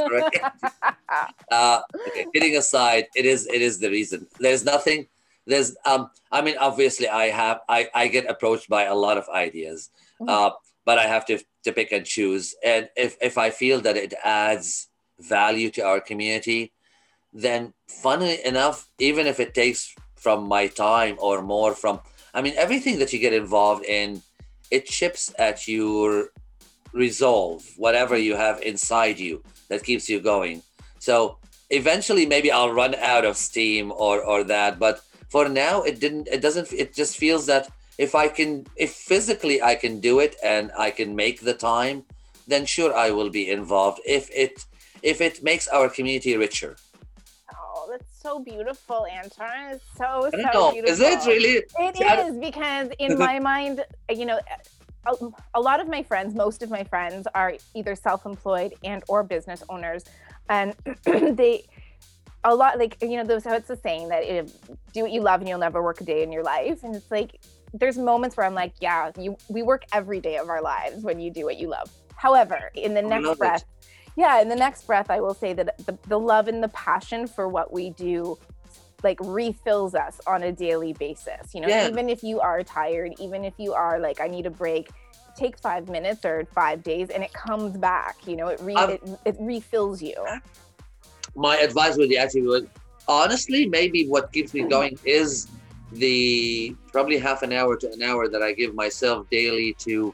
uh, 1.51 1.81
okay, 2.09 2.27
kidding 2.33 2.57
aside, 2.57 3.07
it 3.15 3.25
is 3.27 3.47
it 3.47 3.61
is 3.63 3.79
the 3.79 3.91
reason. 3.91 4.27
There's 4.39 4.65
nothing. 4.65 5.07
There's 5.47 5.77
um. 5.85 6.11
I 6.31 6.41
mean, 6.43 6.57
obviously, 6.59 7.09
I 7.09 7.27
have 7.27 7.61
I 7.69 7.89
I 7.95 8.09
get 8.09 8.27
approached 8.31 8.69
by 8.69 8.85
a 8.85 8.95
lot 8.95 9.19
of 9.19 9.29
ideas, 9.29 9.91
Mhm. 10.21 10.29
uh, 10.29 10.51
but 10.85 10.99
I 10.99 11.07
have 11.07 11.27
to 11.27 11.39
to 11.65 11.73
pick 11.73 11.93
and 11.93 12.05
choose. 12.05 12.55
And 12.65 12.89
if 12.97 13.17
if 13.21 13.39
I 13.39 13.51
feel 13.51 13.81
that 13.81 13.97
it 13.97 14.15
adds 14.25 14.89
value 15.19 15.71
to 15.71 15.83
our 15.83 16.01
community, 16.01 16.73
then 17.33 17.73
funnily 17.89 18.45
enough, 18.45 18.89
even 18.99 19.27
if 19.27 19.41
it 19.41 19.55
takes 19.55 19.95
from 20.17 20.47
my 20.47 20.67
time 20.67 21.17
or 21.19 21.43
more 21.43 21.75
from, 21.75 22.01
I 22.35 22.43
mean, 22.43 22.55
everything 22.57 22.99
that 22.99 23.13
you 23.13 23.19
get 23.19 23.33
involved 23.33 23.85
in, 23.85 24.23
it 24.71 24.87
chips 24.87 25.35
at 25.39 25.67
your 25.67 26.31
resolve, 26.93 27.65
whatever 27.77 28.17
you 28.17 28.37
have 28.37 28.61
inside 28.63 29.19
you 29.19 29.43
that 29.69 29.85
keeps 29.85 30.09
you 30.09 30.21
going. 30.21 30.63
So 30.99 31.39
eventually, 31.71 32.27
maybe 32.27 32.53
I'll 32.53 32.73
run 32.73 32.95
out 32.97 33.25
of 33.25 33.37
steam 33.37 33.93
or 33.93 34.23
or 34.23 34.45
that, 34.45 34.79
but 34.79 35.03
for 35.33 35.49
now, 35.49 35.83
it 35.83 35.99
didn't. 35.99 36.29
It 36.29 36.43
doesn't. 36.43 36.73
It 36.73 36.93
just 36.93 37.17
feels 37.17 37.47
that 37.47 37.73
if 37.99 38.15
I 38.15 38.29
can, 38.29 38.67
if 38.77 38.93
physically 38.93 39.63
I 39.63 39.75
can 39.75 40.01
do 40.01 40.21
it 40.21 40.37
and 40.43 40.71
I 40.79 40.91
can 40.91 41.15
make 41.15 41.41
the 41.41 41.55
time, 41.55 42.05
then 42.47 42.67
sure 42.67 42.95
I 42.95 43.11
will 43.11 43.31
be 43.31 43.51
involved. 43.51 44.01
If 44.07 44.31
it 44.31 44.65
if 45.03 45.21
it 45.21 45.43
makes 45.43 45.69
our 45.69 45.89
community 45.89 46.37
richer. 46.37 46.77
Oh, 47.55 47.89
that's 47.91 48.21
so 48.21 48.39
beautiful, 48.39 49.07
Anton. 49.07 49.73
It's 49.73 49.85
so, 49.97 50.29
so 50.31 50.37
know. 50.37 50.73
beautiful. 50.73 50.93
Is 50.93 51.01
it 51.01 51.27
really? 51.27 51.65
It 51.79 51.97
I- 52.05 52.23
is 52.29 52.37
because 52.37 52.89
in 52.99 53.19
my 53.19 53.39
mind, 53.39 53.85
you 54.09 54.27
know, 54.27 54.41
a, 55.07 55.15
a 55.55 55.61
lot 55.61 55.81
of 55.81 55.89
my 55.89 56.03
friends, 56.03 56.35
most 56.35 56.63
of 56.63 56.71
my 56.71 56.85
friends 56.85 57.27
are 57.35 57.55
either 57.75 57.95
self-employed 57.97 58.75
and 58.85 59.03
or 59.09 59.25
business 59.25 59.63
owners, 59.69 60.05
and 60.49 60.75
they 61.05 61.65
a 62.45 62.55
lot 62.55 62.79
like 62.79 62.97
you 63.01 63.17
know 63.17 63.25
there's 63.25 63.45
how 63.45 63.55
it's 63.55 63.71
a 63.71 63.77
saying 63.77 64.09
that 64.09 64.25
if, 64.25 64.53
do 64.93 65.03
what 65.03 65.13
you 65.13 65.21
love 65.21 65.41
and 65.41 65.49
you'll 65.49 65.59
never 65.59 65.83
work 65.83 66.01
a 66.01 66.05
day 66.05 66.23
in 66.23 66.31
your 66.31 66.45
life, 66.45 66.83
and 66.85 66.95
it's 66.95 67.11
like 67.11 67.41
there's 67.75 67.99
moments 67.99 68.37
where 68.37 68.47
I'm 68.47 68.55
like, 68.55 68.75
yeah, 68.81 69.11
you 69.19 69.37
we 69.49 69.63
work 69.63 69.85
every 69.93 70.21
day 70.21 70.37
of 70.37 70.49
our 70.49 70.63
lives 70.63 71.03
when 71.03 71.21
you 71.21 71.31
do 71.31 71.45
what 71.45 71.59
you 71.59 71.69
love. 71.69 71.91
However, 72.17 72.71
in 72.75 72.95
the 72.95 73.03
next 73.03 73.25
love 73.25 73.37
it. 73.37 73.39
breath, 73.39 73.65
yeah, 74.17 74.41
in 74.41 74.49
the 74.49 74.57
next 74.57 74.87
breath, 74.87 75.11
I 75.11 75.21
will 75.21 75.35
say 75.35 75.53
that 75.55 75.77
the, 75.87 75.99
the 76.09 76.19
love 76.19 76.49
and 76.49 76.63
the 76.63 76.69
passion 76.69 77.27
for 77.27 77.49
what 77.49 77.73
we 77.73 77.91
do 77.91 78.39
like 79.03 79.19
refills 79.21 79.95
us 79.95 80.21
on 80.27 80.45
a 80.45 80.53
daily 80.53 80.93
basis. 80.93 81.55
You 81.55 81.63
know, 81.63 81.69
Yeah. 81.69 81.89
even 81.89 82.09
if 82.09 82.23
you 82.23 82.41
are 82.41 82.63
tired, 82.63 83.15
even 83.19 83.45
if 83.45 83.55
you 83.59 83.73
are 83.73 83.99
like, 83.99 84.21
I 84.21 84.29
need 84.29 84.47
a 84.47 84.51
break, 84.51 84.91
take 85.35 85.59
five 85.59 85.89
minutes 85.89 86.25
or 86.25 86.45
five 86.55 86.83
days 86.85 87.11
and 87.11 87.25
it 87.25 87.33
comes 87.33 87.77
back. 87.77 88.17
You 88.27 88.37
know, 88.37 88.49
it 88.49 88.61
re- 88.61 88.75
Um, 88.77 88.91
it, 88.91 89.03
it 89.25 89.37
refills 89.41 90.01
you. 90.03 90.15
my 91.35 91.57
advice 91.57 91.97
would 91.97 92.11
be 92.11 92.19
actually 92.19 92.43
would 92.43 92.69
honestly 93.09 93.67
maybe 93.67 94.07
what 94.07 94.31
keeps 94.33 94.55
me 94.55 94.63
going 94.63 94.97
is 95.05 95.49
the 95.95 96.75
probably 96.93 97.19
half 97.19 97.43
an 97.43 97.53
hour 97.53 97.77
to 97.77 97.93
an 97.93 98.03
hour 98.03 98.29
that 98.29 98.43
I 98.43 98.53
give 98.53 98.75
myself 98.75 99.29
daily 99.31 99.75
to 99.81 100.13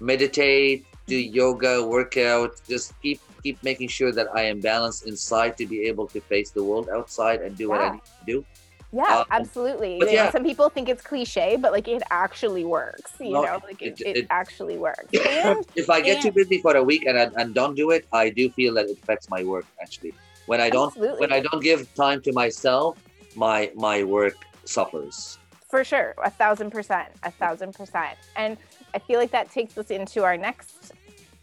meditate, 0.00 0.84
do 1.06 1.16
yoga, 1.16 1.84
workout, 1.86 2.50
just 2.68 2.92
keep 3.00 3.20
keep 3.42 3.62
making 3.62 3.88
sure 3.88 4.10
that 4.12 4.26
I 4.34 4.42
am 4.42 4.60
balanced 4.60 5.06
inside 5.06 5.56
to 5.58 5.66
be 5.66 5.86
able 5.86 6.06
to 6.08 6.20
face 6.22 6.50
the 6.50 6.64
world 6.64 6.88
outside 6.94 7.40
and 7.42 7.56
do 7.56 7.68
what 7.68 7.80
I 7.80 7.90
need 7.90 8.02
to 8.20 8.24
do. 8.26 8.44
Yeah, 8.92 9.18
Um, 9.18 9.24
absolutely. 9.32 9.98
but 9.98 10.08
You 10.08 10.16
know, 10.16 10.24
yeah. 10.24 10.30
some 10.30 10.44
people 10.44 10.70
think 10.70 10.88
it's 10.88 11.02
cliche, 11.02 11.56
but 11.60 11.72
like 11.72 11.88
it 11.88 12.02
actually 12.10 12.64
works. 12.64 13.12
You 13.18 13.32
No, 13.32 13.42
know, 13.42 13.58
like 13.68 13.82
it, 13.82 14.00
it- 14.00 14.06
it, 14.06 14.16
it- 14.18 14.26
actually 14.30 14.78
works. 14.78 15.10
And 15.12 15.64
If 15.74 15.90
I 15.90 16.00
get 16.00 16.22
too 16.22 16.32
busy 16.32 16.58
for 16.62 16.76
a 16.76 16.82
week 16.82 17.04
and 17.06 17.18
I, 17.18 17.28
and 17.36 17.52
don't 17.54 17.74
do 17.74 17.90
it, 17.90 18.06
I 18.12 18.30
do 18.30 18.50
feel 18.50 18.72
that 18.74 18.86
it 18.86 18.98
affects 19.02 19.28
my 19.28 19.42
work 19.44 19.66
actually. 19.82 20.14
When 20.46 20.60
I 20.60 20.70
don't 20.70 20.86
absolutely. 20.88 21.20
when 21.20 21.32
I 21.32 21.40
don't 21.40 21.62
give 21.62 21.80
time 21.94 22.20
to 22.22 22.32
myself, 22.32 22.96
my 23.34 23.70
my 23.74 24.04
work 24.04 24.36
suffers. 24.68 25.38
For 25.68 25.82
sure, 25.84 26.14
a 26.22 26.30
thousand 26.30 26.70
percent, 26.70 27.08
a 27.24 27.30
thousand 27.30 27.74
percent. 27.74 28.16
And 28.36 28.56
I 28.94 28.98
feel 28.98 29.18
like 29.18 29.32
that 29.32 29.50
takes 29.50 29.76
us 29.76 29.90
into 29.90 30.22
our 30.22 30.36
next 30.36 30.92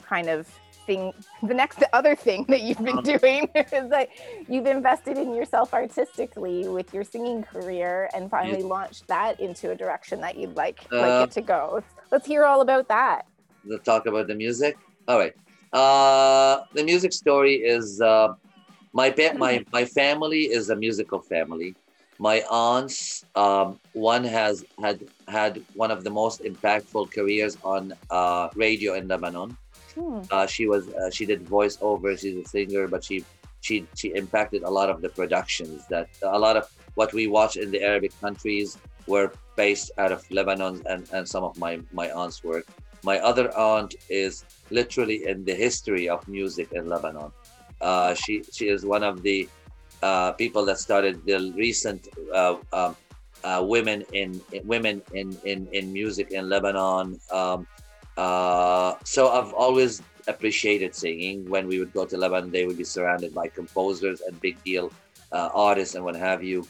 kind 0.04 0.30
of 0.30 0.48
thing. 0.88 1.14
The 1.44 1.54
next, 1.54 1.84
other 1.94 2.16
thing 2.16 2.46
that 2.50 2.62
you've 2.62 2.78
been 2.84 3.00
Um, 3.00 3.04
doing 3.04 3.50
is 3.56 3.90
that 3.90 4.10
you've 4.48 4.68
invested 4.68 5.18
in 5.18 5.34
yourself 5.34 5.74
artistically 5.74 6.68
with 6.68 6.94
your 6.94 7.04
singing 7.04 7.44
career 7.44 8.10
and 8.14 8.30
finally 8.30 8.64
launched 8.64 9.08
that 9.08 9.40
into 9.40 9.72
a 9.72 9.76
direction 9.76 10.22
that 10.22 10.38
you'd 10.38 10.56
like, 10.56 10.80
like 10.92 11.22
Uh, 11.22 11.24
it 11.26 11.32
to 11.32 11.42
go. 11.42 11.84
Let's 12.12 12.26
hear 12.28 12.46
all 12.46 12.62
about 12.62 12.88
that. 12.88 13.26
the 13.66 13.80
talk 13.80 14.06
about 14.06 14.28
the 14.28 14.36
music. 14.36 14.78
All 15.08 15.20
right. 15.20 15.34
Uh, 15.74 16.64
the 16.74 16.84
music 16.84 17.14
story 17.14 17.56
is 17.56 18.02
uh, 18.02 18.34
my 18.94 19.10
pa- 19.10 19.34
my 19.38 19.64
my 19.72 19.86
family 19.86 20.42
is 20.58 20.70
a 20.70 20.76
musical 20.76 21.22
family. 21.22 21.76
My 22.22 22.44
aunts, 22.52 23.26
um, 23.34 23.80
one 23.94 24.24
has 24.24 24.64
had 24.80 25.00
had 25.28 25.54
one 25.74 25.90
of 25.90 26.04
the 26.04 26.12
most 26.12 26.44
impactful 26.44 27.12
careers 27.12 27.58
on 27.64 27.94
uh, 28.12 28.50
radio 28.54 28.94
in 28.94 29.08
Lebanon. 29.08 29.58
Hmm. 29.96 30.22
Uh, 30.30 30.46
she 30.46 30.68
was 30.68 30.88
uh, 30.90 31.10
she 31.10 31.26
did 31.26 31.44
voiceover. 31.44 32.10
She's 32.20 32.38
a 32.46 32.48
singer, 32.48 32.88
but 32.88 33.04
she 33.04 33.26
she 33.62 33.88
she 33.96 34.14
impacted 34.14 34.62
a 34.62 34.70
lot 34.70 34.92
of 34.92 35.02
the 35.02 35.10
productions 35.10 35.88
that 35.88 36.10
a 36.22 36.38
lot 36.38 36.58
of 36.58 36.70
what 36.94 37.12
we 37.12 37.26
watch 37.26 37.58
in 37.58 37.72
the 37.72 37.82
Arabic 37.82 38.14
countries 38.22 38.78
were 39.08 39.34
based 39.56 39.90
out 39.98 40.12
of 40.12 40.22
Lebanon 40.30 40.84
and, 40.86 41.10
and 41.12 41.28
some 41.28 41.44
of 41.44 41.58
my 41.58 41.82
my 41.92 42.12
aunt's 42.12 42.44
work. 42.44 42.68
My 43.04 43.18
other 43.18 43.50
aunt 43.58 43.96
is 44.10 44.46
literally 44.70 45.26
in 45.26 45.44
the 45.44 45.56
history 45.56 46.08
of 46.08 46.28
music 46.28 46.72
in 46.72 46.88
Lebanon. 46.88 47.32
Uh, 47.82 48.14
she 48.14 48.44
she 48.54 48.70
is 48.70 48.86
one 48.86 49.02
of 49.02 49.24
the 49.24 49.50
uh, 50.02 50.32
people 50.34 50.66
that 50.66 50.80
started 50.80 51.26
the 51.26 51.54
recent 51.56 52.08
uh, 52.34 52.56
um, 52.74 52.96
uh, 53.44 53.64
women 53.66 54.04
in 54.14 54.42
women 54.64 55.02
in, 55.14 55.38
in 55.46 55.68
in 55.72 55.92
music 55.92 56.32
in 56.32 56.50
Lebanon. 56.50 57.20
Um, 57.32 57.68
uh, 58.18 58.96
so 59.04 59.30
I've 59.30 59.54
always 59.54 60.02
appreciated 60.28 60.94
singing. 60.96 61.50
When 61.50 61.68
we 61.68 61.80
would 61.80 61.94
go 61.94 62.06
to 62.06 62.18
Lebanon, 62.18 62.52
they 62.52 62.66
would 62.66 62.78
be 62.78 62.84
surrounded 62.84 63.34
by 63.34 63.48
composers 63.48 64.22
and 64.22 64.40
big 64.42 64.62
deal 64.64 64.92
uh, 65.32 65.50
artists 65.54 65.96
and 65.96 66.04
what 66.04 66.16
have 66.16 66.44
you. 66.44 66.68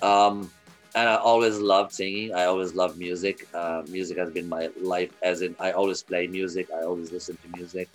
Um, 0.00 0.50
and 0.94 1.08
I 1.08 1.16
always 1.16 1.58
loved 1.58 1.92
singing. 1.92 2.34
I 2.34 2.44
always 2.44 2.74
loved 2.74 2.98
music. 2.98 3.48
Uh, 3.54 3.82
music 3.88 4.18
has 4.18 4.30
been 4.30 4.48
my 4.48 4.68
life, 4.80 5.10
as 5.22 5.40
in 5.40 5.56
I 5.58 5.72
always 5.72 6.02
play 6.02 6.26
music. 6.26 6.68
I 6.70 6.82
always 6.82 7.10
listen 7.10 7.36
to 7.38 7.58
music. 7.58 7.88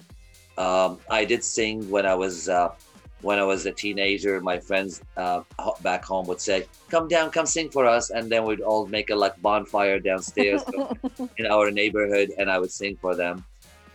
Um, 0.57 0.97
I 1.09 1.23
did 1.23 1.43
sing 1.43 1.87
when 1.91 2.05
I 2.07 2.15
was 2.15 2.49
when 3.21 3.39
I 3.39 3.43
was 3.43 3.65
a 3.65 3.71
teenager. 3.71 4.39
My 4.41 4.59
friends 4.59 5.01
uh, 5.15 5.41
back 5.81 6.05
home 6.05 6.27
would 6.27 6.41
say, 6.41 6.65
"Come 6.89 7.07
down, 7.07 7.31
come 7.31 7.45
sing 7.45 7.69
for 7.69 7.85
us," 7.85 8.09
and 8.09 8.31
then 8.31 8.45
we'd 8.45 8.61
all 8.61 8.87
make 8.87 9.09
a 9.09 9.15
like 9.15 9.41
bonfire 9.41 9.99
downstairs 9.99 10.63
in 11.37 11.45
our 11.47 11.71
neighborhood, 11.71 12.31
and 12.37 12.49
I 12.49 12.59
would 12.59 12.71
sing 12.71 12.97
for 12.97 13.15
them. 13.15 13.45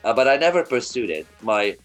Uh, 0.05 0.13
but 0.13 0.27
I 0.27 0.37
never 0.37 0.65
pursued 0.65 1.11
it. 1.11 1.27
My 1.41 1.77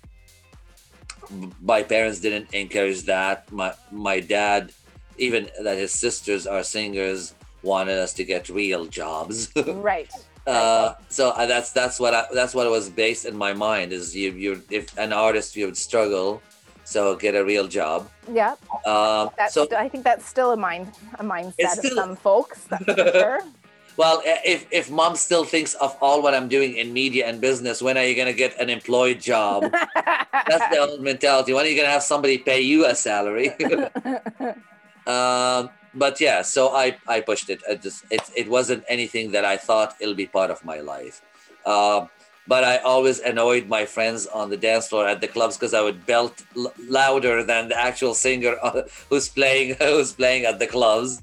my 1.62 1.84
parents 1.84 2.20
didn't 2.20 2.54
encourage 2.54 3.04
that. 3.04 3.52
My 3.52 3.74
my 3.92 4.20
dad, 4.20 4.72
even 5.18 5.50
that 5.62 5.78
his 5.78 5.92
sisters 5.92 6.48
are 6.48 6.64
singers, 6.64 7.36
wanted 7.62 8.00
us 8.00 8.14
to 8.14 8.24
get 8.24 8.50
real 8.50 8.86
jobs. 8.86 9.52
right. 9.68 10.10
uh, 10.48 10.94
so 11.10 11.32
uh, 11.32 11.46
that's 11.46 11.72
that's 11.72 12.00
what 12.00 12.14
I, 12.14 12.26
that's 12.34 12.56
what 12.56 12.70
was 12.70 12.90
based 12.90 13.26
in 13.26 13.36
my 13.36 13.54
mind 13.54 13.92
is 13.94 14.16
you 14.16 14.32
you 14.32 14.64
if 14.72 14.98
an 14.98 15.14
artist 15.14 15.56
you 15.56 15.66
would 15.66 15.78
struggle, 15.78 16.42
so 16.88 17.18
get 17.18 17.36
a 17.36 17.44
real 17.44 17.68
job. 17.68 18.10
Yeah. 18.32 18.56
Um, 18.86 19.30
That's 19.36 19.54
so 19.54 19.68
I 19.76 19.90
think 19.90 20.06
that's 20.06 20.26
still 20.26 20.52
a 20.54 20.58
mind 20.58 20.88
a 21.20 21.24
mindset 21.24 21.54
It's 21.58 21.84
of 21.84 21.92
some 21.92 22.16
folks. 22.16 22.64
That's 22.64 22.86
for 22.86 23.12
sure. 23.24 23.40
well, 23.98 24.24
if 24.24 24.66
if 24.72 24.90
mom 24.90 25.18
still 25.20 25.44
thinks 25.44 25.74
of 25.76 25.98
all 26.00 26.24
what 26.24 26.34
I'm 26.34 26.48
doing 26.48 26.78
in 26.78 26.94
media 26.94 27.28
and 27.28 27.42
business, 27.42 27.82
when 27.82 27.98
are 27.98 28.06
you 28.06 28.16
gonna 28.16 28.32
get 28.32 28.56
an 28.58 28.70
employed 28.70 29.20
job? 29.20 29.68
That's 30.50 30.68
the 30.72 30.80
old 30.80 31.02
mentality. 31.02 31.52
When 31.52 31.66
are 31.66 31.68
you 31.68 31.76
gonna 31.76 31.92
have 31.92 32.04
somebody 32.04 32.38
pay 32.38 32.62
you 32.62 32.86
a 32.88 32.96
salary? 32.96 33.52
um, 35.08 35.70
but 35.94 36.22
yeah, 36.24 36.42
so 36.42 36.72
I 36.72 36.96
I 37.06 37.20
pushed 37.20 37.50
it. 37.50 37.60
I 37.70 37.76
just 37.76 38.06
it 38.10 38.24
it 38.34 38.48
wasn't 38.48 38.88
anything 38.88 39.32
that 39.36 39.44
I 39.44 39.58
thought 39.58 40.00
it'll 40.00 40.16
be 40.16 40.28
part 40.28 40.52
of 40.52 40.64
my 40.64 40.80
life. 40.80 41.22
Um, 41.68 42.08
but 42.48 42.64
I 42.64 42.78
always 42.78 43.20
annoyed 43.20 43.68
my 43.68 43.86
friends 43.86 44.26
on 44.28 44.50
the 44.50 44.58
dance 44.58 44.88
floor 44.88 45.08
at 45.08 45.22
the 45.22 45.28
clubs 45.28 45.58
because 45.58 45.74
I 45.74 45.82
would 45.82 46.06
belt 46.06 46.44
l- 46.56 46.74
louder 46.88 47.44
than 47.44 47.68
the 47.68 47.80
actual 47.80 48.14
singer 48.14 48.56
who's 49.10 49.28
playing 49.30 49.76
who's 49.80 50.14
playing 50.14 50.46
at 50.46 50.60
the 50.60 50.68
clubs. 50.68 51.22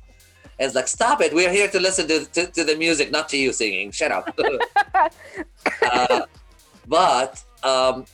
And 0.58 0.66
it's 0.66 0.76
like, 0.76 0.86
stop 0.86 1.20
it! 1.20 1.34
We're 1.34 1.50
here 1.50 1.68
to 1.68 1.80
listen 1.80 2.06
to, 2.08 2.24
to, 2.26 2.46
to 2.46 2.62
the 2.62 2.76
music, 2.76 3.10
not 3.10 3.28
to 3.30 3.36
you 3.36 3.52
singing. 3.52 3.90
Shut 3.90 4.12
up. 4.12 4.38
uh, 5.82 6.20
but 6.86 7.42
um, 7.64 8.04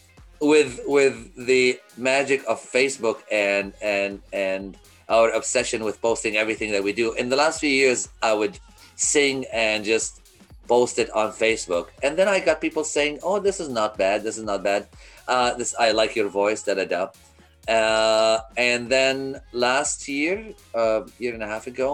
with 0.41 0.81
with 0.87 1.35
the 1.47 1.79
magic 1.99 2.43
of 2.49 2.59
Facebook 2.59 3.19
and 3.31 3.75
and 3.83 4.23
and 4.33 4.79
our 5.11 5.31
obsession 5.31 5.85
with 5.85 6.01
posting 6.01 6.37
everything 6.37 6.71
that 6.71 6.83
we 6.83 6.93
do 6.93 7.13
in 7.15 7.29
the 7.29 7.37
last 7.37 7.61
few 7.61 7.69
years, 7.69 8.09
I 8.23 8.33
would 8.33 8.59
sing 8.97 9.45
and 9.53 9.85
just 9.85 10.20
post 10.71 11.03
it 11.03 11.11
on 11.11 11.35
Facebook, 11.35 11.87
and 12.05 12.15
then 12.19 12.29
I 12.31 12.39
got 12.39 12.63
people 12.67 12.85
saying, 12.97 13.19
"Oh, 13.27 13.39
this 13.43 13.59
is 13.59 13.71
not 13.81 13.99
bad. 13.99 14.23
This 14.23 14.39
is 14.41 14.47
not 14.47 14.63
bad. 14.63 14.87
Uh, 15.27 15.51
this 15.59 15.75
I 15.75 15.91
like 16.01 16.15
your 16.15 16.31
voice." 16.31 16.63
Da 16.63 16.79
da 16.79 16.87
da. 16.95 17.03
Uh, 17.67 18.39
and 18.57 18.83
then 18.97 19.17
last 19.67 20.09
year, 20.09 20.37
a 20.75 20.87
year 21.19 21.35
and 21.35 21.43
a 21.43 21.51
half 21.55 21.67
ago, 21.67 21.91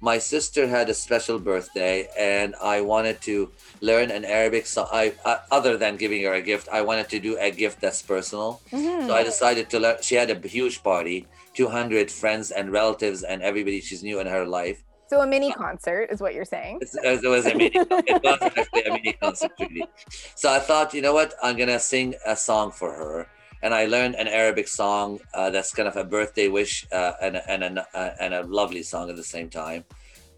my 0.00 0.16
sister 0.18 0.62
had 0.66 0.88
a 0.88 0.94
special 0.94 1.38
birthday, 1.38 2.08
and 2.16 2.54
I 2.56 2.80
wanted 2.80 3.20
to 3.28 3.34
learn 3.80 4.08
an 4.10 4.24
Arabic 4.24 4.64
song. 4.66 4.88
I, 4.90 5.12
uh, 5.24 5.38
other 5.50 5.76
than 5.76 5.96
giving 5.96 6.24
her 6.24 6.34
a 6.34 6.40
gift, 6.40 6.66
I 6.72 6.80
wanted 6.82 7.08
to 7.10 7.18
do 7.20 7.36
a 7.36 7.50
gift 7.50 7.80
that's 7.84 8.00
personal. 8.00 8.50
Mhm. 8.72 9.06
So 9.06 9.12
I 9.20 9.22
decided 9.22 9.68
to 9.70 9.78
learn. 9.78 9.98
She 10.00 10.14
had 10.16 10.30
a 10.30 10.38
huge 10.48 10.82
party, 10.82 11.26
200 11.52 12.08
friends 12.10 12.50
and 12.50 12.72
relatives 12.72 13.20
and 13.22 13.42
everybody 13.42 13.80
she's 13.80 14.02
knew 14.02 14.18
in 14.22 14.26
her 14.26 14.46
life. 14.46 14.78
So 15.10 15.22
a 15.22 15.26
mini 15.26 15.50
concert 15.50 16.06
is 16.12 16.20
what 16.20 16.34
you're 16.34 16.44
saying. 16.44 16.78
It 16.82 17.28
was 17.28 17.44
a 17.44 17.52
mini. 17.56 17.72
it 17.74 18.22
was 18.22 18.38
actually 18.42 18.84
a 18.84 18.92
mini 18.92 19.12
concert, 19.20 19.50
really. 19.58 19.88
So 20.36 20.48
I 20.52 20.60
thought, 20.60 20.94
you 20.94 21.02
know 21.02 21.12
what? 21.12 21.34
I'm 21.42 21.56
gonna 21.56 21.80
sing 21.80 22.14
a 22.24 22.36
song 22.36 22.70
for 22.70 22.92
her, 22.92 23.26
and 23.60 23.74
I 23.74 23.86
learned 23.86 24.14
an 24.14 24.28
Arabic 24.28 24.68
song 24.68 25.18
uh, 25.34 25.50
that's 25.50 25.74
kind 25.74 25.88
of 25.88 25.96
a 25.96 26.04
birthday 26.04 26.46
wish 26.46 26.86
uh, 26.92 27.14
and 27.20 27.34
a- 27.34 27.50
and 27.50 27.78
a, 27.78 27.86
uh, 27.92 28.14
and 28.20 28.34
a 28.34 28.42
lovely 28.44 28.84
song 28.84 29.10
at 29.10 29.16
the 29.16 29.24
same 29.24 29.50
time. 29.50 29.82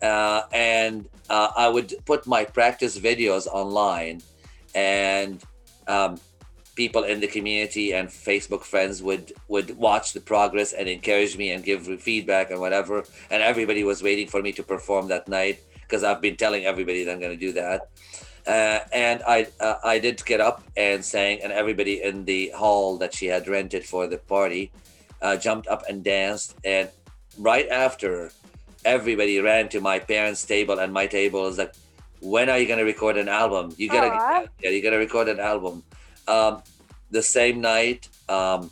Uh, 0.01 0.45
and 0.55 1.07
uh, 1.29 1.51
I 1.55 1.68
would 1.68 1.93
put 2.07 2.27
my 2.27 2.43
practice 2.43 2.99
videos 2.99 3.47
online, 3.47 4.23
and 4.75 5.45
um, 5.87 6.16
people 6.75 7.05
in 7.05 7.20
the 7.20 7.27
community 7.27 7.93
and 7.93 8.09
Facebook 8.09 8.64
friends 8.64 9.03
would 9.03 9.33
would 9.49 9.77
watch 9.77 10.12
the 10.12 10.20
progress 10.20 10.73
and 10.73 10.89
encourage 10.89 11.37
me 11.37 11.51
and 11.51 11.64
give 11.64 11.87
feedback 12.01 12.51
and 12.51 12.61
whatever. 12.61 13.05
And 13.31 13.43
everybody 13.43 13.85
was 13.85 14.03
waiting 14.03 14.29
for 14.29 14.43
me 14.43 14.53
to 14.53 14.62
perform 14.62 15.09
that 15.09 15.29
night 15.29 15.61
because 15.83 16.05
I've 16.05 16.23
been 16.23 16.37
telling 16.37 16.64
everybody 16.64 17.05
that 17.05 17.12
I'm 17.12 17.20
going 17.20 17.39
to 17.39 17.47
do 17.47 17.53
that. 17.53 17.89
Uh, 18.47 18.81
and 18.93 19.23
I 19.27 19.47
uh, 19.61 19.77
I 19.85 19.99
did 19.99 20.25
get 20.25 20.41
up 20.41 20.64
and 20.77 21.05
sang, 21.05 21.41
and 21.43 21.53
everybody 21.53 22.03
in 22.03 22.25
the 22.25 22.51
hall 22.57 22.99
that 22.99 23.14
she 23.14 23.27
had 23.27 23.47
rented 23.47 23.85
for 23.85 24.07
the 24.09 24.18
party 24.18 24.73
uh, 25.20 25.37
jumped 25.37 25.68
up 25.68 25.85
and 25.89 26.03
danced. 26.03 26.57
And 26.64 26.89
right 27.39 27.68
after, 27.68 28.33
everybody 28.85 29.39
ran 29.39 29.68
to 29.70 29.81
my 29.81 30.01
parents' 30.01 30.45
table 30.45 30.81
and 30.81 30.93
my 30.93 31.07
table 31.07 31.47
is 31.47 31.59
like, 31.59 31.75
"When 32.20 32.51
are 32.51 32.59
you 32.59 32.66
going 32.66 32.81
to 32.81 32.85
record 32.85 33.16
an 33.16 33.29
album? 33.29 33.75
You 33.77 33.89
gotta 33.89 34.49
yeah, 34.61 34.70
you 34.70 34.83
gotta 34.83 34.99
record 34.99 35.29
an 35.29 35.39
album." 35.39 35.85
Um, 36.29 36.62
the 37.11 37.23
same 37.23 37.61
night, 37.61 38.09
um, 38.29 38.70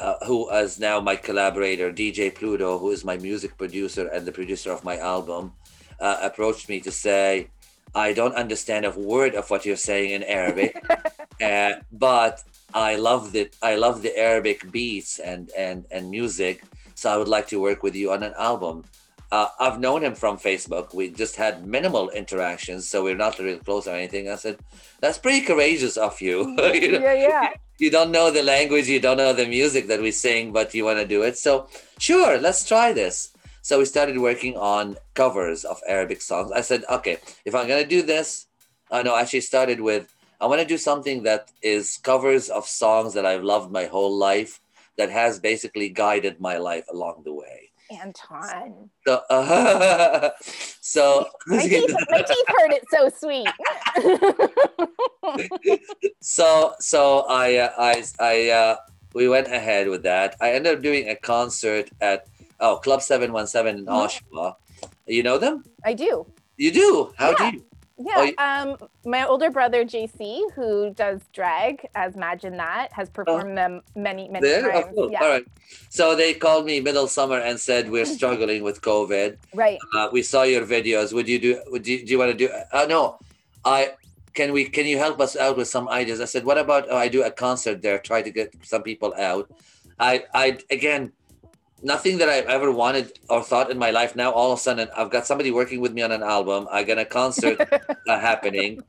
uh, 0.00 0.14
who 0.26 0.50
is 0.50 0.78
now 0.78 1.00
my 1.00 1.16
collaborator, 1.16 1.92
DJ 1.92 2.34
Pluto, 2.34 2.78
who 2.78 2.90
is 2.90 3.04
my 3.04 3.16
music 3.16 3.56
producer 3.56 4.08
and 4.08 4.26
the 4.26 4.32
producer 4.32 4.70
of 4.70 4.84
my 4.84 4.98
album, 4.98 5.52
uh, 6.00 6.18
approached 6.22 6.68
me 6.68 6.80
to 6.80 6.90
say, 6.90 7.48
I 7.94 8.12
don't 8.12 8.34
understand 8.34 8.84
a 8.84 8.90
word 8.90 9.34
of 9.34 9.48
what 9.48 9.64
you're 9.64 9.76
saying 9.76 10.10
in 10.10 10.22
Arabic, 10.22 10.84
uh, 11.42 11.72
but 11.92 12.42
I 12.74 12.96
love 12.96 13.32
the 13.32 13.48
I 13.62 13.76
love 13.76 14.02
the 14.02 14.16
Arabic 14.18 14.70
beats 14.70 15.18
and 15.18 15.50
and 15.56 15.86
and 15.90 16.10
music, 16.10 16.62
so 16.94 17.10
I 17.10 17.16
would 17.16 17.28
like 17.28 17.48
to 17.48 17.60
work 17.60 17.82
with 17.82 17.94
you 17.94 18.12
on 18.12 18.22
an 18.22 18.34
album. 18.36 18.84
Uh, 19.32 19.48
I've 19.58 19.80
known 19.80 20.04
him 20.04 20.14
from 20.14 20.38
Facebook. 20.38 20.94
We 20.94 21.10
just 21.10 21.36
had 21.36 21.66
minimal 21.66 22.10
interactions, 22.10 22.88
so 22.88 23.02
we're 23.02 23.16
not 23.16 23.38
really 23.38 23.58
close 23.58 23.86
or 23.88 23.94
anything. 23.94 24.28
I 24.28 24.36
said, 24.36 24.58
"That's 25.00 25.18
pretty 25.18 25.42
courageous 25.44 25.96
of 25.96 26.20
you." 26.20 26.56
You 26.76 26.92
know? 26.92 27.00
yeah, 27.00 27.14
yeah. 27.14 27.48
you 27.78 27.90
don't 27.90 28.10
know 28.10 28.30
the 28.30 28.42
language, 28.42 28.88
you 28.88 29.00
don't 29.00 29.16
know 29.16 29.32
the 29.32 29.46
music 29.46 29.88
that 29.88 30.00
we 30.00 30.10
sing, 30.10 30.52
but 30.52 30.74
you 30.74 30.84
want 30.84 30.98
to 30.98 31.06
do 31.06 31.22
it. 31.22 31.36
So, 31.38 31.68
sure, 31.98 32.38
let's 32.38 32.64
try 32.66 32.92
this. 32.92 33.32
So, 33.62 33.78
we 33.78 33.84
started 33.84 34.18
working 34.18 34.56
on 34.56 34.96
covers 35.14 35.64
of 35.64 35.80
Arabic 35.88 36.22
songs. 36.22 36.52
I 36.52 36.60
said, 36.60 36.84
okay, 36.90 37.18
if 37.44 37.54
I'm 37.54 37.66
going 37.66 37.82
to 37.82 37.88
do 37.88 38.02
this, 38.02 38.46
I 38.90 39.02
know, 39.02 39.16
actually 39.16 39.40
started 39.40 39.80
with, 39.80 40.14
I 40.40 40.46
want 40.46 40.60
to 40.60 40.66
do 40.66 40.78
something 40.78 41.24
that 41.24 41.50
is 41.62 41.98
covers 41.98 42.48
of 42.48 42.66
songs 42.66 43.14
that 43.14 43.26
I've 43.26 43.42
loved 43.42 43.72
my 43.72 43.86
whole 43.86 44.14
life, 44.16 44.60
that 44.96 45.10
has 45.10 45.38
basically 45.38 45.88
guided 45.88 46.40
my 46.40 46.56
life 46.56 46.84
along 46.92 47.22
the 47.24 47.32
way. 47.34 47.65
Anton. 47.90 48.90
So, 49.06 49.20
uh, 49.30 50.30
so 50.80 51.26
My 51.46 51.66
teeth, 51.66 51.94
my 52.10 52.22
teeth 52.22 52.48
hurt. 52.48 52.72
It's 52.72 52.90
so 52.90 53.08
sweet. 53.08 53.48
so 56.20 56.74
so 56.80 57.20
I 57.28 57.56
uh, 57.56 57.72
I 57.78 58.04
I 58.20 58.50
uh, 58.50 58.76
we 59.14 59.28
went 59.28 59.46
ahead 59.48 59.88
with 59.88 60.02
that. 60.04 60.36
I 60.40 60.52
ended 60.52 60.76
up 60.76 60.82
doing 60.82 61.08
a 61.08 61.16
concert 61.16 61.90
at 62.00 62.26
oh 62.60 62.76
Club 62.76 63.02
Seven 63.02 63.32
One 63.32 63.46
Seven 63.46 63.78
in 63.78 63.86
Mhm. 63.86 64.22
Oshawa. 64.32 64.56
You 65.06 65.22
know 65.22 65.38
them? 65.38 65.64
I 65.84 65.94
do. 65.94 66.26
You 66.56 66.72
do? 66.72 67.12
How 67.16 67.30
Yeah. 67.30 67.50
do 67.50 67.56
you? 67.56 67.64
Yeah. 67.98 68.30
Oh, 68.38 68.44
um, 68.44 68.76
my 69.06 69.26
older 69.26 69.50
brother 69.50 69.84
JC, 69.84 70.52
who 70.52 70.90
does 70.90 71.22
drag 71.32 71.88
as 71.94 72.14
Imagine 72.14 72.56
That, 72.58 72.92
has 72.92 73.08
performed 73.08 73.56
them 73.56 73.80
many, 73.94 74.28
many 74.28 74.46
There? 74.46 74.70
Oh, 74.70 74.82
times. 74.82 74.94
cool. 74.94 75.12
Yeah. 75.12 75.22
All 75.22 75.28
right. 75.30 75.46
So 75.88 76.14
they 76.14 76.34
called 76.34 76.66
me 76.66 76.80
middle 76.80 77.08
summer 77.08 77.38
and 77.38 77.58
said 77.58 77.90
we're 77.90 78.04
struggling 78.18 78.62
with 78.62 78.82
COVID. 78.82 79.38
Right. 79.54 79.78
Uh, 79.94 80.10
we 80.12 80.22
saw 80.22 80.42
your 80.42 80.66
videos. 80.66 81.14
Would 81.14 81.28
you 81.28 81.38
do? 81.38 81.62
Would 81.68 81.86
you? 81.86 82.04
Do 82.04 82.12
you 82.12 82.18
want 82.18 82.32
to 82.32 82.36
do? 82.36 82.52
Uh, 82.72 82.86
no, 82.88 83.18
I. 83.64 83.92
Can 84.34 84.52
we? 84.52 84.66
Can 84.66 84.84
you 84.84 84.98
help 84.98 85.18
us 85.18 85.34
out 85.34 85.56
with 85.56 85.68
some 85.68 85.88
ideas? 85.88 86.20
I 86.20 86.26
said, 86.26 86.44
what 86.44 86.58
about 86.58 86.86
oh, 86.90 86.96
I 86.96 87.08
do 87.08 87.22
a 87.22 87.30
concert 87.30 87.80
there, 87.80 87.98
try 87.98 88.20
to 88.20 88.30
get 88.30 88.54
some 88.62 88.82
people 88.82 89.14
out. 89.16 89.50
I. 89.98 90.24
I 90.34 90.58
again, 90.70 91.12
nothing 91.82 92.18
that 92.18 92.28
I've 92.28 92.46
ever 92.46 92.70
wanted 92.72 93.18
or 93.28 93.42
thought 93.42 93.70
in 93.70 93.78
my 93.78 93.90
life. 93.90 94.16
Now 94.16 94.30
all 94.32 94.52
of 94.52 94.58
a 94.58 94.62
sudden, 94.62 94.88
I've 94.96 95.10
got 95.10 95.26
somebody 95.26 95.50
working 95.50 95.80
with 95.80 95.92
me 95.92 96.02
on 96.02 96.12
an 96.12 96.22
album. 96.22 96.68
I 96.70 96.84
got 96.84 96.98
a 96.98 97.04
concert 97.04 97.60
uh, 98.08 98.20
happening. 98.20 98.82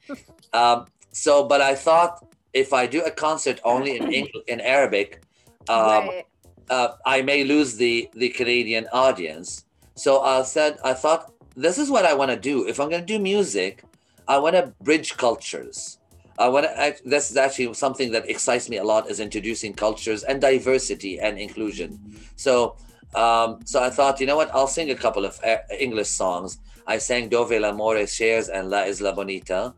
Um, 0.54 0.86
so, 1.12 1.48
but 1.48 1.62
I 1.62 1.76
thought 1.76 2.26
if 2.54 2.74
I 2.74 2.88
do 2.88 3.04
a 3.04 3.12
concert 3.12 3.60
only 3.64 3.98
in 3.98 4.12
English, 4.12 4.34
in 4.48 4.62
Arabic, 4.62 5.24
um, 5.70 6.08
right. 6.08 6.26
uh, 6.70 6.90
I 7.06 7.22
may 7.22 7.44
lose 7.44 7.76
the 7.76 8.10
the 8.14 8.30
Canadian 8.30 8.88
audience. 8.94 9.66
So 9.96 10.22
I 10.22 10.44
said, 10.44 10.78
I 10.84 10.94
thought 10.94 11.34
this 11.56 11.78
is 11.78 11.90
what 11.90 12.06
I 12.06 12.14
want 12.14 12.32
to 12.32 12.38
do. 12.38 12.68
If 12.68 12.80
I'm 12.80 12.90
going 12.90 13.02
to 13.02 13.14
do 13.14 13.20
music, 13.20 13.84
I 14.28 14.38
want 14.38 14.56
to 14.56 14.74
bridge 14.84 15.18
cultures. 15.18 15.98
I 16.38 16.50
want 16.50 16.66
to. 16.66 16.96
This 17.04 17.32
is 17.32 17.38
actually 17.38 17.74
something 17.74 18.12
that 18.12 18.30
excites 18.30 18.70
me 18.70 18.78
a 18.78 18.84
lot 18.84 19.10
is 19.10 19.20
introducing 19.20 19.74
cultures 19.74 20.24
and 20.24 20.40
diversity 20.40 21.20
and 21.20 21.40
inclusion. 21.40 22.00
So, 22.36 22.76
um, 23.16 23.60
so 23.66 23.82
I 23.82 23.90
thought, 23.90 24.20
you 24.20 24.28
know 24.28 24.36
what? 24.36 24.54
I'll 24.54 24.68
sing 24.68 24.92
a 24.92 24.96
couple 24.96 25.26
of 25.26 25.40
uh, 25.44 25.58
English 25.80 26.10
songs. 26.10 26.60
I 26.86 27.00
sang 27.00 27.30
Dove 27.30 27.52
l'amore 27.52 28.06
Cher's 28.08 28.50
and 28.50 28.70
La 28.70 28.84
Isla 28.84 29.14
Bonita, 29.14 29.74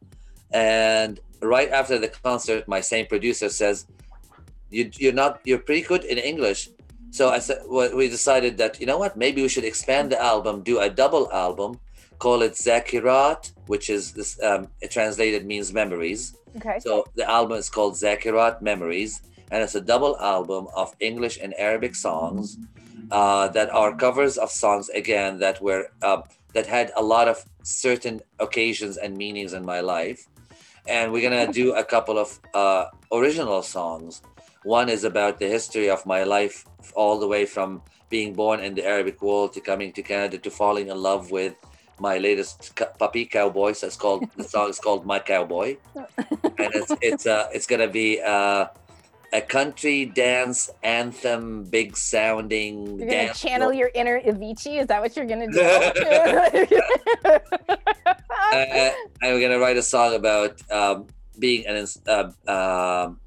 and 0.51 1.19
right 1.41 1.69
after 1.69 1.97
the 1.97 2.09
concert, 2.09 2.67
my 2.67 2.81
same 2.81 3.05
producer 3.07 3.49
says, 3.49 3.85
you, 4.69 4.91
"You're 4.97 5.13
not. 5.13 5.39
You're 5.45 5.59
pretty 5.59 5.81
good 5.81 6.03
in 6.03 6.17
English." 6.17 6.69
So 7.11 7.29
I 7.29 7.39
said, 7.39 7.63
we 7.67 8.07
decided 8.07 8.57
that 8.57 8.79
you 8.79 8.85
know 8.85 8.97
what? 8.97 9.17
Maybe 9.17 9.41
we 9.41 9.49
should 9.49 9.63
expand 9.63 10.11
the 10.11 10.21
album, 10.21 10.61
do 10.61 10.79
a 10.79 10.89
double 10.89 11.31
album, 11.31 11.79
call 12.19 12.43
it 12.43 12.53
Zakirat, 12.53 13.51
which 13.65 13.89
is 13.89 14.11
this. 14.11 14.41
Um, 14.43 14.67
translated 14.89 15.45
means 15.45 15.73
memories. 15.73 16.35
Okay. 16.57 16.79
So 16.79 17.05
the 17.15 17.29
album 17.29 17.57
is 17.57 17.69
called 17.69 17.93
Zakirat 17.93 18.61
Memories, 18.61 19.21
and 19.51 19.63
it's 19.63 19.75
a 19.75 19.81
double 19.81 20.17
album 20.19 20.67
of 20.75 20.95
English 20.99 21.39
and 21.41 21.53
Arabic 21.57 21.95
songs 21.95 22.57
uh, 23.11 23.47
that 23.49 23.69
are 23.69 23.95
covers 23.95 24.37
of 24.37 24.51
songs 24.51 24.89
again 24.89 25.39
that 25.39 25.61
were 25.61 25.91
uh, 26.01 26.21
that 26.53 26.65
had 26.65 26.91
a 26.95 27.03
lot 27.03 27.27
of 27.27 27.45
certain 27.63 28.21
occasions 28.39 28.97
and 28.97 29.17
meanings 29.17 29.53
in 29.53 29.65
my 29.65 29.81
life. 29.81 30.27
And 30.87 31.11
we're 31.11 31.21
gonna 31.21 31.51
do 31.51 31.75
a 31.75 31.83
couple 31.83 32.17
of 32.17 32.39
uh, 32.53 32.85
original 33.11 33.61
songs. 33.61 34.21
One 34.63 34.89
is 34.89 35.03
about 35.03 35.39
the 35.39 35.47
history 35.47 35.89
of 35.89 36.05
my 36.05 36.23
life, 36.23 36.65
all 36.95 37.19
the 37.19 37.27
way 37.27 37.45
from 37.45 37.81
being 38.09 38.33
born 38.33 38.59
in 38.59 38.73
the 38.73 38.85
Arabic 38.85 39.21
world 39.21 39.53
to 39.53 39.61
coming 39.61 39.93
to 39.93 40.01
Canada 40.01 40.37
to 40.39 40.49
falling 40.49 40.87
in 40.89 40.97
love 40.97 41.31
with 41.31 41.55
my 41.99 42.17
latest 42.17 42.79
puppy 42.97 43.25
cowboy. 43.25 43.73
So 43.73 43.87
it's 43.87 43.95
called 43.95 44.29
the 44.35 44.43
song 44.43 44.69
is 44.69 44.79
called 44.79 45.05
My 45.05 45.19
Cowboy, 45.19 45.77
and 45.95 46.05
it's 46.73 46.91
it's 47.01 47.25
uh, 47.25 47.47
it's 47.53 47.67
gonna 47.67 47.87
be 47.87 48.21
uh, 48.21 48.67
a 49.33 49.41
country 49.41 50.05
dance 50.05 50.69
anthem, 50.83 51.63
big 51.65 51.95
sounding 51.95 52.85
You're 52.85 53.07
gonna 53.07 53.11
dance. 53.11 53.39
channel 53.39 53.73
your 53.73 53.91
inner 53.93 54.19
Avicii. 54.21 54.81
Is 54.81 54.87
that 54.87 55.01
what 55.01 55.15
you're 55.15 55.25
gonna 55.25 55.51
do? 55.51 55.61
uh, 58.51 58.91
and 59.21 59.33
we're 59.33 59.41
gonna 59.41 59.59
write 59.59 59.77
a 59.77 59.83
song 59.83 60.15
about 60.15 60.59
um, 60.71 61.07
being 61.37 61.65
an 61.67 61.85
uh, 62.07 62.31
um, 62.47 63.19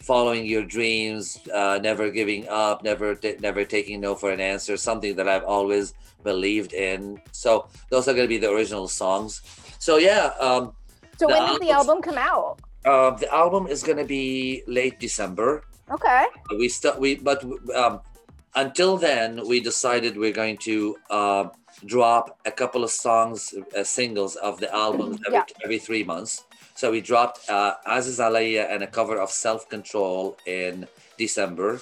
following 0.00 0.46
your 0.46 0.64
dreams, 0.64 1.38
uh, 1.52 1.78
never 1.82 2.10
giving 2.10 2.48
up, 2.48 2.82
never 2.82 3.14
t- 3.14 3.36
never 3.40 3.64
taking 3.64 4.00
no 4.00 4.14
for 4.14 4.30
an 4.32 4.40
answer. 4.40 4.76
Something 4.76 5.16
that 5.16 5.28
I've 5.28 5.44
always 5.44 5.94
believed 6.24 6.72
in. 6.72 7.20
So 7.32 7.68
those 7.90 8.08
are 8.08 8.14
gonna 8.14 8.28
be 8.28 8.38
the 8.38 8.50
original 8.50 8.88
songs. 8.88 9.42
So 9.78 9.96
yeah, 9.98 10.32
um, 10.40 10.72
so 11.18 11.26
when 11.28 11.42
does 11.46 11.58
the 11.60 11.70
album- 11.70 12.02
come 12.02 12.18
out? 12.18 12.60
uh, 12.84 13.10
the 13.12 13.28
album 13.32 13.66
is 13.66 13.82
gonna 13.82 14.04
be 14.04 14.62
late 14.66 14.98
December. 15.00 15.64
Okay. 15.90 16.26
we 16.56 16.68
st- 16.68 16.98
we 16.98 17.16
but 17.16 17.42
um, 17.74 18.00
until 18.54 18.96
then 18.96 19.46
we 19.46 19.60
decided 19.60 20.16
we're 20.16 20.32
going 20.32 20.56
to 20.58 20.96
uh, 21.10 21.44
drop 21.84 22.38
a 22.46 22.50
couple 22.52 22.84
of 22.84 22.90
songs 22.90 23.52
uh, 23.76 23.82
singles 23.84 24.36
of 24.36 24.60
the 24.60 24.72
album 24.74 25.18
every, 25.26 25.38
Yeah. 25.38 25.64
every 25.64 25.78
three 25.78 26.04
months 26.04 26.44
so 26.74 26.90
we 26.90 27.00
dropped 27.00 27.48
uh, 27.48 27.74
aziz 27.86 28.18
alaya 28.18 28.66
and 28.70 28.82
a 28.82 28.86
cover 28.86 29.18
of 29.18 29.30
self 29.30 29.68
control 29.68 30.36
in 30.46 30.86
december 31.18 31.80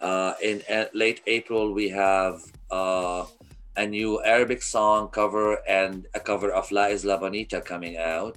uh, 0.00 0.34
in 0.42 0.62
uh, 0.70 0.86
late 0.94 1.20
april 1.26 1.72
we 1.72 1.88
have 1.88 2.40
uh, 2.70 3.24
a 3.76 3.86
new 3.86 4.22
arabic 4.24 4.62
song 4.62 5.08
cover 5.08 5.58
and 5.68 6.06
a 6.14 6.20
cover 6.20 6.50
of 6.50 6.70
la 6.72 6.86
isla 6.86 7.18
bonita 7.18 7.60
coming 7.60 7.96
out 7.96 8.36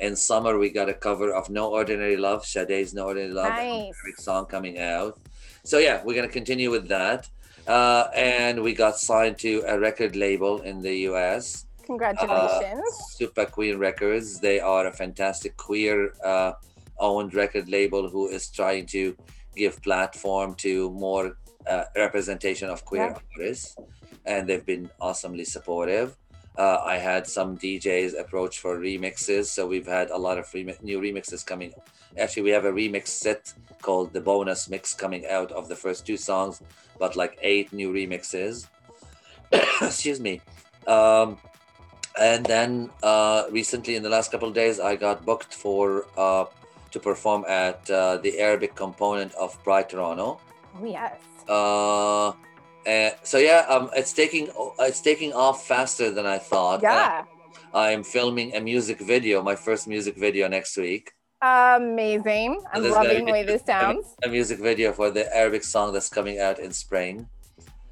in 0.00 0.16
summer 0.16 0.58
we 0.58 0.70
got 0.70 0.88
a 0.88 0.94
cover 0.94 1.32
of 1.32 1.50
no 1.50 1.70
ordinary 1.70 2.16
love 2.16 2.44
Sade's 2.44 2.94
no 2.94 3.06
ordinary 3.06 3.32
love 3.32 3.50
Nice. 3.50 3.92
Arabic 4.00 4.18
song 4.18 4.46
coming 4.46 4.78
out. 4.80 5.18
So 5.62 5.76
yeah, 5.78 6.02
we're 6.02 6.14
gonna 6.16 6.28
continue 6.28 6.70
with 6.70 6.88
that. 6.88 7.28
Uh, 7.66 8.08
and 8.14 8.62
we 8.62 8.72
got 8.72 8.96
signed 8.96 9.38
to 9.38 9.62
a 9.68 9.78
record 9.78 10.16
label 10.16 10.62
in 10.62 10.80
the 10.80 10.94
US, 11.10 11.66
Congratulations. 11.90 12.84
Super 13.10 13.46
Queen 13.46 13.76
Records. 13.78 14.38
They 14.38 14.60
are 14.60 14.86
a 14.86 14.92
fantastic 14.92 15.56
queer 15.56 16.12
uh, 16.24 16.52
owned 17.00 17.34
record 17.34 17.68
label 17.68 18.08
who 18.08 18.28
is 18.28 18.48
trying 18.48 18.86
to 18.86 19.16
give 19.56 19.82
platform 19.82 20.54
to 20.66 20.90
more 20.90 21.36
uh, 21.68 21.84
representation 21.96 22.68
of 22.70 22.84
queer 22.84 23.06
Yeah. 23.08 23.18
artists, 23.36 23.76
and 24.24 24.48
they've 24.48 24.64
been 24.64 24.88
awesomely 25.00 25.44
supportive. 25.44 26.16
Uh, 26.56 26.78
I 26.84 26.96
had 26.98 27.26
some 27.26 27.58
DJs 27.58 28.18
approach 28.20 28.60
for 28.60 28.78
remixes, 28.78 29.46
so 29.46 29.66
we've 29.66 29.86
had 29.86 30.10
a 30.10 30.16
lot 30.26 30.38
of 30.38 30.46
remi- 30.54 30.76
new 30.82 31.00
remixes 31.00 31.44
coming. 31.44 31.72
Actually, 32.18 32.42
we 32.44 32.50
have 32.50 32.66
a 32.66 32.72
remix 32.72 33.08
set 33.08 33.52
called 33.82 34.12
the 34.12 34.20
bonus 34.20 34.68
mix 34.68 34.94
coming 34.94 35.26
out 35.26 35.50
of 35.52 35.68
the 35.68 35.76
first 35.76 36.06
two 36.06 36.16
songs, 36.16 36.62
but 37.00 37.16
like 37.16 37.36
eight 37.42 37.72
new 37.72 37.92
remixes. 37.92 38.68
Excuse 39.82 40.20
me. 40.20 40.40
Um, 40.86 41.38
and 42.20 42.44
then 42.44 42.90
uh, 43.02 43.44
recently, 43.50 43.96
in 43.96 44.02
the 44.02 44.08
last 44.08 44.30
couple 44.30 44.48
of 44.48 44.54
days, 44.54 44.78
I 44.78 44.94
got 44.94 45.24
booked 45.24 45.54
for 45.54 46.06
uh, 46.16 46.44
to 46.90 47.00
perform 47.00 47.44
at 47.48 47.88
uh, 47.90 48.18
the 48.18 48.38
Arabic 48.38 48.74
component 48.74 49.32
of 49.34 49.56
Pride 49.64 49.88
Toronto. 49.88 50.38
Oh 50.76 50.84
yes. 50.84 51.16
Uh, 51.48 52.32
and 52.86 53.14
so 53.22 53.38
yeah, 53.38 53.66
um, 53.68 53.90
it's 53.96 54.12
taking 54.12 54.48
it's 54.78 55.00
taking 55.00 55.32
off 55.32 55.66
faster 55.66 56.10
than 56.10 56.26
I 56.26 56.38
thought. 56.38 56.82
Yeah. 56.82 57.24
I'm 57.72 58.02
filming 58.02 58.54
a 58.54 58.60
music 58.60 59.00
video, 59.00 59.42
my 59.42 59.54
first 59.54 59.86
music 59.86 60.16
video 60.16 60.48
next 60.48 60.76
week. 60.76 61.12
Amazing. 61.40 62.60
I'm 62.72 62.82
loving 62.82 63.24
the 63.24 63.32
way 63.32 63.44
this 63.44 63.62
sounds. 63.64 64.14
A 64.24 64.28
music 64.28 64.58
video 64.58 64.92
for 64.92 65.10
the 65.10 65.24
Arabic 65.34 65.64
song 65.64 65.92
that's 65.92 66.08
coming 66.08 66.38
out 66.38 66.58
in 66.58 66.72
spring. 66.72 67.28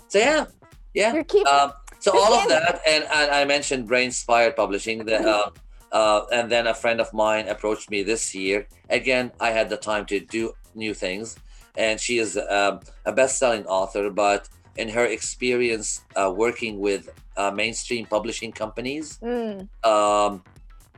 So 0.09 0.19
yeah, 0.19 0.47
yeah. 0.95 1.15
You're 1.15 1.25
keeping 1.25 1.47
Um, 1.47 1.73
so 1.99 2.17
all 2.19 2.35
of 2.35 2.49
that, 2.55 2.81
and, 2.87 3.05
and 3.05 3.31
I 3.31 3.45
mentioned 3.45 3.89
Brainspired 3.89 4.57
Publishing, 4.57 5.05
the, 5.05 5.19
uh, 5.21 5.51
uh, 5.93 6.25
and 6.33 6.51
then 6.51 6.67
a 6.67 6.75
friend 6.75 7.01
of 7.01 7.13
mine 7.13 7.49
approached 7.49 7.91
me 7.91 8.03
this 8.03 8.35
year. 8.35 8.67
Again, 8.91 9.33
I 9.41 9.51
had 9.51 9.69
the 9.71 9.77
time 9.77 10.05
to 10.07 10.21
do 10.21 10.53
new 10.75 10.95
things, 10.95 11.37
and 11.77 11.99
she 12.01 12.19
is 12.19 12.37
um, 12.37 12.81
a 13.07 13.13
best-selling 13.13 13.65
author. 13.67 14.11
But 14.11 14.49
in 14.77 14.89
her 14.91 15.05
experience 15.07 16.03
uh, 16.17 16.33
working 16.35 16.79
with 16.79 17.09
uh, 17.37 17.51
mainstream 17.51 18.07
publishing 18.07 18.53
companies, 18.53 19.19
Mm, 19.23 19.69
um, 19.85 20.43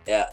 yeah, 0.07 0.27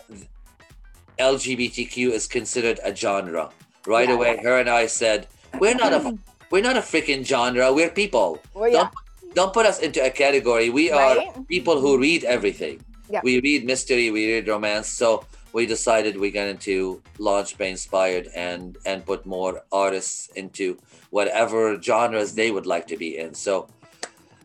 LGBTQ 1.20 2.12
is 2.12 2.28
considered 2.28 2.80
a 2.84 2.96
genre. 2.96 3.50
Right 3.86 4.10
Yeah. 4.10 4.16
away, 4.16 4.38
her 4.44 4.60
and 4.60 4.70
I 4.70 4.88
said, 4.88 5.28
"We're 5.60 5.76
not 5.76 5.94
a 5.94 6.18
we're 6.52 6.62
not 6.64 6.78
a 6.78 6.82
freaking 6.82 7.26
genre. 7.26 7.72
We're 7.74 7.90
people. 7.90 8.40
well, 8.54 8.70
yeah. 8.70 8.78
Don't 8.78 8.94
don't 9.34 9.54
put 9.54 9.66
us 9.66 9.80
into 9.80 10.04
a 10.04 10.10
category. 10.10 10.70
We 10.70 10.92
are 10.92 11.16
Right? 11.18 11.48
people 11.48 11.80
who 11.80 11.98
read 11.98 12.24
everything. 12.24 12.82
Yeah. 13.10 13.22
We 13.24 13.40
read 13.40 13.66
mystery, 13.66 14.12
we 14.12 14.34
read 14.34 14.48
romance. 14.48 14.88
So 14.90 15.26
we 15.54 15.66
decided 15.66 16.20
we're 16.20 16.32
going 16.32 16.58
to 16.60 17.02
launch 17.20 17.58
Brainspired 17.58 18.30
and 18.36 18.78
and 18.86 19.06
put 19.06 19.26
more 19.26 19.64
artists 19.72 20.30
into 20.36 20.78
whatever 21.10 21.82
genres 21.82 22.34
they 22.34 22.52
would 22.52 22.66
like 22.66 22.86
to 22.88 22.98
be 22.98 23.18
in. 23.18 23.34
So 23.34 23.68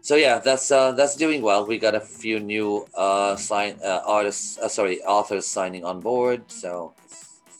so 0.00 0.16
yeah, 0.16 0.38
that's 0.38 0.70
uh, 0.70 0.92
that's 0.92 1.16
doing 1.16 1.42
well. 1.42 1.66
We 1.66 1.78
got 1.78 1.94
a 1.94 2.00
few 2.00 2.40
new 2.40 2.86
uh, 2.94 3.36
sign 3.36 3.78
uh, 3.84 4.00
artists, 4.06 4.58
uh, 4.58 4.68
sorry, 4.68 5.02
authors 5.02 5.46
signing 5.46 5.84
on 5.84 6.00
board. 6.00 6.50
So 6.50 6.94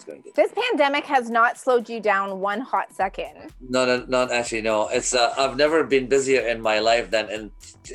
it's, 0.02 0.10
going 0.10 0.22
good. 0.22 0.34
This 0.34 0.52
pandemic 0.52 1.04
has 1.04 1.30
not 1.30 1.58
slowed 1.58 1.88
you 1.88 2.00
down 2.00 2.40
one 2.40 2.60
hot 2.60 2.92
second. 2.92 3.52
No, 3.60 3.86
no, 3.86 4.04
not 4.08 4.30
actually. 4.30 4.62
No, 4.62 4.88
it's 4.88 5.14
uh, 5.14 5.34
I've 5.38 5.56
never 5.56 5.84
been 5.84 6.08
busier 6.08 6.42
in 6.42 6.60
my 6.60 6.78
life 6.78 7.10
than 7.10 7.30
in 7.30 7.50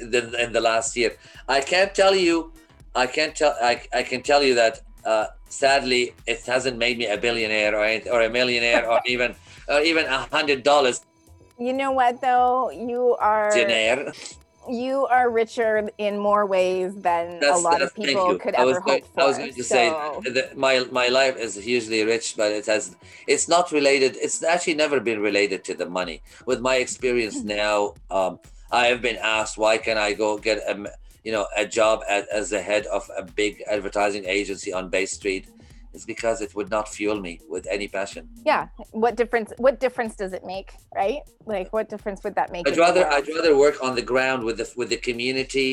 than 0.10 0.36
in 0.36 0.52
the 0.54 0.62
last 0.62 0.96
year. 0.96 1.16
I 1.48 1.62
can't 1.62 1.94
tell 1.94 2.16
you. 2.16 2.52
I 2.96 3.08
can't 3.08 3.36
tell. 3.36 3.56
I, 3.62 3.82
I 3.94 4.04
can 4.04 4.22
tell 4.22 4.44
you 4.44 4.56
that. 4.56 4.82
Uh, 5.06 5.28
sadly, 5.48 6.14
it 6.26 6.42
hasn't 6.46 6.78
made 6.78 6.98
me 6.98 7.08
a 7.08 7.18
billionaire 7.18 7.76
or 7.76 7.86
or 8.12 8.22
a 8.22 8.30
millionaire 8.30 8.90
or 8.90 9.00
even 9.06 9.36
or 9.70 9.82
even 9.82 10.06
a 10.06 10.28
hundred 10.32 10.64
dollars 10.64 11.02
You 11.58 11.74
know 11.74 11.92
what 11.92 12.22
though? 12.22 12.70
You 12.72 13.16
are. 13.20 13.52
You 14.70 15.06
are 15.08 15.30
richer 15.30 15.90
in 15.98 16.18
more 16.18 16.46
ways 16.46 16.94
than 16.96 17.44
a 17.44 17.58
lot 17.58 17.82
of 17.82 17.94
people 17.96 18.38
could 18.40 18.56
I 18.56 18.62
ever 18.62 18.80
going- 18.82 19.02
hope 19.04 19.14
for. 19.14 19.22
I 19.22 19.26
was 19.26 19.38
going 19.38 19.54
to 19.54 19.64
say 19.64 19.90
So, 19.90 20.22
that 20.32 20.58
my 20.58 20.86
my 20.92 21.08
life 21.08 21.38
is 21.38 21.56
hugely 21.56 22.04
rich, 22.04 22.36
but 22.38 22.52
it 22.52 22.66
has 22.68 22.96
it's 23.28 23.48
not 23.48 23.72
related. 23.72 24.18
It's 24.20 24.44
actually 24.44 24.76
never 24.76 25.00
been 25.00 25.20
related 25.20 25.64
to 25.66 25.74
the 25.74 25.86
money. 25.90 26.22
With 26.46 26.60
my 26.62 26.76
experience 26.78 27.44
now, 27.62 27.94
um, 28.12 28.40
I 28.72 28.88
have 28.88 29.02
been 29.02 29.18
asked 29.18 29.58
why 29.58 29.78
can 29.78 29.98
I 29.98 30.14
go 30.14 30.38
get 30.38 30.58
a 30.60 30.92
you 31.24 31.32
know 31.32 31.48
a 31.56 31.66
job 31.66 32.02
as, 32.10 32.26
as 32.28 32.50
the 32.50 32.62
head 32.62 32.86
of 32.88 33.10
a 33.18 33.24
big 33.24 33.64
advertising 33.70 34.26
agency 34.26 34.72
on 34.74 34.90
Bay 34.90 35.06
Street. 35.06 35.48
It's 35.98 36.06
because 36.06 36.38
it 36.46 36.52
would 36.58 36.70
not 36.78 36.86
fuel 36.98 37.20
me 37.28 37.34
with 37.54 37.66
any 37.76 37.88
passion. 38.00 38.24
yeah, 38.52 38.64
what 39.04 39.14
difference? 39.22 39.50
What 39.66 39.76
difference 39.86 40.14
does 40.22 40.32
it 40.40 40.44
make, 40.54 40.70
right? 41.02 41.22
Like, 41.54 41.70
what 41.76 41.86
difference 41.94 42.20
would 42.24 42.36
that 42.40 42.50
make? 42.56 42.64
I'd 42.70 42.78
rather? 42.88 43.04
I'd 43.16 43.28
rather 43.36 43.54
work 43.66 43.78
on 43.88 43.92
the 44.00 44.06
ground 44.14 44.40
with 44.48 44.58
the 44.62 44.68
with 44.80 44.90
the 44.94 45.02
community 45.10 45.72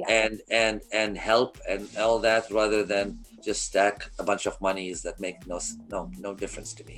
Yeah. 0.00 0.08
and 0.20 0.34
and 0.64 0.76
and 1.00 1.10
help 1.30 1.52
and 1.72 1.82
all 2.04 2.18
that 2.28 2.42
rather 2.60 2.80
than 2.92 3.06
just 3.48 3.60
stack 3.70 3.96
a 4.22 4.24
bunch 4.30 4.44
of 4.50 4.54
monies 4.68 4.96
that 5.06 5.16
make 5.26 5.38
no 5.52 5.58
no 5.94 6.00
no 6.26 6.30
difference 6.42 6.70
to 6.78 6.82
me. 6.90 6.96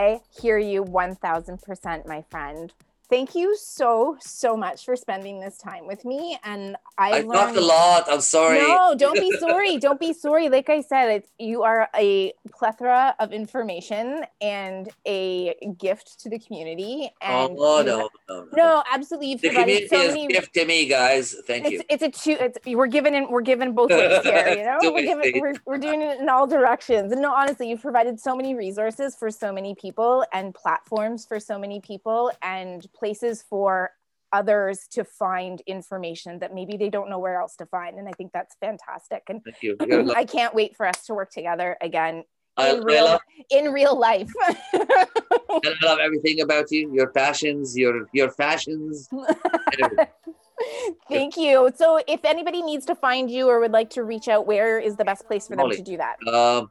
I 0.00 0.20
hear 0.40 0.58
you 0.72 0.80
1000%, 0.82 2.06
my 2.14 2.20
friend. 2.32 2.64
Thank 3.10 3.34
you 3.34 3.56
so, 3.56 4.18
so 4.20 4.54
much 4.54 4.84
for 4.84 4.94
spending 4.94 5.40
this 5.40 5.56
time 5.56 5.86
with 5.86 6.04
me. 6.04 6.38
And 6.44 6.76
I, 6.98 7.08
I 7.08 7.20
learned 7.20 7.32
talked 7.32 7.56
a 7.56 7.60
lot. 7.62 8.04
I'm 8.10 8.20
sorry. 8.20 8.58
No, 8.58 8.94
don't 8.98 9.18
be 9.18 9.32
sorry. 9.40 9.78
don't 9.78 9.98
be 9.98 10.12
sorry. 10.12 10.50
Like 10.50 10.68
I 10.68 10.82
said, 10.82 11.08
it's, 11.08 11.30
you 11.38 11.62
are 11.62 11.88
a 11.96 12.34
plethora 12.52 13.14
of 13.18 13.32
information 13.32 14.24
and 14.42 14.90
a 15.06 15.54
gift 15.78 16.20
to 16.20 16.28
the 16.28 16.38
community. 16.38 17.10
And 17.22 17.56
oh 17.58 17.82
no, 17.82 17.82
no, 17.82 18.08
no. 18.28 18.48
no, 18.52 18.82
absolutely. 18.92 19.28
You've 19.30 19.40
The 19.40 19.50
community 19.50 19.88
so 19.88 20.00
is 20.00 20.08
many. 20.14 20.26
gift 20.28 20.52
to 20.54 20.66
me, 20.66 20.86
guys. 20.86 21.34
Thank 21.46 21.64
It's, 21.64 21.72
you. 21.72 21.82
it's 21.88 22.02
a 22.02 22.10
two. 22.10 22.36
It's 22.38 22.58
we're 22.66 22.86
giving 22.88 23.14
in. 23.14 23.30
We're 23.30 23.40
giving 23.40 23.72
both 23.72 23.90
ways 23.90 24.22
here. 24.22 24.48
You 24.48 24.64
know, 24.64 24.78
we're 24.92 25.02
giving. 25.02 25.40
We're, 25.40 25.54
we're 25.64 25.78
doing 25.78 26.02
it 26.02 26.20
in 26.20 26.28
all 26.28 26.46
directions. 26.46 27.10
And 27.12 27.22
no, 27.22 27.32
honestly, 27.34 27.70
you've 27.70 27.80
provided 27.80 28.20
so 28.20 28.36
many 28.36 28.54
resources 28.54 29.16
for 29.16 29.30
so 29.30 29.50
many 29.50 29.74
people 29.74 30.24
and 30.34 30.54
platforms 30.54 31.24
for 31.24 31.40
so 31.40 31.58
many 31.58 31.80
people 31.80 32.30
and 32.42 32.86
places 32.98 33.44
for 33.48 33.90
others 34.32 34.86
to 34.92 35.04
find 35.04 35.62
information 35.66 36.38
that 36.40 36.54
maybe 36.54 36.76
they 36.76 36.90
don't 36.90 37.08
know 37.08 37.18
where 37.18 37.40
else 37.40 37.56
to 37.56 37.66
find. 37.66 37.98
And 37.98 38.08
I 38.08 38.12
think 38.12 38.32
that's 38.32 38.54
fantastic. 38.60 39.22
And 39.28 39.42
Thank 39.42 39.62
you. 39.62 39.76
You're 39.86 40.16
I 40.16 40.24
can't 40.24 40.54
wait 40.54 40.76
for 40.76 40.86
us 40.86 41.06
to 41.06 41.14
work 41.14 41.30
together 41.30 41.76
again 41.80 42.24
I, 42.58 42.72
in 42.72 42.82
real 42.82 43.04
love, 43.04 43.20
in 43.50 43.72
real 43.72 43.98
life. 43.98 44.30
I 44.42 45.74
love 45.82 45.98
everything 46.00 46.40
about 46.40 46.70
you. 46.70 46.92
Your 46.92 47.10
passions, 47.10 47.76
your 47.76 48.08
your 48.12 48.30
fashions. 48.30 49.08
Thank 51.08 51.36
you. 51.36 51.70
So, 51.76 52.00
if 52.08 52.24
anybody 52.24 52.62
needs 52.62 52.84
to 52.86 52.96
find 52.96 53.30
you 53.30 53.48
or 53.48 53.60
would 53.60 53.70
like 53.70 53.90
to 53.90 54.02
reach 54.02 54.26
out, 54.26 54.44
where 54.46 54.80
is 54.80 54.96
the 54.96 55.04
best 55.04 55.24
place 55.26 55.46
for 55.46 55.54
them 55.54 55.66
Molly. 55.66 55.76
to 55.76 55.82
do 55.82 55.96
that? 55.98 56.16
um, 56.26 56.70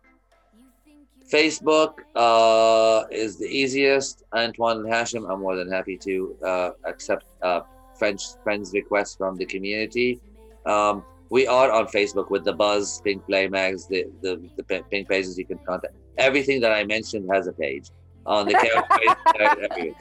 Facebook 1.31 1.93
uh, 2.15 3.05
is 3.11 3.37
the 3.37 3.45
easiest. 3.45 4.23
Antoine 4.33 4.77
Elhashem, 4.83 5.29
I'm 5.31 5.41
more 5.41 5.55
than 5.55 5.69
happy 5.71 5.97
to 5.97 6.35
uh, 6.45 6.69
accept 6.85 7.25
uh, 7.41 7.61
friends 7.97 8.37
friends 8.43 8.71
requests 8.73 9.15
from 9.15 9.35
the 9.35 9.45
community. 9.45 10.19
Um, 10.65 11.03
we 11.29 11.45
are 11.45 11.71
on 11.71 11.87
Facebook 11.87 12.29
with 12.29 12.45
the 12.45 12.53
Buzz, 12.53 13.01
Pink 13.03 13.25
Play 13.25 13.47
Mags, 13.47 13.87
the 13.87 14.05
the, 14.21 14.41
the 14.55 14.63
Pink- 14.63 15.09
pages 15.09 15.37
you 15.37 15.45
can 15.45 15.59
contact. 15.59 15.93
Everything 16.17 16.61
that 16.61 16.71
I 16.71 16.83
mentioned 16.85 17.29
has 17.33 17.47
a 17.47 17.53
page 17.53 17.89
on 18.25 18.47
the 18.47 18.53
character 18.53 19.67
page. 19.75 19.93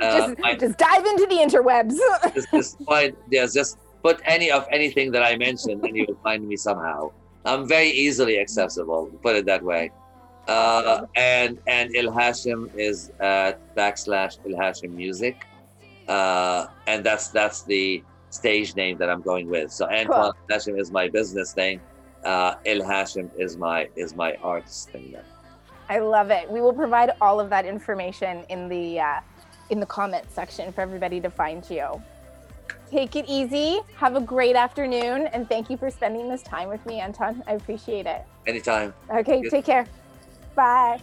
uh. 0.00 0.18
Just, 0.18 0.40
I- 0.44 0.54
just 0.56 0.78
dive 0.78 1.06
into 1.06 1.26
the 1.26 1.36
interwebs. 1.36 1.96
just, 2.34 2.50
just 2.50 2.82
find 2.84 3.16
yes, 3.30 3.54
just 3.54 3.78
put 4.02 4.20
any 4.24 4.50
of 4.50 4.66
anything 4.72 5.12
that 5.12 5.22
I 5.22 5.36
mentioned, 5.36 5.84
and 5.84 5.96
you 5.96 6.06
will 6.08 6.18
find 6.24 6.46
me 6.46 6.56
somehow. 6.56 7.12
I'm 7.44 7.66
very 7.68 7.90
easily 7.90 8.38
accessible. 8.40 9.06
Put 9.22 9.36
it 9.36 9.46
that 9.46 9.62
way. 9.62 9.90
Uh, 10.48 11.06
and 11.14 11.58
and 11.66 11.94
Elhashem 11.94 12.74
is 12.76 13.12
at 13.20 13.60
backslash 13.76 14.38
Elhashem 14.40 14.90
Music, 14.90 15.46
uh, 16.08 16.66
and 16.86 17.04
that's 17.04 17.28
that's 17.28 17.62
the 17.62 18.02
stage 18.30 18.74
name 18.74 18.98
that 18.98 19.08
I'm 19.08 19.22
going 19.22 19.48
with. 19.48 19.70
So 19.70 19.88
Antoine 19.88 20.32
Hashim 20.50 20.80
is 20.80 20.90
my 20.90 21.08
business 21.08 21.56
name. 21.56 21.80
Uh, 22.24 22.56
Hashim 22.64 23.30
is 23.38 23.56
my 23.56 23.88
is 23.94 24.16
my 24.16 24.34
artist 24.42 24.92
name. 24.94 25.16
I 25.88 25.98
love 25.98 26.30
it. 26.30 26.50
We 26.50 26.60
will 26.60 26.72
provide 26.72 27.10
all 27.20 27.38
of 27.38 27.50
that 27.50 27.66
information 27.66 28.44
in 28.48 28.68
the 28.68 29.00
uh, 29.00 29.20
in 29.70 29.78
the 29.78 29.86
comment 29.86 30.24
section 30.30 30.72
for 30.72 30.80
everybody 30.80 31.20
to 31.20 31.30
find 31.30 31.68
you. 31.70 32.02
Take 32.90 33.16
it 33.16 33.24
easy. 33.28 33.80
Have 33.96 34.16
a 34.16 34.20
great 34.20 34.56
afternoon, 34.56 35.26
and 35.28 35.48
thank 35.48 35.70
you 35.70 35.76
for 35.76 35.90
spending 35.90 36.28
this 36.28 36.42
time 36.42 36.68
with 36.68 36.84
me, 36.84 37.00
Anton. 37.00 37.42
I 37.46 37.52
appreciate 37.52 38.06
it. 38.06 38.22
Anytime. 38.46 38.92
Okay, 39.10 39.42
take 39.48 39.64
care. 39.64 39.86
Bye. 40.54 41.00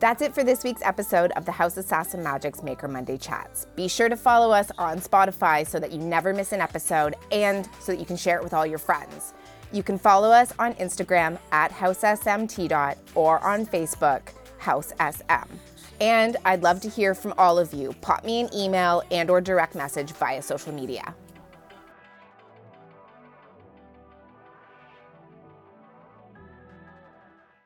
That's 0.00 0.20
it 0.20 0.34
for 0.34 0.44
this 0.44 0.64
week's 0.64 0.82
episode 0.82 1.30
of 1.32 1.46
the 1.46 1.52
House 1.52 1.78
of 1.78 1.84
Sass 1.86 2.12
and 2.12 2.22
Magic's 2.22 2.62
Maker 2.62 2.88
Monday 2.88 3.16
Chats. 3.16 3.66
Be 3.74 3.88
sure 3.88 4.10
to 4.10 4.16
follow 4.16 4.52
us 4.52 4.70
on 4.76 4.98
Spotify 4.98 5.66
so 5.66 5.78
that 5.78 5.92
you 5.92 5.98
never 5.98 6.34
miss 6.34 6.52
an 6.52 6.60
episode 6.60 7.14
and 7.32 7.66
so 7.80 7.92
that 7.92 7.98
you 7.98 8.04
can 8.04 8.16
share 8.16 8.36
it 8.36 8.44
with 8.44 8.52
all 8.52 8.66
your 8.66 8.78
friends. 8.78 9.32
You 9.72 9.82
can 9.82 9.98
follow 9.98 10.30
us 10.30 10.52
on 10.58 10.74
Instagram 10.74 11.38
at 11.52 11.70
HouseSMT 11.72 12.96
or 13.14 13.42
on 13.42 13.64
Facebook, 13.64 14.20
House 14.58 14.92
SM. 14.98 15.48
And 16.00 16.36
I'd 16.44 16.62
love 16.62 16.80
to 16.82 16.88
hear 16.90 17.14
from 17.14 17.32
all 17.38 17.58
of 17.58 17.72
you. 17.72 17.94
Pop 18.02 18.24
me 18.24 18.42
an 18.42 18.50
email 18.54 19.02
and 19.10 19.30
or 19.30 19.40
direct 19.40 19.74
message 19.74 20.12
via 20.12 20.42
social 20.42 20.74
media. 20.74 21.14